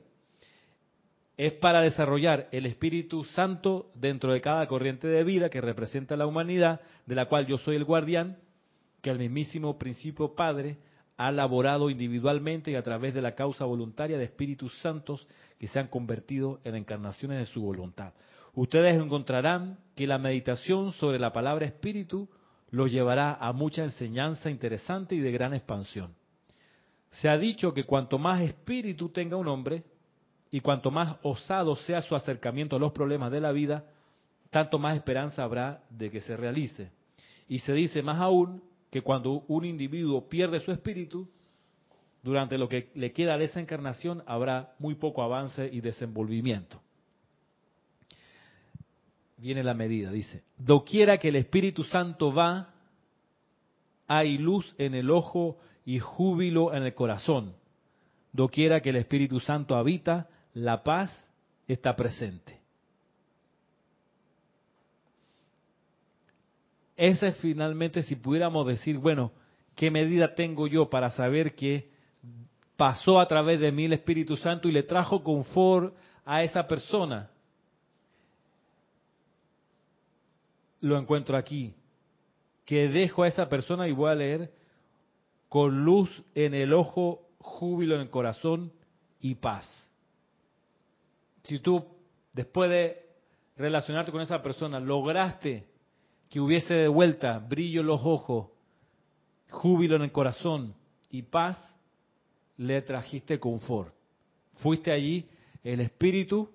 Es 1.40 1.54
para 1.54 1.80
desarrollar 1.80 2.50
el 2.52 2.66
Espíritu 2.66 3.24
Santo 3.24 3.92
dentro 3.96 4.34
de 4.34 4.42
cada 4.42 4.68
corriente 4.68 5.08
de 5.08 5.24
vida 5.24 5.50
que 5.50 5.62
representa 5.62 6.18
la 6.18 6.28
humanidad, 6.28 6.82
de 7.06 7.16
la 7.16 7.28
cual 7.28 7.48
yo 7.48 7.58
soy 7.58 7.78
el 7.78 7.86
guardián, 7.86 8.40
que 9.02 9.10
el 9.10 9.20
mismísimo 9.20 9.80
principio 9.80 10.36
Padre 10.36 10.80
ha 11.16 11.30
elaborado 11.30 11.90
individualmente 11.90 12.72
y 12.72 12.76
a 12.76 12.84
través 12.84 13.14
de 13.14 13.22
la 13.22 13.36
causa 13.36 13.64
voluntaria 13.64 14.18
de 14.18 14.26
Espíritus 14.26 14.78
Santos 14.82 15.26
que 15.58 15.68
se 15.68 15.80
han 15.80 15.88
convertido 15.88 16.60
en 16.66 16.76
encarnaciones 16.76 17.40
de 17.40 17.46
su 17.46 17.62
voluntad. 17.62 18.12
Ustedes 18.54 19.02
encontrarán 19.02 19.80
que 19.96 20.08
la 20.08 20.18
meditación 20.18 20.92
sobre 20.92 21.20
la 21.20 21.32
palabra 21.32 21.66
espíritu 21.66 22.28
lo 22.70 22.86
llevará 22.88 23.36
a 23.36 23.54
mucha 23.54 23.86
enseñanza 23.86 24.50
interesante 24.50 25.16
y 25.16 25.22
de 25.22 25.32
gran 25.32 25.54
expansión. 25.54 26.14
Se 27.12 27.30
ha 27.30 27.38
dicho 27.38 27.74
que 27.74 27.86
cuanto 27.86 28.18
más 28.18 28.42
espíritu 28.42 29.08
tenga 29.08 29.38
un 29.38 29.48
hombre 29.48 29.86
y 30.52 30.62
cuanto 30.62 30.92
más 30.92 31.18
osado 31.24 31.76
sea 31.76 32.02
su 32.02 32.16
acercamiento 32.16 32.76
a 32.76 32.80
los 32.80 32.92
problemas 32.92 33.32
de 33.32 33.42
la 33.42 33.52
vida, 33.52 33.86
tanto 34.50 34.80
más 34.80 34.96
esperanza 34.96 35.44
habrá 35.44 35.84
de 35.90 36.10
que 36.10 36.22
se 36.22 36.36
realice. 36.36 36.92
Y 37.48 37.60
se 37.60 37.74
dice 37.74 38.02
más 38.02 38.20
aún 38.20 38.64
que 38.90 39.02
cuando 39.02 39.44
un 39.48 39.66
individuo 39.66 40.28
pierde 40.28 40.60
su 40.60 40.72
espíritu, 40.72 41.30
durante 42.24 42.58
lo 42.58 42.68
que 42.68 42.92
le 42.96 43.14
queda 43.14 43.38
de 43.38 43.46
esa 43.46 43.60
encarnación 43.60 44.24
habrá 44.26 44.74
muy 44.80 44.96
poco 44.96 45.24
avance 45.24 45.70
y 45.72 45.82
desenvolvimiento 45.82 46.82
viene 49.40 49.64
la 49.64 49.74
medida, 49.74 50.12
dice, 50.12 50.44
doquiera 50.58 51.18
que 51.18 51.30
el 51.30 51.38
Espíritu 51.38 51.84
Santo 51.84 52.34
va, 52.34 52.74
hay 54.08 54.38
luz 54.38 54.76
en 54.78 54.94
el 54.94 55.10
ojo 55.10 55.58
y 55.86 56.00
júbilo 56.00 56.74
en 56.74 56.84
el 56.84 56.94
corazón. 56.94 57.56
Doquiera 58.34 58.82
que 58.82 58.90
el 58.90 58.98
Espíritu 58.98 59.40
Santo 59.40 59.76
habita, 59.76 60.30
la 60.60 60.84
paz 60.84 61.12
está 61.68 61.96
presente. 61.96 62.60
Esa 66.96 67.28
es 67.28 67.38
finalmente, 67.38 68.04
si 68.04 68.16
pudiéramos 68.16 68.68
decir, 68.68 68.98
bueno, 68.98 69.32
¿qué 69.76 69.90
medida 69.90 70.36
tengo 70.36 70.68
yo 70.68 70.90
para 70.90 71.10
saber 71.12 71.56
que 71.56 71.90
pasó 72.76 73.20
a 73.20 73.28
través 73.28 73.60
de 73.60 73.72
mí 73.72 73.86
el 73.86 73.94
Espíritu 73.94 74.36
Santo 74.36 74.68
y 74.68 74.72
le 74.72 74.84
trajo 74.84 75.24
confort 75.24 75.96
a 76.26 76.44
esa 76.44 76.68
persona? 76.68 77.30
lo 80.82 80.98
encuentro 80.98 81.38
aquí, 81.38 81.74
que 82.66 82.88
dejo 82.88 83.24
a 83.24 83.28
esa 83.28 83.50
persona 83.50 83.88
y 83.88 83.92
voy 83.92 84.12
a 84.12 84.16
leer 84.16 84.54
con 85.48 85.84
luz 85.84 86.10
en 86.36 86.54
el 86.54 86.74
ojo, 86.74 87.28
júbilo 87.40 87.96
en 87.96 88.02
el 88.02 88.10
corazón 88.10 88.72
y 89.20 89.36
paz. 89.36 89.68
Si 91.44 91.60
tú 91.60 91.86
después 92.34 92.70
de 92.70 93.06
relacionarte 93.56 94.12
con 94.12 94.22
esa 94.22 94.42
persona 94.42 94.80
lograste 94.80 95.68
que 96.30 96.40
hubiese 96.40 96.74
de 96.76 96.88
vuelta 96.88 97.40
brillo 97.40 97.82
en 97.82 97.88
los 97.88 98.02
ojos, 98.04 98.50
júbilo 99.50 99.96
en 99.96 100.04
el 100.04 100.12
corazón 100.12 100.76
y 101.10 101.24
paz, 101.24 101.58
le 102.58 102.82
trajiste 102.82 103.40
confort. 103.40 103.94
Fuiste 104.58 104.92
allí 104.92 105.28
el 105.64 105.80
Espíritu, 105.80 106.52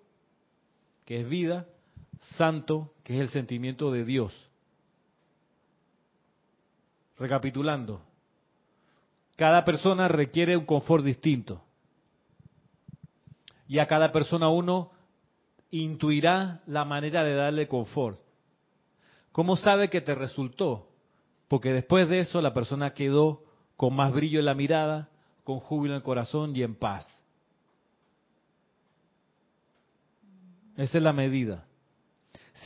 que 1.05 1.20
es 1.20 1.28
vida, 1.28 1.66
Santo, 2.37 2.95
que 3.03 3.14
es 3.14 3.20
el 3.20 3.28
sentimiento 3.28 3.91
de 3.91 4.05
Dios. 4.05 4.32
Recapitulando, 7.18 8.03
cada 9.37 9.64
persona 9.64 10.09
requiere 10.09 10.57
un 10.57 10.66
confort 10.66 11.05
distinto. 11.05 11.63
Y 13.66 13.78
a 13.78 13.86
cada 13.86 14.12
persona 14.12 14.48
uno 14.48 14.90
intuirá 15.70 16.62
la 16.66 16.84
manera 16.84 17.24
de 17.24 17.34
darle 17.34 17.68
confort. 17.68 18.20
¿Cómo 19.32 19.56
sabe 19.56 19.90
que 19.90 20.00
te 20.00 20.14
resultó? 20.14 20.88
Porque 21.48 21.72
después 21.72 22.08
de 22.08 22.20
eso 22.20 22.40
la 22.40 22.54
persona 22.54 22.94
quedó 22.94 23.42
con 23.76 23.94
más 23.94 24.12
brillo 24.12 24.38
en 24.38 24.46
la 24.46 24.54
mirada, 24.54 25.08
con 25.42 25.58
júbilo 25.58 25.94
en 25.94 25.98
el 25.98 26.02
corazón 26.02 26.54
y 26.54 26.62
en 26.62 26.74
paz. 26.74 27.06
Esa 30.76 30.98
es 30.98 31.04
la 31.04 31.12
medida. 31.12 31.66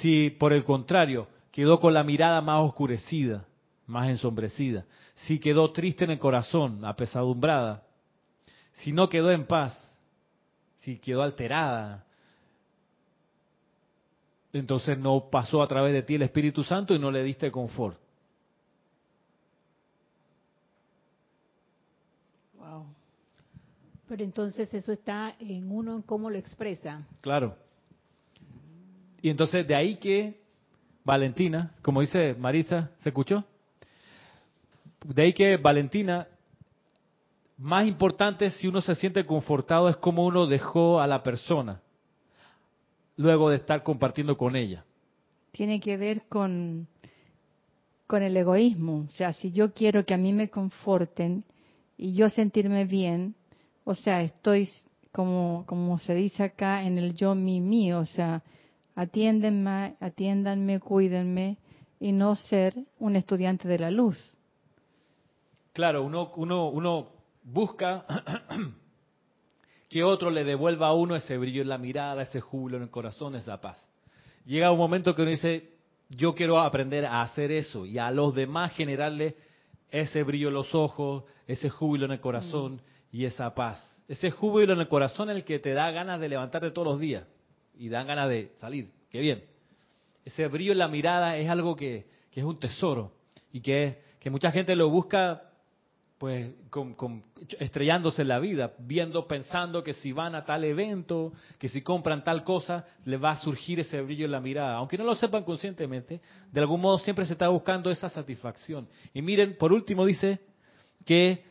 Si 0.01 0.31
por 0.31 0.53
el 0.53 0.65
contrario 0.65 1.29
quedó 1.51 1.81
con 1.81 1.95
la 1.95 2.05
mirada 2.05 2.41
más 2.41 2.63
oscurecida, 2.63 3.47
más 3.87 4.09
ensombrecida, 4.09 4.85
si 5.15 5.39
quedó 5.39 5.73
triste 5.73 6.05
en 6.05 6.13
el 6.13 6.19
corazón, 6.19 6.85
apesadumbrada, 6.85 7.83
si 8.75 8.93
no 8.93 9.09
quedó 9.09 9.31
en 9.31 9.47
paz, 9.47 9.88
si 10.89 10.97
quedó 10.97 11.21
alterada, 11.21 12.03
entonces 14.55 14.97
no 14.97 15.29
pasó 15.31 15.63
a 15.63 15.69
través 15.69 15.93
de 15.93 16.03
ti 16.03 16.15
el 16.15 16.23
Espíritu 16.23 16.65
Santo 16.65 16.95
y 16.95 16.99
no 16.99 17.11
le 17.11 17.23
diste 17.23 17.51
confort. 17.51 17.99
Wow. 22.59 22.87
Pero 24.09 24.25
entonces 24.25 24.73
eso 24.73 24.91
está 24.91 25.37
en 25.39 25.71
uno 25.71 25.97
en 25.97 26.01
cómo 26.01 26.31
lo 26.31 26.39
expresa. 26.39 27.07
Claro. 27.21 27.55
Y 29.21 29.29
entonces 29.29 29.69
de 29.69 29.75
ahí 29.75 29.97
que 29.97 30.41
Valentina, 31.05 31.75
como 31.83 32.01
dice 32.01 32.33
Marisa, 32.33 32.93
¿se 33.01 33.11
escuchó? 33.11 33.45
De 35.05 35.23
ahí 35.23 35.35
que 35.35 35.59
Valentina, 35.59 36.27
más 37.59 37.87
importante 37.87 38.51
si 38.51 38.69
uno 38.69 38.81
se 38.81 38.95
siente 38.95 39.27
confortado 39.27 39.89
es 39.89 39.97
cómo 39.97 40.25
uno 40.25 40.47
dejó 40.47 41.01
a 41.01 41.07
la 41.07 41.23
persona 41.23 41.83
luego 43.17 43.51
de 43.51 43.57
estar 43.57 43.83
compartiendo 43.83 44.37
con 44.37 44.55
ella. 44.55 44.85
Tiene 45.51 45.81
que 45.81 45.97
ver 45.97 46.23
con, 46.29 46.87
con 48.07 48.23
el 48.23 48.37
egoísmo. 48.37 49.07
O 49.09 49.11
sea, 49.11 49.33
si 49.33 49.51
yo 49.51 49.73
quiero 49.75 50.07
que 50.07 50.15
a 50.15 50.19
mí 50.19 50.33
me 50.33 50.51
conforten 50.51 51.45
y 51.97 52.15
yo 52.15 52.31
sentirme 52.31 52.85
bien, 52.85 53.35
o 53.83 53.97
sea, 53.97 54.23
estoy 54.23 54.69
como, 55.11 55.65
como 55.67 55.99
se 55.99 56.15
dice 56.15 56.45
acá 56.45 56.85
en 56.85 56.97
el 56.97 57.15
yo 57.15 57.35
mi 57.35 57.61
mío, 57.61 57.99
o 57.99 58.07
sea, 58.07 58.45
atiéndenme, 58.95 59.97
atiéndanme, 59.99 60.79
cuídenme 60.79 61.57
y 61.99 62.13
no 62.13 62.37
ser 62.37 62.77
un 63.01 63.17
estudiante 63.17 63.67
de 63.67 63.81
la 63.81 63.91
luz. 63.91 64.37
Claro, 65.73 66.05
uno, 66.05 66.31
uno, 66.37 66.69
uno 66.69 67.18
busca 67.53 68.05
que 69.89 70.05
otro 70.05 70.31
le 70.31 70.45
devuelva 70.45 70.89
a 70.89 70.93
uno 70.93 71.17
ese 71.17 71.37
brillo 71.39 71.63
en 71.63 71.69
la 71.69 71.79
mirada, 71.79 72.23
ese 72.23 72.41
júbilo 72.41 72.77
en 72.77 72.85
el 72.85 72.91
corazón, 72.91 73.35
esa 73.35 73.61
paz. 73.61 73.85
Llega 74.45 74.71
un 74.71 74.79
momento 74.79 75.15
que 75.15 75.23
uno 75.23 75.31
dice, 75.31 75.71
yo 76.11 76.35
quiero 76.35 76.61
aprender 76.61 77.05
a 77.07 77.23
hacer 77.23 77.51
eso 77.53 77.87
y 77.87 77.99
a 77.99 78.11
los 78.11 78.35
demás 78.35 78.75
generarle 78.75 79.37
ese 79.91 80.23
brillo 80.23 80.49
en 80.49 80.55
los 80.55 80.75
ojos, 80.75 81.25
ese 81.47 81.71
júbilo 81.71 82.07
en 82.07 82.13
el 82.13 82.21
corazón 82.21 82.75
mm. 82.77 82.81
y 83.17 83.25
esa 83.25 83.55
paz. 83.55 83.85
Ese 84.07 84.31
júbilo 84.31 84.73
en 84.73 84.81
el 84.81 84.89
corazón 84.89 85.29
el 85.31 85.45
que 85.45 85.59
te 85.59 85.73
da 85.73 85.91
ganas 85.91 86.21
de 86.21 86.29
levantarte 86.29 86.71
todos 86.71 86.89
los 86.89 86.99
días 86.99 87.27
y 87.79 87.89
dan 87.89 88.07
ganas 88.07 88.29
de 88.29 88.53
salir. 88.59 88.91
Qué 89.11 89.21
bien. 89.21 89.45
Ese 90.25 90.47
brillo 90.49 90.73
en 90.73 90.79
la 90.79 90.89
mirada 90.89 91.37
es 91.37 91.49
algo 91.49 91.77
que, 91.77 92.07
es 92.33 92.45
un 92.45 92.59
tesoro 92.59 93.13
y 93.53 93.61
que, 93.61 94.01
que 94.21 94.31
mucha 94.31 94.53
gente 94.53 94.77
lo 94.77 94.89
busca 94.91 95.48
pues 96.19 96.51
con, 96.69 97.23
estrellándose 97.61 98.23
en 98.23 98.29
la 98.29 98.41
vida, 98.41 98.73
viendo, 98.79 99.29
pensando 99.29 99.85
que 99.85 99.93
si 99.93 100.11
van 100.11 100.35
a 100.35 100.45
tal 100.45 100.65
evento, 100.65 101.33
que 101.59 101.69
si 101.69 101.81
compran 101.81 102.25
tal 102.25 102.43
cosa, 102.43 102.85
le 103.05 103.17
va 103.17 103.31
a 103.31 103.37
surgir 103.37 103.79
ese 103.79 104.03
brillo 104.03 104.25
en 104.25 104.33
la 104.33 104.41
mirada. 104.41 104.75
Aunque 104.77 104.99
no 104.99 105.05
lo 105.05 105.15
sepan 105.15 105.45
conscientemente, 105.45 106.21
de 106.51 106.61
algún 106.61 106.81
modo 106.81 106.99
siempre 106.99 107.25
se 107.25 107.35
está 107.35 107.49
buscando 107.49 107.89
esa 107.89 108.09
satisfacción. 108.09 108.89
Y 109.15 109.23
miren, 109.23 109.57
por 109.57 109.73
último 109.73 110.05
dice 110.05 110.41
que 111.07 111.45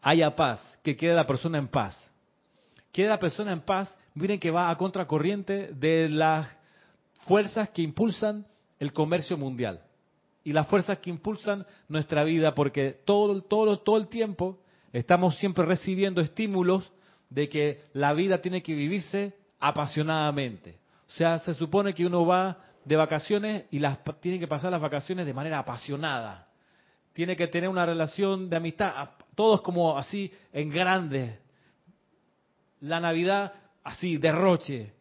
haya 0.00 0.36
paz, 0.36 0.60
que 0.84 0.96
quede 0.96 1.14
la 1.14 1.26
persona 1.26 1.58
en 1.58 1.66
paz. 1.66 2.00
Quede 2.92 3.08
la 3.08 3.18
persona 3.18 3.52
en 3.52 3.62
paz, 3.62 3.92
miren 4.14 4.38
que 4.38 4.52
va 4.52 4.70
a 4.70 4.78
contracorriente 4.78 5.72
de 5.72 6.08
las 6.08 6.48
fuerzas 7.26 7.68
que 7.70 7.82
impulsan 7.82 8.46
el 8.78 8.92
comercio 8.92 9.36
mundial 9.36 9.80
y 10.44 10.52
las 10.52 10.68
fuerzas 10.68 10.98
que 10.98 11.10
impulsan 11.10 11.66
nuestra 11.88 12.22
vida, 12.22 12.54
porque 12.54 13.00
todo, 13.04 13.42
todo, 13.42 13.78
todo 13.78 13.96
el 13.96 14.08
tiempo 14.08 14.60
estamos 14.92 15.36
siempre 15.36 15.64
recibiendo 15.64 16.20
estímulos 16.20 16.92
de 17.30 17.48
que 17.48 17.82
la 17.94 18.12
vida 18.12 18.40
tiene 18.40 18.62
que 18.62 18.74
vivirse 18.74 19.34
apasionadamente. 19.58 20.78
O 21.08 21.12
sea, 21.12 21.38
se 21.38 21.54
supone 21.54 21.94
que 21.94 22.04
uno 22.04 22.26
va 22.26 22.58
de 22.84 22.96
vacaciones 22.96 23.64
y 23.70 23.78
las 23.78 23.98
tiene 24.20 24.38
que 24.38 24.46
pasar 24.46 24.70
las 24.70 24.82
vacaciones 24.82 25.24
de 25.24 25.32
manera 25.32 25.58
apasionada. 25.58 26.48
Tiene 27.14 27.36
que 27.36 27.46
tener 27.46 27.68
una 27.68 27.86
relación 27.86 28.50
de 28.50 28.56
amistad, 28.56 29.10
todos 29.34 29.62
como 29.62 29.96
así 29.96 30.30
en 30.52 30.68
grande. 30.68 31.38
La 32.80 33.00
Navidad 33.00 33.52
así, 33.82 34.18
derroche. 34.18 34.92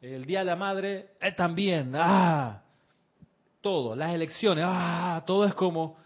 El 0.00 0.24
Día 0.24 0.40
de 0.40 0.44
la 0.46 0.56
Madre 0.56 1.08
es 1.20 1.34
también, 1.34 1.92
ah, 1.94 2.62
todo, 3.66 3.96
las 3.96 4.14
elecciones, 4.14 4.64
ah, 4.64 5.24
todo 5.26 5.44
es 5.44 5.52
como, 5.54 5.96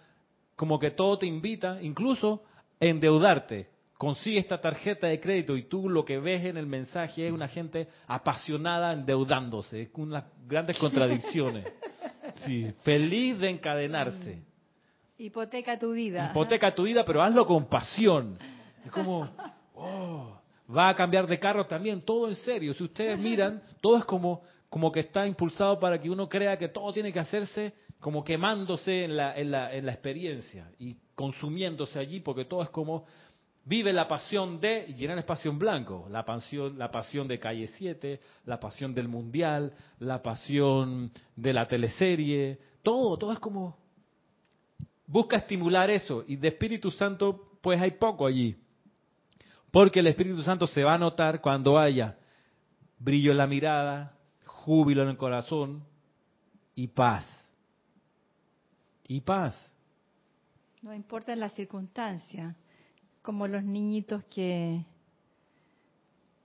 como 0.57 0.79
que 0.79 0.93
todo 0.93 1.19
te 1.19 1.27
invita, 1.27 1.77
incluso 1.83 2.43
endeudarte. 2.81 3.69
Consigue 3.99 4.39
esta 4.39 4.59
tarjeta 4.63 5.09
de 5.09 5.21
crédito 5.21 5.59
y 5.59 5.65
tú 5.65 5.91
lo 5.91 6.03
que 6.03 6.19
ves 6.19 6.43
en 6.47 6.57
el 6.57 6.65
mensaje 6.67 7.27
es 7.27 7.31
una 7.31 7.49
gente 7.49 7.89
apasionada 8.07 8.95
endeudándose, 8.95 9.91
con 9.93 10.05
unas 10.05 10.25
grandes 10.49 10.79
contradicciones. 10.79 11.67
Sí, 12.47 12.73
feliz 12.83 13.39
de 13.41 13.51
encadenarse. 13.51 14.37
Mm. 14.37 15.23
Hipoteca 15.23 15.77
tu 15.77 15.93
vida. 15.93 16.31
Hipoteca 16.31 16.73
tu 16.73 16.85
vida, 16.85 17.05
pero 17.05 17.21
hazlo 17.21 17.45
con 17.45 17.67
pasión. 17.67 18.39
Es 18.87 18.93
como, 18.93 19.29
oh, 19.75 20.39
va 20.75 20.91
a 20.91 20.95
cambiar 20.95 21.27
de 21.27 21.41
carro 21.41 21.67
también, 21.67 22.03
todo 22.03 22.29
en 22.29 22.37
serio. 22.37 22.73
Si 22.73 22.85
ustedes 22.85 23.19
miran, 23.19 23.61
todo 23.81 23.99
es 23.99 24.05
como 24.05 24.43
como 24.71 24.93
que 24.93 25.01
está 25.01 25.27
impulsado 25.27 25.79
para 25.79 26.01
que 26.01 26.09
uno 26.09 26.29
crea 26.29 26.57
que 26.57 26.69
todo 26.69 26.93
tiene 26.93 27.13
que 27.13 27.19
hacerse 27.19 27.75
como 27.99 28.25
quemándose 28.25 29.05
en 29.05 29.17
la, 29.17 29.37
en 29.37 29.51
la, 29.51 29.75
en 29.75 29.85
la 29.85 29.93
experiencia 29.93 30.71
y 30.79 30.97
consumiéndose 31.15 31.99
allí, 31.99 32.21
porque 32.21 32.47
todo 32.47 32.63
es 32.63 32.71
como 32.71 33.05
vive 33.65 33.93
la 33.93 34.09
pasión 34.09 34.61
de, 34.61 34.87
y 34.89 34.95
llenar 34.95 35.19
espacio 35.19 35.51
en 35.51 35.59
blanco, 35.59 36.07
la 36.09 36.25
pasión, 36.25 36.79
la 36.79 36.91
pasión 36.91 37.29
de 37.29 37.39
Calle 37.39 37.67
7, 37.67 38.21
la 38.47 38.59
pasión 38.59 38.95
del 38.95 39.09
Mundial, 39.09 39.75
la 39.99 40.23
pasión 40.23 41.11
de 41.37 41.53
la 41.53 41.69
teleserie, 41.69 42.59
todo, 42.83 43.19
todo 43.19 43.33
es 43.33 43.39
como, 43.39 43.77
busca 45.07 45.37
estimular 45.37 45.91
eso, 45.91 46.25
y 46.27 46.37
de 46.37 46.49
Espíritu 46.49 46.91
Santo, 46.91 47.59
pues 47.61 47.81
hay 47.81 47.91
poco 47.93 48.27
allí, 48.27 48.57
porque 49.71 50.01
el 50.01 50.07
Espíritu 50.07 50.43
Santo 50.43 50.67
se 50.67 50.83
va 50.83 50.95
a 50.95 50.99
notar 50.99 51.41
cuando 51.41 51.79
haya 51.79 52.17
brillo 52.99 53.33
en 53.33 53.39
la 53.39 53.47
mirada, 53.47 54.17
júbilo 54.65 55.03
en 55.03 55.09
el 55.09 55.17
corazón 55.17 55.83
y 56.75 56.89
paz. 56.89 57.27
Y 59.09 59.21
paz. 59.21 59.59
No 60.83 60.95
importa 60.95 61.35
la 61.35 61.51
circunstancia, 61.51 62.55
como 63.23 63.47
los 63.47 63.63
niñitos 63.63 64.25
que, 64.27 64.85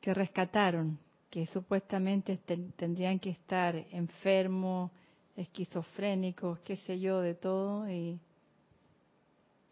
que 0.02 0.14
rescataron, 0.14 0.98
que 1.30 1.46
supuestamente 1.46 2.38
tendrían 2.76 3.20
que 3.20 3.30
estar 3.30 3.76
enfermos, 3.92 4.92
esquizofrénicos, 5.36 6.60
qué 6.60 6.78
sé 6.78 7.00
yo, 7.00 7.22
de 7.22 7.36
todo, 7.36 7.90
y, 7.90 8.20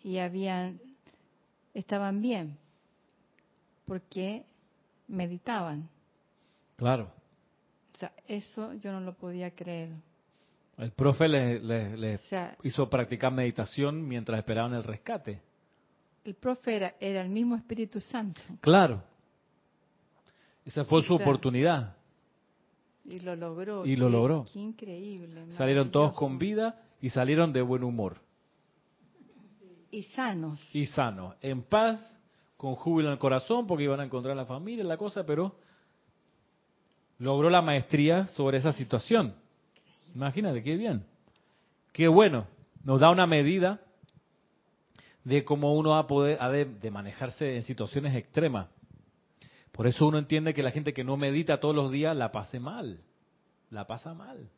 y 0.03 0.17
habían, 0.17 0.79
estaban 1.73 2.21
bien, 2.21 2.57
porque 3.85 4.45
meditaban. 5.07 5.89
Claro. 6.75 7.22
O 7.93 7.97
sea, 7.97 8.11
eso 8.27 8.73
yo 8.73 8.91
no 8.91 8.99
lo 9.01 9.13
podía 9.13 9.51
creer. 9.51 9.91
El 10.77 10.91
profe 10.91 11.27
le, 11.27 12.19
hizo 12.63 12.89
practicar 12.89 13.31
meditación 13.31 14.07
mientras 14.07 14.39
esperaban 14.39 14.73
el 14.73 14.83
rescate. 14.83 15.41
El 16.25 16.35
profe 16.35 16.75
era, 16.75 16.95
el 16.99 17.29
mismo 17.29 17.55
Espíritu 17.55 17.99
Santo. 17.99 18.41
Claro. 18.61 19.03
Esa 20.65 20.85
fue 20.85 21.03
su 21.03 21.13
oportunidad. 21.13 21.95
Y 23.05 23.19
lo 23.19 23.35
logró. 23.35 23.85
Y 23.85 23.95
lo 23.95 24.07
Qué- 24.07 24.11
logró. 24.11 24.45
Qué 24.51 24.59
increíble. 24.59 25.51
Salieron 25.51 25.91
todos 25.91 26.13
con 26.13 26.39
vida 26.39 26.81
y 27.01 27.09
salieron 27.09 27.51
de 27.51 27.61
buen 27.61 27.83
humor. 27.83 28.21
Y 29.91 30.03
sanos. 30.03 30.59
y 30.73 30.87
sanos, 30.87 31.35
en 31.39 31.61
paz, 31.61 31.99
con 32.57 32.73
júbilo 32.73 33.09
en 33.09 33.13
el 33.13 33.19
corazón, 33.19 33.67
porque 33.67 33.83
iban 33.83 33.99
a 33.99 34.05
encontrar 34.05 34.35
la 34.35 34.45
familia, 34.45 34.83
la 34.83 34.97
cosa, 34.97 35.23
pero 35.23 35.55
logró 37.23 37.49
la 37.49 37.61
maestría 37.61 38.25
sobre 38.27 38.57
esa 38.57 38.73
situación. 38.73 39.33
Imagínate, 40.13 40.61
qué 40.61 40.75
bien. 40.75 41.05
Qué 41.93 42.09
bueno. 42.09 42.47
Nos 42.83 42.99
da 42.99 43.09
una 43.11 43.25
medida 43.25 43.79
de 45.23 45.45
cómo 45.45 45.73
uno 45.73 45.91
va 45.91 45.99
a 45.99 46.07
poder 46.07 46.37
ha 46.41 46.49
de, 46.49 46.65
de 46.65 46.91
manejarse 46.91 47.55
en 47.55 47.63
situaciones 47.63 48.13
extremas. 48.13 48.67
Por 49.71 49.87
eso 49.87 50.05
uno 50.05 50.17
entiende 50.17 50.53
que 50.53 50.63
la 50.63 50.71
gente 50.71 50.93
que 50.93 51.05
no 51.05 51.15
medita 51.15 51.61
todos 51.61 51.73
los 51.73 51.91
días 51.91 52.15
la 52.15 52.33
pase 52.33 52.59
mal. 52.59 52.99
La 53.69 53.87
pasa 53.87 54.13
mal. 54.13 54.49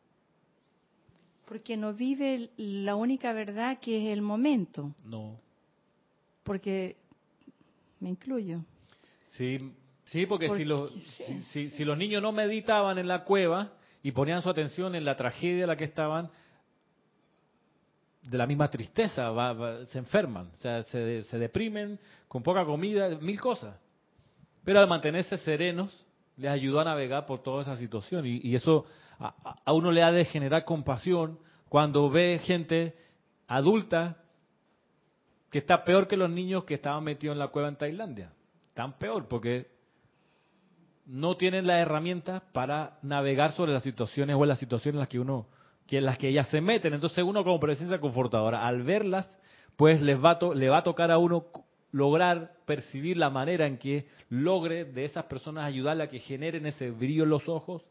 Porque 1.47 1.77
no 1.77 1.93
vive 1.93 2.49
la 2.57 2.95
única 2.95 3.31
verdad 3.33 3.79
que 3.79 4.03
es 4.03 4.11
el 4.11 4.23
momento. 4.23 4.95
No. 5.05 5.39
Porque 6.43 6.95
me 7.99 8.09
incluyo. 8.09 8.65
Sí, 9.27 9.71
sí, 10.05 10.25
porque 10.25 10.49
si 10.57 10.63
los, 10.65 10.91
si, 11.51 11.69
si- 11.71 11.83
los 11.85 11.97
niños 11.97 12.21
no 12.21 12.31
meditaban 12.31 12.97
en 12.97 13.07
la 13.07 13.23
cueva 13.23 13.73
y 14.03 14.11
ponían 14.11 14.41
su 14.41 14.49
atención 14.49 14.95
en 14.95 15.05
la 15.05 15.15
tragedia 15.15 15.63
en 15.63 15.67
la 15.67 15.75
que 15.75 15.83
estaban, 15.85 16.29
de 18.23 18.37
la 18.37 18.47
misma 18.47 18.69
tristeza, 18.69 19.29
va- 19.29 19.53
va- 19.53 19.85
se 19.87 19.99
enferman, 19.99 20.47
o 20.53 20.57
sea, 20.57 20.83
se, 20.83 21.23
se 21.23 21.37
deprimen 21.37 21.99
con 22.27 22.41
poca 22.41 22.65
comida, 22.65 23.09
mil 23.19 23.39
cosas. 23.39 23.75
Pero 24.63 24.79
al 24.79 24.87
mantenerse 24.87 25.37
serenos, 25.37 25.95
les 26.37 26.49
ayudó 26.51 26.79
a 26.79 26.85
navegar 26.85 27.25
por 27.27 27.43
toda 27.43 27.61
esa 27.61 27.77
situación. 27.77 28.25
Y, 28.25 28.39
y 28.43 28.55
eso 28.55 28.85
a, 29.19 29.27
a- 29.43 29.59
a 29.65 29.73
uno 29.73 29.91
le 29.91 30.01
ha 30.01 30.11
de 30.11 30.25
generar 30.25 30.65
compasión 30.65 31.37
cuando 31.69 32.09
ve 32.09 32.39
gente 32.43 32.95
adulta 33.47 34.17
que 35.51 35.59
está 35.59 35.83
peor 35.85 36.07
que 36.07 36.17
los 36.17 36.29
niños 36.29 36.63
que 36.63 36.73
estaban 36.73 37.03
metidos 37.03 37.33
en 37.35 37.39
la 37.39 37.49
cueva 37.49 37.69
en 37.69 37.75
Tailandia. 37.77 38.33
Están 38.69 38.97
peor 38.97 39.27
porque 39.27 39.67
no 41.05 41.37
tienen 41.37 41.67
las 41.67 41.77
herramientas 41.81 42.41
para 42.51 42.97
navegar 43.01 43.51
sobre 43.51 43.73
las 43.73 43.83
situaciones 43.83 44.35
o 44.37 44.45
las 44.45 44.59
situaciones 44.59 44.95
en 44.95 44.99
las 44.99 45.09
que 45.09 45.19
uno 45.19 45.47
en 45.89 46.05
las 46.05 46.17
que 46.17 46.29
ellas 46.29 46.47
se 46.47 46.61
meten. 46.61 46.93
Entonces 46.93 47.23
uno 47.23 47.43
como 47.43 47.59
presencia 47.59 47.99
confortadora, 48.01 48.65
al 48.65 48.81
verlas, 48.81 49.29
pues 49.75 50.01
les 50.01 50.17
va 50.23 50.39
to- 50.39 50.53
le 50.55 50.67
va 50.69 50.79
a 50.79 50.83
tocar 50.83 51.11
a 51.11 51.17
uno 51.19 51.45
lograr 51.91 52.53
percibir 52.65 53.17
la 53.17 53.29
manera 53.29 53.67
en 53.67 53.77
que 53.77 54.07
logre 54.29 54.85
de 54.85 55.05
esas 55.05 55.25
personas 55.25 55.65
ayudarle 55.65 56.03
a 56.03 56.09
que 56.09 56.19
generen 56.19 56.65
ese 56.65 56.89
brillo 56.89 57.23
en 57.23 57.29
los 57.29 57.47
ojos. 57.47 57.83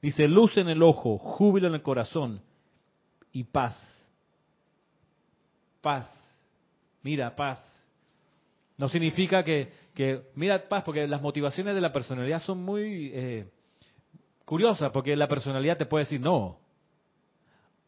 Dice, 0.00 0.26
luz 0.26 0.56
en 0.56 0.68
el 0.68 0.82
ojo, 0.82 1.18
júbilo 1.18 1.68
en 1.68 1.74
el 1.74 1.82
corazón 1.82 2.40
y 3.32 3.44
paz. 3.44 3.76
Paz. 5.82 6.10
Mira, 7.02 7.34
paz. 7.36 7.62
No 8.78 8.88
significa 8.88 9.44
que, 9.44 9.70
que 10.00 10.22
mira 10.34 10.66
paz, 10.66 10.82
porque 10.82 11.06
las 11.06 11.20
motivaciones 11.20 11.74
de 11.74 11.80
la 11.82 11.92
personalidad 11.92 12.40
son 12.40 12.64
muy 12.64 13.10
eh, 13.12 13.50
curiosas, 14.46 14.90
porque 14.92 15.14
la 15.14 15.28
personalidad 15.28 15.76
te 15.76 15.84
puede 15.84 16.06
decir, 16.06 16.22
no, 16.22 16.56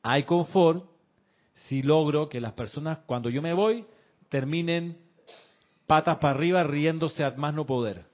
hay 0.03 0.25
confort 0.25 0.85
si 1.55 1.83
logro 1.83 2.29
que 2.29 2.39
las 2.39 2.53
personas, 2.53 2.99
cuando 3.07 3.31
yo 3.31 3.41
me 3.41 3.55
voy, 3.55 3.87
terminen 4.29 4.99
patas 5.87 6.19
para 6.19 6.35
arriba 6.35 6.63
riéndose 6.65 7.25
a 7.25 7.31
más 7.31 7.55
no 7.55 7.65
poder. 7.65 8.05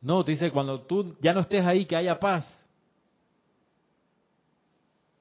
No, 0.00 0.24
te 0.24 0.32
dice, 0.32 0.50
cuando 0.50 0.80
tú 0.80 1.16
ya 1.20 1.32
no 1.32 1.42
estés 1.42 1.64
ahí, 1.64 1.86
que 1.86 1.94
haya 1.94 2.18
paz. 2.18 2.44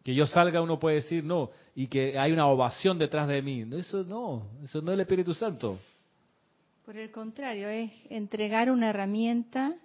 Que 0.04 0.16
yo 0.16 0.26
salga, 0.26 0.64
uno 0.64 0.80
puede 0.80 0.96
decir, 0.96 1.24
no, 1.24 1.52
y 1.76 1.86
que 1.86 2.18
hay 2.18 2.32
una 2.32 2.48
ovación 2.48 2.98
detrás 2.98 3.28
de 3.28 3.44
mí. 3.44 3.68
Eso 3.74 4.04
no, 4.04 4.48
eso 4.64 4.82
no 4.82 4.92
es 4.92 4.96
el 4.96 5.02
Espíritu 5.02 5.36
Santo. 5.36 5.78
Por 6.86 6.98
el 6.98 7.12
contrario, 7.12 7.70
es 7.70 7.92
entregar 8.10 8.72
una 8.72 8.90
herramienta 8.90 9.76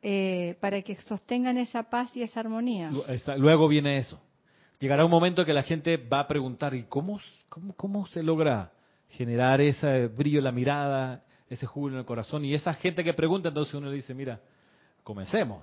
eh, 0.00 0.56
para 0.60 0.82
que 0.82 0.96
sostengan 0.96 1.58
esa 1.58 1.84
paz 1.84 2.16
y 2.16 2.22
esa 2.22 2.40
armonía. 2.40 2.90
Luego 3.36 3.68
viene 3.68 3.98
eso. 3.98 4.20
Llegará 4.80 5.04
un 5.04 5.10
momento 5.10 5.44
que 5.44 5.52
la 5.52 5.62
gente 5.62 5.96
va 5.96 6.20
a 6.20 6.26
preguntar, 6.26 6.74
¿y 6.74 6.84
cómo, 6.84 7.20
cómo, 7.48 7.74
cómo 7.74 8.06
se 8.06 8.22
logra 8.22 8.72
generar 9.10 9.60
ese 9.60 10.08
brillo 10.08 10.38
en 10.38 10.44
la 10.44 10.52
mirada, 10.52 11.24
ese 11.48 11.66
júbilo 11.66 11.96
en 11.96 12.00
el 12.00 12.06
corazón? 12.06 12.44
Y 12.44 12.54
esa 12.54 12.72
gente 12.74 13.04
que 13.04 13.12
pregunta, 13.12 13.50
entonces 13.50 13.74
uno 13.74 13.90
le 13.90 13.96
dice, 13.96 14.14
mira, 14.14 14.40
comencemos. 15.04 15.62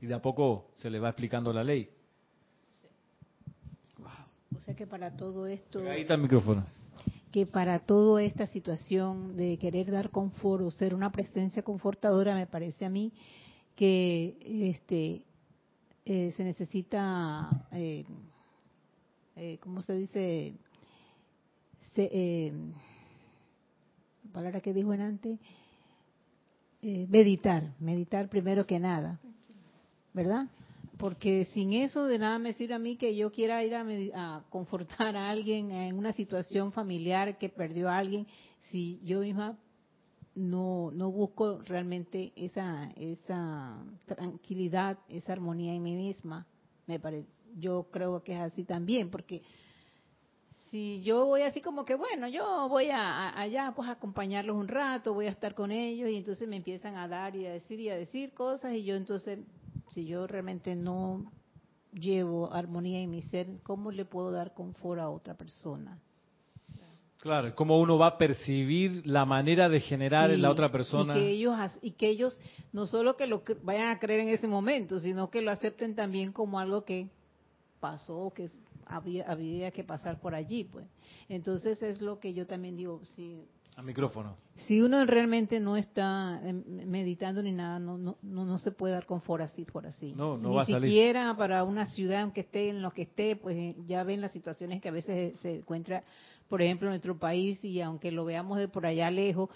Y 0.00 0.06
de 0.06 0.14
a 0.14 0.22
poco 0.22 0.70
se 0.76 0.90
le 0.90 1.00
va 1.00 1.08
explicando 1.08 1.52
la 1.52 1.64
ley. 1.64 1.90
O 4.54 4.60
sea 4.60 4.76
que 4.76 4.86
para 4.86 5.16
todo 5.16 5.46
esto, 5.46 5.80
Ahí 5.90 6.02
está 6.02 6.14
el 6.14 6.20
micrófono. 6.20 6.64
Que 7.32 7.46
para 7.46 7.78
toda 7.80 8.22
esta 8.22 8.46
situación 8.46 9.36
de 9.36 9.56
querer 9.56 9.90
dar 9.90 10.10
confort 10.10 10.62
o 10.62 10.70
ser 10.70 10.94
una 10.94 11.10
presencia 11.10 11.62
confortadora, 11.62 12.34
me 12.34 12.46
parece 12.46 12.84
a 12.84 12.90
mí 12.90 13.10
que 13.74 14.36
este 14.70 15.22
eh, 16.04 16.32
se 16.36 16.44
necesita, 16.44 17.48
eh, 17.72 18.04
eh, 19.36 19.58
¿cómo 19.60 19.80
se 19.80 19.94
dice? 19.94 20.54
Se, 21.94 22.10
eh, 22.12 22.52
la 24.24 24.32
palabra 24.32 24.60
que 24.60 24.74
dijo 24.74 24.92
en 24.92 25.00
antes, 25.00 25.38
meditar, 26.82 27.72
meditar 27.78 28.28
primero 28.28 28.66
que 28.66 28.78
nada, 28.78 29.20
¿verdad? 30.12 30.48
Porque 31.02 31.46
sin 31.46 31.72
eso 31.72 32.06
de 32.06 32.16
nada 32.16 32.38
me 32.38 32.52
sirve 32.52 32.74
a 32.74 32.78
mí 32.78 32.96
que 32.96 33.16
yo 33.16 33.32
quiera 33.32 33.64
ir 33.64 33.74
a, 33.74 33.82
a 34.14 34.44
confortar 34.50 35.16
a 35.16 35.30
alguien 35.30 35.72
en 35.72 35.98
una 35.98 36.12
situación 36.12 36.70
familiar 36.70 37.38
que 37.38 37.48
perdió 37.48 37.88
a 37.88 37.98
alguien, 37.98 38.24
si 38.70 39.00
yo 39.02 39.18
misma 39.18 39.58
no 40.36 40.92
no 40.92 41.10
busco 41.10 41.58
realmente 41.66 42.32
esa 42.36 42.88
esa 42.94 43.82
tranquilidad, 44.06 44.96
esa 45.08 45.32
armonía 45.32 45.74
en 45.74 45.82
mí 45.82 45.96
misma. 45.96 46.46
Me 46.86 47.00
parece, 47.00 47.26
yo 47.58 47.88
creo 47.90 48.22
que 48.22 48.34
es 48.34 48.40
así 48.40 48.62
también, 48.62 49.10
porque 49.10 49.42
si 50.70 51.02
yo 51.02 51.26
voy 51.26 51.42
así 51.42 51.60
como 51.60 51.84
que 51.84 51.96
bueno, 51.96 52.28
yo 52.28 52.68
voy 52.68 52.90
a, 52.90 53.00
a- 53.30 53.40
allá 53.40 53.72
pues 53.74 53.88
a 53.88 53.92
acompañarlos 53.98 54.54
un 54.56 54.68
rato, 54.68 55.14
voy 55.14 55.26
a 55.26 55.30
estar 55.30 55.52
con 55.56 55.72
ellos 55.72 56.08
y 56.08 56.14
entonces 56.14 56.48
me 56.48 56.54
empiezan 56.58 56.94
a 56.94 57.08
dar 57.08 57.34
y 57.34 57.44
a 57.44 57.54
decir 57.54 57.80
y 57.80 57.88
a 57.88 57.96
decir 57.96 58.32
cosas 58.34 58.72
y 58.74 58.84
yo 58.84 58.94
entonces 58.94 59.40
si 59.92 60.06
yo 60.06 60.26
realmente 60.26 60.74
no 60.74 61.30
llevo 61.92 62.52
armonía 62.52 63.00
en 63.00 63.10
mi 63.10 63.22
ser, 63.22 63.46
¿cómo 63.62 63.90
le 63.90 64.04
puedo 64.04 64.30
dar 64.30 64.54
confort 64.54 65.00
a 65.00 65.08
otra 65.08 65.34
persona? 65.34 65.98
Claro, 67.18 67.48
es 67.48 67.54
como 67.54 67.78
uno 67.78 67.98
va 67.98 68.08
a 68.08 68.18
percibir 68.18 69.06
la 69.06 69.24
manera 69.24 69.68
de 69.68 69.78
generar 69.78 70.32
en 70.32 70.42
la 70.42 70.50
otra 70.50 70.72
persona. 70.72 71.16
Y 71.16 71.20
que 71.20 71.28
ellos, 71.28 71.56
y 71.80 71.92
que 71.92 72.08
ellos 72.08 72.40
no 72.72 72.86
solo 72.86 73.16
que 73.16 73.28
lo 73.28 73.44
vayan 73.62 73.90
a 73.90 74.00
creer 74.00 74.20
en 74.20 74.30
ese 74.30 74.48
momento, 74.48 74.98
sino 74.98 75.30
que 75.30 75.40
lo 75.40 75.52
acepten 75.52 75.94
también 75.94 76.32
como 76.32 76.58
algo 76.58 76.84
que 76.84 77.06
pasó, 77.78 78.32
que 78.34 78.50
había, 78.86 79.24
había 79.30 79.70
que 79.70 79.84
pasar 79.84 80.18
por 80.18 80.34
allí. 80.34 80.64
pues 80.64 80.84
Entonces 81.28 81.80
es 81.82 82.00
lo 82.00 82.18
que 82.18 82.32
yo 82.32 82.44
también 82.44 82.76
digo, 82.76 83.00
si, 83.14 83.44
A 83.74 83.82
micrófono. 83.82 84.36
si 84.54 84.82
uno 84.82 85.04
realmente 85.06 85.58
no 85.58 85.78
está 85.78 86.40
eh, 86.44 86.52
meditando 86.52 87.42
ni 87.42 87.52
nada, 87.52 87.78
no, 87.78 87.96
no, 87.96 88.18
no, 88.20 88.44
no 88.44 88.58
se 88.58 88.70
puede 88.70 88.92
dar 88.92 89.06
confort 89.06 89.42
así 89.42 89.64
por 89.64 89.86
así. 89.86 90.12
No, 90.14 90.36
no 90.36 90.50
ni 90.50 90.56
va 90.56 90.62
a 90.62 90.66
salir. 90.66 90.90
siquiera 90.90 91.34
para 91.36 91.64
una 91.64 91.86
ciudad, 91.86 92.20
aunque 92.20 92.42
esté 92.42 92.68
en 92.68 92.82
lo 92.82 92.90
que 92.90 93.02
esté, 93.02 93.34
pues 93.36 93.56
eh, 93.56 93.76
ya 93.86 94.02
ven 94.04 94.20
las 94.20 94.32
situaciones 94.32 94.82
que 94.82 94.88
a 94.88 94.92
veces 94.92 95.38
se 95.40 95.56
encuentra, 95.56 96.04
por 96.48 96.60
ejemplo, 96.60 96.88
en 96.88 96.92
nuestro 96.92 97.18
país 97.18 97.64
y 97.64 97.80
aunque 97.80 98.12
lo 98.12 98.26
veamos 98.26 98.58
de 98.58 98.68
por 98.68 98.84
allá 98.84 99.10
lejos, 99.10 99.48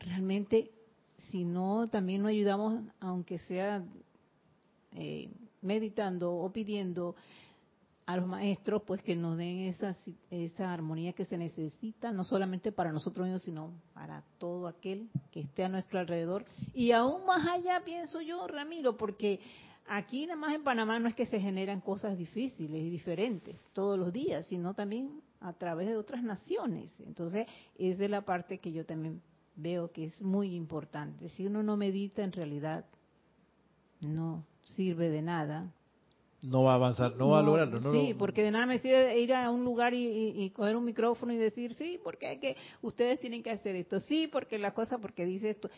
realmente 0.00 0.72
si 1.30 1.44
no 1.44 1.86
también 1.86 2.22
nos 2.22 2.30
ayudamos, 2.30 2.82
aunque 3.00 3.38
sea 3.38 3.84
eh, 4.94 5.30
meditando 5.62 6.34
o 6.34 6.52
pidiendo 6.52 7.16
a 8.06 8.16
los 8.16 8.26
maestros, 8.26 8.82
pues 8.86 9.02
que 9.02 9.16
nos 9.16 9.36
den 9.36 9.62
esa, 9.62 9.96
esa 10.30 10.72
armonía 10.72 11.12
que 11.12 11.24
se 11.24 11.36
necesita, 11.36 12.12
no 12.12 12.22
solamente 12.22 12.70
para 12.70 12.92
nosotros 12.92 13.26
mismos, 13.26 13.42
sino 13.42 13.72
para 13.94 14.22
todo 14.38 14.68
aquel 14.68 15.10
que 15.32 15.40
esté 15.40 15.64
a 15.64 15.68
nuestro 15.68 15.98
alrededor. 15.98 16.44
Y 16.72 16.92
aún 16.92 17.26
más 17.26 17.46
allá, 17.48 17.82
pienso 17.84 18.20
yo, 18.20 18.46
Ramiro, 18.46 18.96
porque 18.96 19.40
aquí 19.88 20.24
nada 20.24 20.38
más 20.38 20.54
en 20.54 20.62
Panamá 20.62 21.00
no 21.00 21.08
es 21.08 21.16
que 21.16 21.26
se 21.26 21.40
generan 21.40 21.80
cosas 21.80 22.16
difíciles 22.16 22.80
y 22.80 22.90
diferentes 22.90 23.56
todos 23.72 23.98
los 23.98 24.12
días, 24.12 24.46
sino 24.46 24.72
también 24.72 25.20
a 25.40 25.52
través 25.52 25.88
de 25.88 25.96
otras 25.96 26.22
naciones. 26.22 26.92
Entonces, 27.00 27.48
es 27.76 27.98
de 27.98 28.08
la 28.08 28.22
parte 28.22 28.58
que 28.58 28.70
yo 28.70 28.86
también 28.86 29.20
veo 29.56 29.90
que 29.90 30.04
es 30.04 30.22
muy 30.22 30.54
importante. 30.54 31.28
Si 31.30 31.44
uno 31.44 31.64
no 31.64 31.76
medita, 31.76 32.22
en 32.22 32.32
realidad 32.32 32.84
no 34.00 34.44
sirve 34.62 35.10
de 35.10 35.22
nada. 35.22 35.72
No 36.42 36.62
va 36.64 36.72
a 36.72 36.74
avanzar, 36.76 37.16
no, 37.16 37.28
va 37.30 37.40
a 37.40 37.42
lograrlo. 37.42 37.80
No 37.80 37.90
sí, 37.90 38.12
lo- 38.12 38.18
porque 38.18 38.42
de 38.42 38.50
nada 38.50 38.66
me 38.66 38.78
sirve 38.78 39.18
ir 39.18 39.32
a 39.34 39.50
un 39.50 39.64
lugar 39.64 39.94
y, 39.94 40.06
y- 40.06 40.44
y 40.44 40.50
coger 40.50 40.76
un 40.76 40.84
micrófono 40.84 41.32
y 41.32 41.36
decir, 41.36 41.74
sí, 41.74 41.98
porque 42.04 42.26
hay 42.28 42.38
que, 42.38 42.56
ustedes 42.82 43.20
tienen 43.20 43.42
que 43.42 43.50
hacer 43.50 43.74
esto, 43.74 43.98
sí, 44.00 44.28
porque 44.30 44.58
la 44.58 44.72
cosa, 44.72 44.98
porque 44.98 45.24
dice 45.26 45.50
esto. 45.50 45.70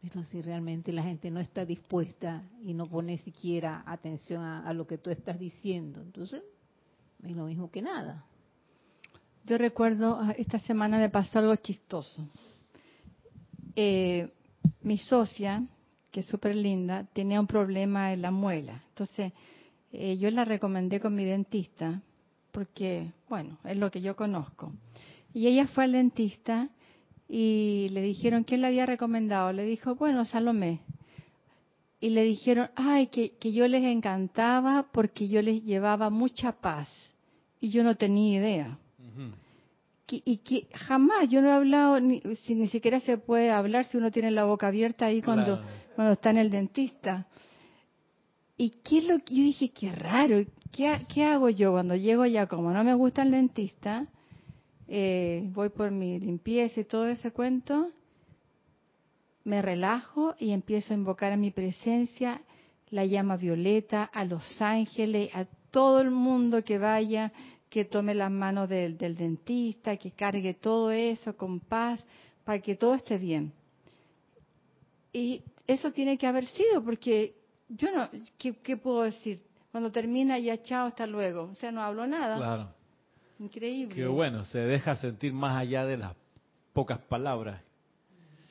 Pero 0.00 0.24
si 0.24 0.40
realmente 0.40 0.92
la 0.92 1.02
gente 1.02 1.30
no 1.30 1.38
está 1.40 1.64
dispuesta 1.64 2.42
y 2.64 2.74
no 2.74 2.86
pone 2.88 3.18
siquiera 3.18 3.84
atención 3.86 4.42
a, 4.42 4.72
lo 4.72 4.86
que 4.86 4.98
tú 4.98 5.10
estás 5.10 5.38
diciendo, 5.38 6.00
entonces 6.00 6.42
es 7.22 7.36
lo 7.36 7.44
mismo 7.44 7.70
que 7.70 7.82
nada. 7.82 8.24
Yo 9.44 9.58
recuerdo, 9.58 10.18
ah, 10.20 10.34
esta 10.38 10.58
semana 10.58 10.98
me 10.98 11.08
pasó 11.08 11.38
algo 11.38 11.54
chistoso. 11.56 12.26
Eh, 13.76 14.28
mi 14.82 14.98
socia, 14.98 15.64
que 16.10 16.20
es 16.20 16.26
súper 16.26 16.56
linda, 16.56 17.04
tenía 17.12 17.40
un 17.40 17.46
problema 17.46 18.12
en 18.12 18.22
la 18.22 18.30
muela. 18.30 18.82
Entonces, 18.88 19.32
eh, 19.92 20.16
yo 20.16 20.30
la 20.30 20.44
recomendé 20.44 21.00
con 21.00 21.14
mi 21.14 21.24
dentista, 21.24 22.00
porque, 22.50 23.12
bueno, 23.28 23.58
es 23.64 23.76
lo 23.76 23.90
que 23.90 24.00
yo 24.00 24.16
conozco. 24.16 24.72
Y 25.34 25.46
ella 25.46 25.66
fue 25.66 25.84
al 25.84 25.92
dentista 25.92 26.68
y 27.28 27.88
le 27.92 28.02
dijeron, 28.02 28.44
¿quién 28.44 28.62
le 28.62 28.68
había 28.68 28.86
recomendado? 28.86 29.52
Le 29.52 29.64
dijo, 29.64 29.94
bueno, 29.94 30.24
Salomé. 30.24 30.80
Y 32.00 32.10
le 32.10 32.24
dijeron, 32.24 32.70
ay, 32.74 33.06
que, 33.06 33.36
que 33.36 33.52
yo 33.52 33.68
les 33.68 33.84
encantaba 33.84 34.86
porque 34.92 35.28
yo 35.28 35.40
les 35.40 35.62
llevaba 35.62 36.10
mucha 36.10 36.52
paz. 36.52 36.88
Y 37.60 37.70
yo 37.70 37.84
no 37.84 37.94
tenía 37.96 38.40
idea. 38.40 38.78
y 40.08 40.38
que 40.38 40.66
jamás, 40.74 41.28
yo 41.30 41.40
no 41.40 41.48
he 41.48 41.52
hablado, 41.52 42.00
ni, 42.00 42.20
si, 42.44 42.54
ni 42.54 42.66
siquiera 42.68 43.00
se 43.00 43.16
puede 43.18 43.50
hablar 43.50 43.86
si 43.86 43.96
uno 43.96 44.10
tiene 44.10 44.30
la 44.30 44.44
boca 44.44 44.66
abierta 44.66 45.06
ahí 45.06 45.22
cuando, 45.22 45.62
cuando 45.94 46.14
está 46.14 46.30
en 46.30 46.38
el 46.38 46.50
dentista. 46.50 47.26
¿Y 48.62 48.70
qué 48.84 48.98
es 48.98 49.04
lo 49.06 49.18
que 49.18 49.34
yo 49.34 49.42
dije? 49.42 49.70
Qué 49.70 49.90
raro. 49.90 50.36
¿Qué, 50.70 51.04
¿Qué 51.12 51.24
hago 51.24 51.50
yo 51.50 51.72
cuando 51.72 51.96
llego 51.96 52.26
ya? 52.26 52.46
Como 52.46 52.70
no 52.70 52.84
me 52.84 52.94
gusta 52.94 53.22
el 53.22 53.32
dentista, 53.32 54.06
eh, 54.86 55.42
voy 55.52 55.70
por 55.70 55.90
mi 55.90 56.20
limpieza 56.20 56.78
y 56.78 56.84
todo 56.84 57.08
ese 57.08 57.32
cuento, 57.32 57.90
me 59.42 59.62
relajo 59.62 60.36
y 60.38 60.52
empiezo 60.52 60.94
a 60.94 60.96
invocar 60.96 61.32
a 61.32 61.36
mi 61.36 61.50
presencia 61.50 62.40
la 62.90 63.04
llama 63.04 63.36
violeta, 63.36 64.04
a 64.04 64.24
los 64.24 64.62
ángeles, 64.62 65.34
a 65.34 65.46
todo 65.72 66.00
el 66.00 66.12
mundo 66.12 66.62
que 66.62 66.78
vaya, 66.78 67.32
que 67.68 67.84
tome 67.84 68.14
las 68.14 68.30
manos 68.30 68.68
del 68.68 68.96
dentista, 68.96 69.96
que 69.96 70.12
cargue 70.12 70.54
todo 70.54 70.92
eso 70.92 71.36
con 71.36 71.58
paz, 71.58 71.98
para 72.44 72.60
que 72.60 72.76
todo 72.76 72.94
esté 72.94 73.18
bien. 73.18 73.52
Y 75.12 75.42
eso 75.66 75.90
tiene 75.90 76.16
que 76.16 76.28
haber 76.28 76.46
sido, 76.46 76.80
porque 76.84 77.41
yo 77.76 77.90
no, 77.90 78.08
¿qué, 78.38 78.56
qué 78.56 78.76
puedo 78.76 79.02
decir? 79.02 79.40
Cuando 79.70 79.90
termina 79.90 80.38
ya 80.38 80.62
chao, 80.62 80.88
hasta 80.88 81.06
luego. 81.06 81.44
O 81.44 81.54
sea, 81.54 81.72
no 81.72 81.82
hablo 81.82 82.06
nada. 82.06 82.36
Claro. 82.36 82.68
Increíble. 83.38 83.94
Qué 83.94 84.06
bueno, 84.06 84.44
se 84.44 84.58
deja 84.58 84.94
sentir 84.96 85.32
más 85.32 85.58
allá 85.58 85.84
de 85.84 85.96
las 85.96 86.14
pocas 86.72 86.98
palabras. 86.98 87.62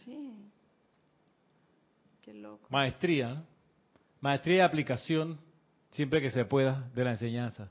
Sí. 0.03 0.33
Qué 2.23 2.33
loco. 2.33 2.67
Maestría, 2.69 3.43
maestría 4.19 4.57
de 4.57 4.63
aplicación 4.63 5.39
siempre 5.91 6.21
que 6.21 6.31
se 6.31 6.43
pueda 6.45 6.89
de 6.95 7.03
la 7.03 7.11
enseñanza. 7.11 7.69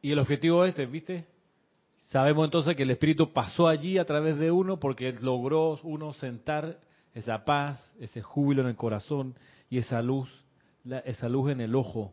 Y 0.00 0.12
el 0.12 0.18
objetivo 0.18 0.64
este, 0.64 0.86
¿viste? 0.86 1.26
Sabemos 2.08 2.46
entonces 2.46 2.74
que 2.74 2.82
el 2.82 2.90
Espíritu 2.90 3.32
pasó 3.32 3.68
allí 3.68 3.98
a 3.98 4.04
través 4.04 4.38
de 4.38 4.50
uno 4.50 4.80
porque 4.80 5.12
logró 5.12 5.78
uno 5.82 6.12
sentar 6.14 6.78
esa 7.14 7.44
paz, 7.44 7.94
ese 8.00 8.22
júbilo 8.22 8.62
en 8.62 8.68
el 8.68 8.76
corazón 8.76 9.34
y 9.72 9.78
esa 9.78 10.02
luz, 10.02 10.28
esa 11.06 11.30
luz 11.30 11.50
en 11.50 11.62
el 11.62 11.74
ojo 11.74 12.12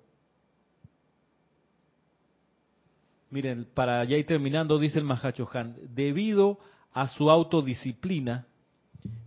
Miren, 3.29 3.67
para 3.73 4.03
ya 4.05 4.15
ir 4.15 4.25
terminando, 4.25 4.79
dice 4.79 4.97
el 4.97 5.05
Mahachohan, 5.05 5.75
debido 5.93 6.57
a 6.93 7.09
su 7.09 7.29
autodisciplina 7.29 8.47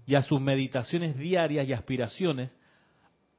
y 0.07 0.15
a 0.15 0.23
sus 0.23 0.41
meditaciones 0.41 1.17
diarias 1.17 1.69
y 1.69 1.75
aspiraciones, 1.75 2.57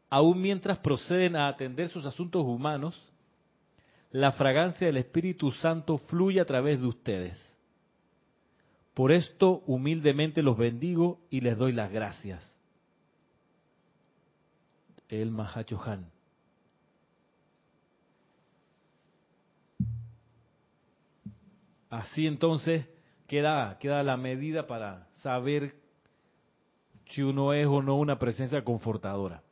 aun 0.10 0.40
mientras 0.42 0.78
proceden 0.78 1.36
a 1.36 1.48
atender 1.48 1.90
sus 1.90 2.06
asuntos 2.06 2.44
humanos, 2.46 3.02
la 4.12 4.32
fragancia 4.32 4.88
del 4.88 4.98
Espíritu 4.98 5.52
Santo 5.52 5.98
fluye 5.98 6.40
a 6.40 6.46
través 6.46 6.80
de 6.80 6.88
ustedes. 6.88 7.50
Por 8.94 9.12
esto 9.12 9.64
humildemente 9.66 10.44
los 10.44 10.56
bendigo 10.56 11.20
y 11.32 11.42
les 11.42 11.58
doy 11.58 11.72
las 11.74 11.92
gracias. 11.92 12.53
El 15.22 15.30
Mahachohan. 15.30 16.10
Así 21.92 22.26
entonces 22.26 22.90
queda, 23.28 23.78
queda 23.78 24.02
la 24.02 24.18
medida 24.18 24.66
para 24.66 25.08
saber 25.22 25.76
si 27.12 27.22
uno 27.22 27.54
es 27.54 27.68
o 27.68 27.84
no 27.84 27.96
una 27.98 28.18
presencia 28.18 28.64
confortadora. 28.64 29.44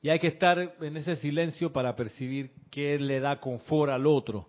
Y 0.00 0.08
hay 0.08 0.18
que 0.18 0.28
estar 0.28 0.76
en 0.80 0.96
ese 0.96 1.16
silencio 1.16 1.70
para 1.70 1.94
percibir 1.94 2.52
qué 2.70 2.98
le 2.98 3.20
da 3.20 3.38
confort 3.38 3.92
al 3.92 4.06
otro, 4.06 4.48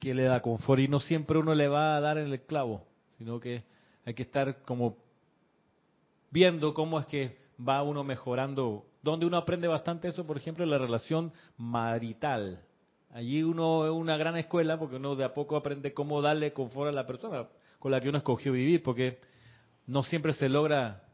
qué 0.00 0.12
le 0.12 0.24
da 0.24 0.42
confort. 0.42 0.82
Y 0.82 0.88
no 0.88 1.00
siempre 1.00 1.38
uno 1.38 1.54
le 1.54 1.68
va 1.68 1.96
a 1.96 2.00
dar 2.00 2.18
en 2.18 2.30
el 2.30 2.42
clavo, 2.42 2.84
sino 3.16 3.40
que 3.40 3.64
hay 4.04 4.12
que 4.12 4.24
estar 4.24 4.62
como 4.64 4.98
viendo 6.30 6.74
cómo 6.74 7.00
es 7.00 7.06
que 7.06 7.47
va 7.66 7.82
uno 7.82 8.04
mejorando. 8.04 8.86
Donde 9.02 9.26
uno 9.26 9.36
aprende 9.36 9.68
bastante 9.68 10.08
eso, 10.08 10.26
por 10.26 10.36
ejemplo, 10.36 10.64
en 10.64 10.70
la 10.70 10.78
relación 10.78 11.32
marital. 11.56 12.60
Allí 13.10 13.42
uno 13.42 13.86
es 13.86 13.92
una 13.92 14.16
gran 14.16 14.36
escuela 14.36 14.78
porque 14.78 14.96
uno 14.96 15.16
de 15.16 15.24
a 15.24 15.32
poco 15.32 15.56
aprende 15.56 15.94
cómo 15.94 16.20
darle 16.20 16.52
confort 16.52 16.90
a 16.90 16.92
la 16.92 17.06
persona 17.06 17.46
con 17.78 17.92
la 17.92 18.00
que 18.00 18.08
uno 18.08 18.18
escogió 18.18 18.52
vivir, 18.52 18.82
porque 18.82 19.18
no 19.86 20.02
siempre 20.02 20.32
se 20.32 20.48
logra 20.48 21.04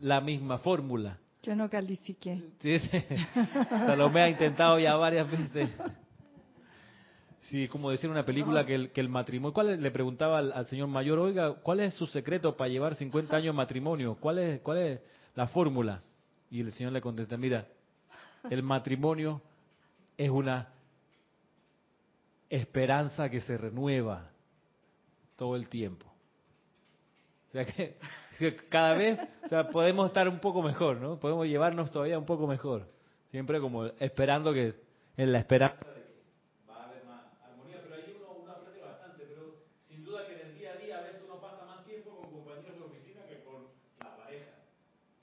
la 0.00 0.20
misma 0.20 0.58
fórmula. 0.58 1.18
Yo 1.42 1.56
no 1.56 1.68
califiqué. 1.68 2.40
Sí, 2.60 2.78
sí. 2.78 3.04
Salomé 3.68 4.22
ha 4.22 4.28
intentado 4.28 4.78
ya 4.78 4.94
varias 4.94 5.28
veces. 5.30 5.76
Sí, 7.40 7.66
como 7.66 7.90
decir 7.90 8.08
una 8.08 8.24
película 8.24 8.64
que 8.64 8.74
el, 8.76 8.90
que 8.92 9.00
el 9.00 9.08
matrimonio... 9.08 9.52
¿Cuál 9.52 9.82
le 9.82 9.90
preguntaba 9.90 10.38
al, 10.38 10.66
señor 10.66 10.86
mayor, 10.86 11.18
oiga, 11.18 11.54
¿cuál 11.54 11.80
es 11.80 11.94
su 11.94 12.06
secreto 12.06 12.56
para 12.56 12.68
llevar 12.68 12.94
50 12.94 13.36
años 13.36 13.52
de 13.52 13.56
matrimonio? 13.56 14.16
¿Cuál 14.20 14.38
es, 14.38 14.60
¿Cuál 14.60 14.78
es 14.78 15.00
la 15.34 15.46
fórmula? 15.46 16.02
Y 16.50 16.60
el 16.60 16.72
señor 16.72 16.92
le 16.92 17.00
contesta, 17.00 17.36
mira, 17.36 17.66
el 18.50 18.62
matrimonio 18.62 19.40
es 20.16 20.30
una 20.30 20.68
esperanza 22.50 23.30
que 23.30 23.40
se 23.40 23.56
renueva 23.56 24.30
todo 25.36 25.56
el 25.56 25.68
tiempo. 25.68 26.06
O 27.48 27.52
sea 27.52 27.64
que, 28.38 28.56
cada 28.68 28.94
vez 28.94 29.18
o 29.44 29.48
sea, 29.48 29.70
podemos 29.70 30.06
estar 30.06 30.28
un 30.28 30.38
poco 30.38 30.62
mejor, 30.62 30.98
¿no? 30.98 31.18
Podemos 31.18 31.46
llevarnos 31.46 31.90
todavía 31.90 32.18
un 32.18 32.26
poco 32.26 32.46
mejor. 32.46 32.86
Siempre 33.28 33.58
como 33.58 33.86
esperando 33.86 34.52
que 34.52 34.74
en 35.16 35.32
la 35.32 35.38
esperanza 35.38 35.78
de 35.78 36.02
que 36.02 36.70
va 36.70 36.82
a 36.82 36.84
haber 36.84 37.04
más 37.06 37.24
armonía. 37.42 37.78
Pero 37.82 37.94
ahí 37.94 38.16
uno, 38.18 38.42
uno 38.42 38.52
aprende 38.52 38.80
bastante. 38.82 39.24
Pero 39.24 39.54
sin 39.88 40.04
duda 40.04 40.26
que 40.26 40.34
en 40.34 40.48
el 40.48 40.54
día 40.58 40.72
a 40.72 40.76
día 40.76 40.98
a 40.98 41.02
veces 41.02 41.22
uno 41.24 41.40
pasa 41.40 41.64
más 41.64 41.84
tiempo 41.86 42.18
con 42.20 42.30
compañeros 42.30 42.76
de 42.76 42.84
oficina 42.84 43.26
que 43.26 43.42
con 43.44 43.68
la 43.98 44.14
pareja. 44.14 44.52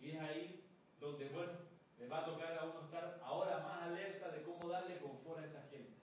Y 0.02 0.10
es 0.10 0.20
ahí 0.20 0.64
donde, 1.00 1.30
bueno, 1.30 1.52
le 2.00 2.08
va 2.08 2.22
a 2.22 2.26
tocar 2.26 2.58
a 2.58 2.66
uno 2.66 2.86
estar 2.86 3.22
ahora 3.24 3.60
más 3.60 3.84
alerta 3.84 4.32
de 4.32 4.42
cómo 4.42 4.68
darle 4.70 4.98
confort 4.98 5.42
a 5.42 5.46
esa 5.46 5.62
gente 5.70 6.00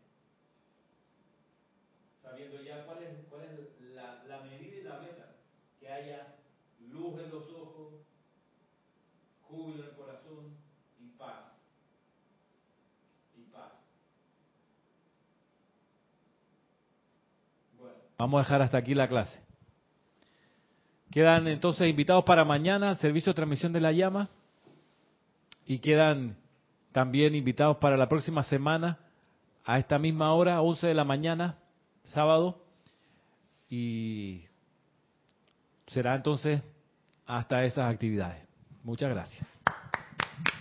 sabiendo 2.37 2.61
ya 2.63 2.85
cuál 2.85 3.03
es, 3.03 3.25
cuál 3.31 3.45
es 3.45 3.81
la, 3.95 4.25
la 4.25 4.41
medida 4.43 4.77
y 4.77 4.83
la 4.83 4.99
meta, 4.99 5.37
que 5.79 5.89
haya 5.89 6.35
luz 6.81 7.19
en 7.21 7.31
los 7.31 7.49
ojos, 7.51 7.95
júbilo 9.49 9.85
en 9.85 9.91
el 9.91 9.97
corazón 9.97 10.57
y 10.99 11.09
paz. 11.17 11.53
Y 13.37 13.43
paz. 13.45 13.73
Bueno, 17.79 17.95
vamos 18.19 18.39
a 18.39 18.43
dejar 18.45 18.63
hasta 18.63 18.79
aquí 18.79 18.95
la 18.95 19.09
clase. 19.09 19.41
Quedan 21.11 21.47
entonces 21.49 21.89
invitados 21.89 22.25
para 22.25 22.45
mañana, 22.45 22.95
servicio 22.97 23.31
de 23.31 23.37
transmisión 23.37 23.73
de 23.73 23.81
la 23.81 23.93
llama, 23.93 24.29
y 25.67 25.79
quedan 25.79 26.37
también 26.93 27.35
invitados 27.35 27.77
para 27.79 27.97
la 27.97 28.09
próxima 28.09 28.43
semana, 28.43 28.99
a 29.65 29.79
esta 29.79 29.99
misma 29.99 30.33
hora, 30.33 30.63
11 30.63 30.87
de 30.87 30.95
la 30.95 31.05
mañana, 31.05 31.59
sábado 32.05 32.63
y 33.69 34.45
será 35.89 36.15
entonces 36.15 36.63
hasta 37.27 37.65
esas 37.65 37.93
actividades. 37.93 38.43
Muchas 38.85 39.11
gracias. 39.11 39.56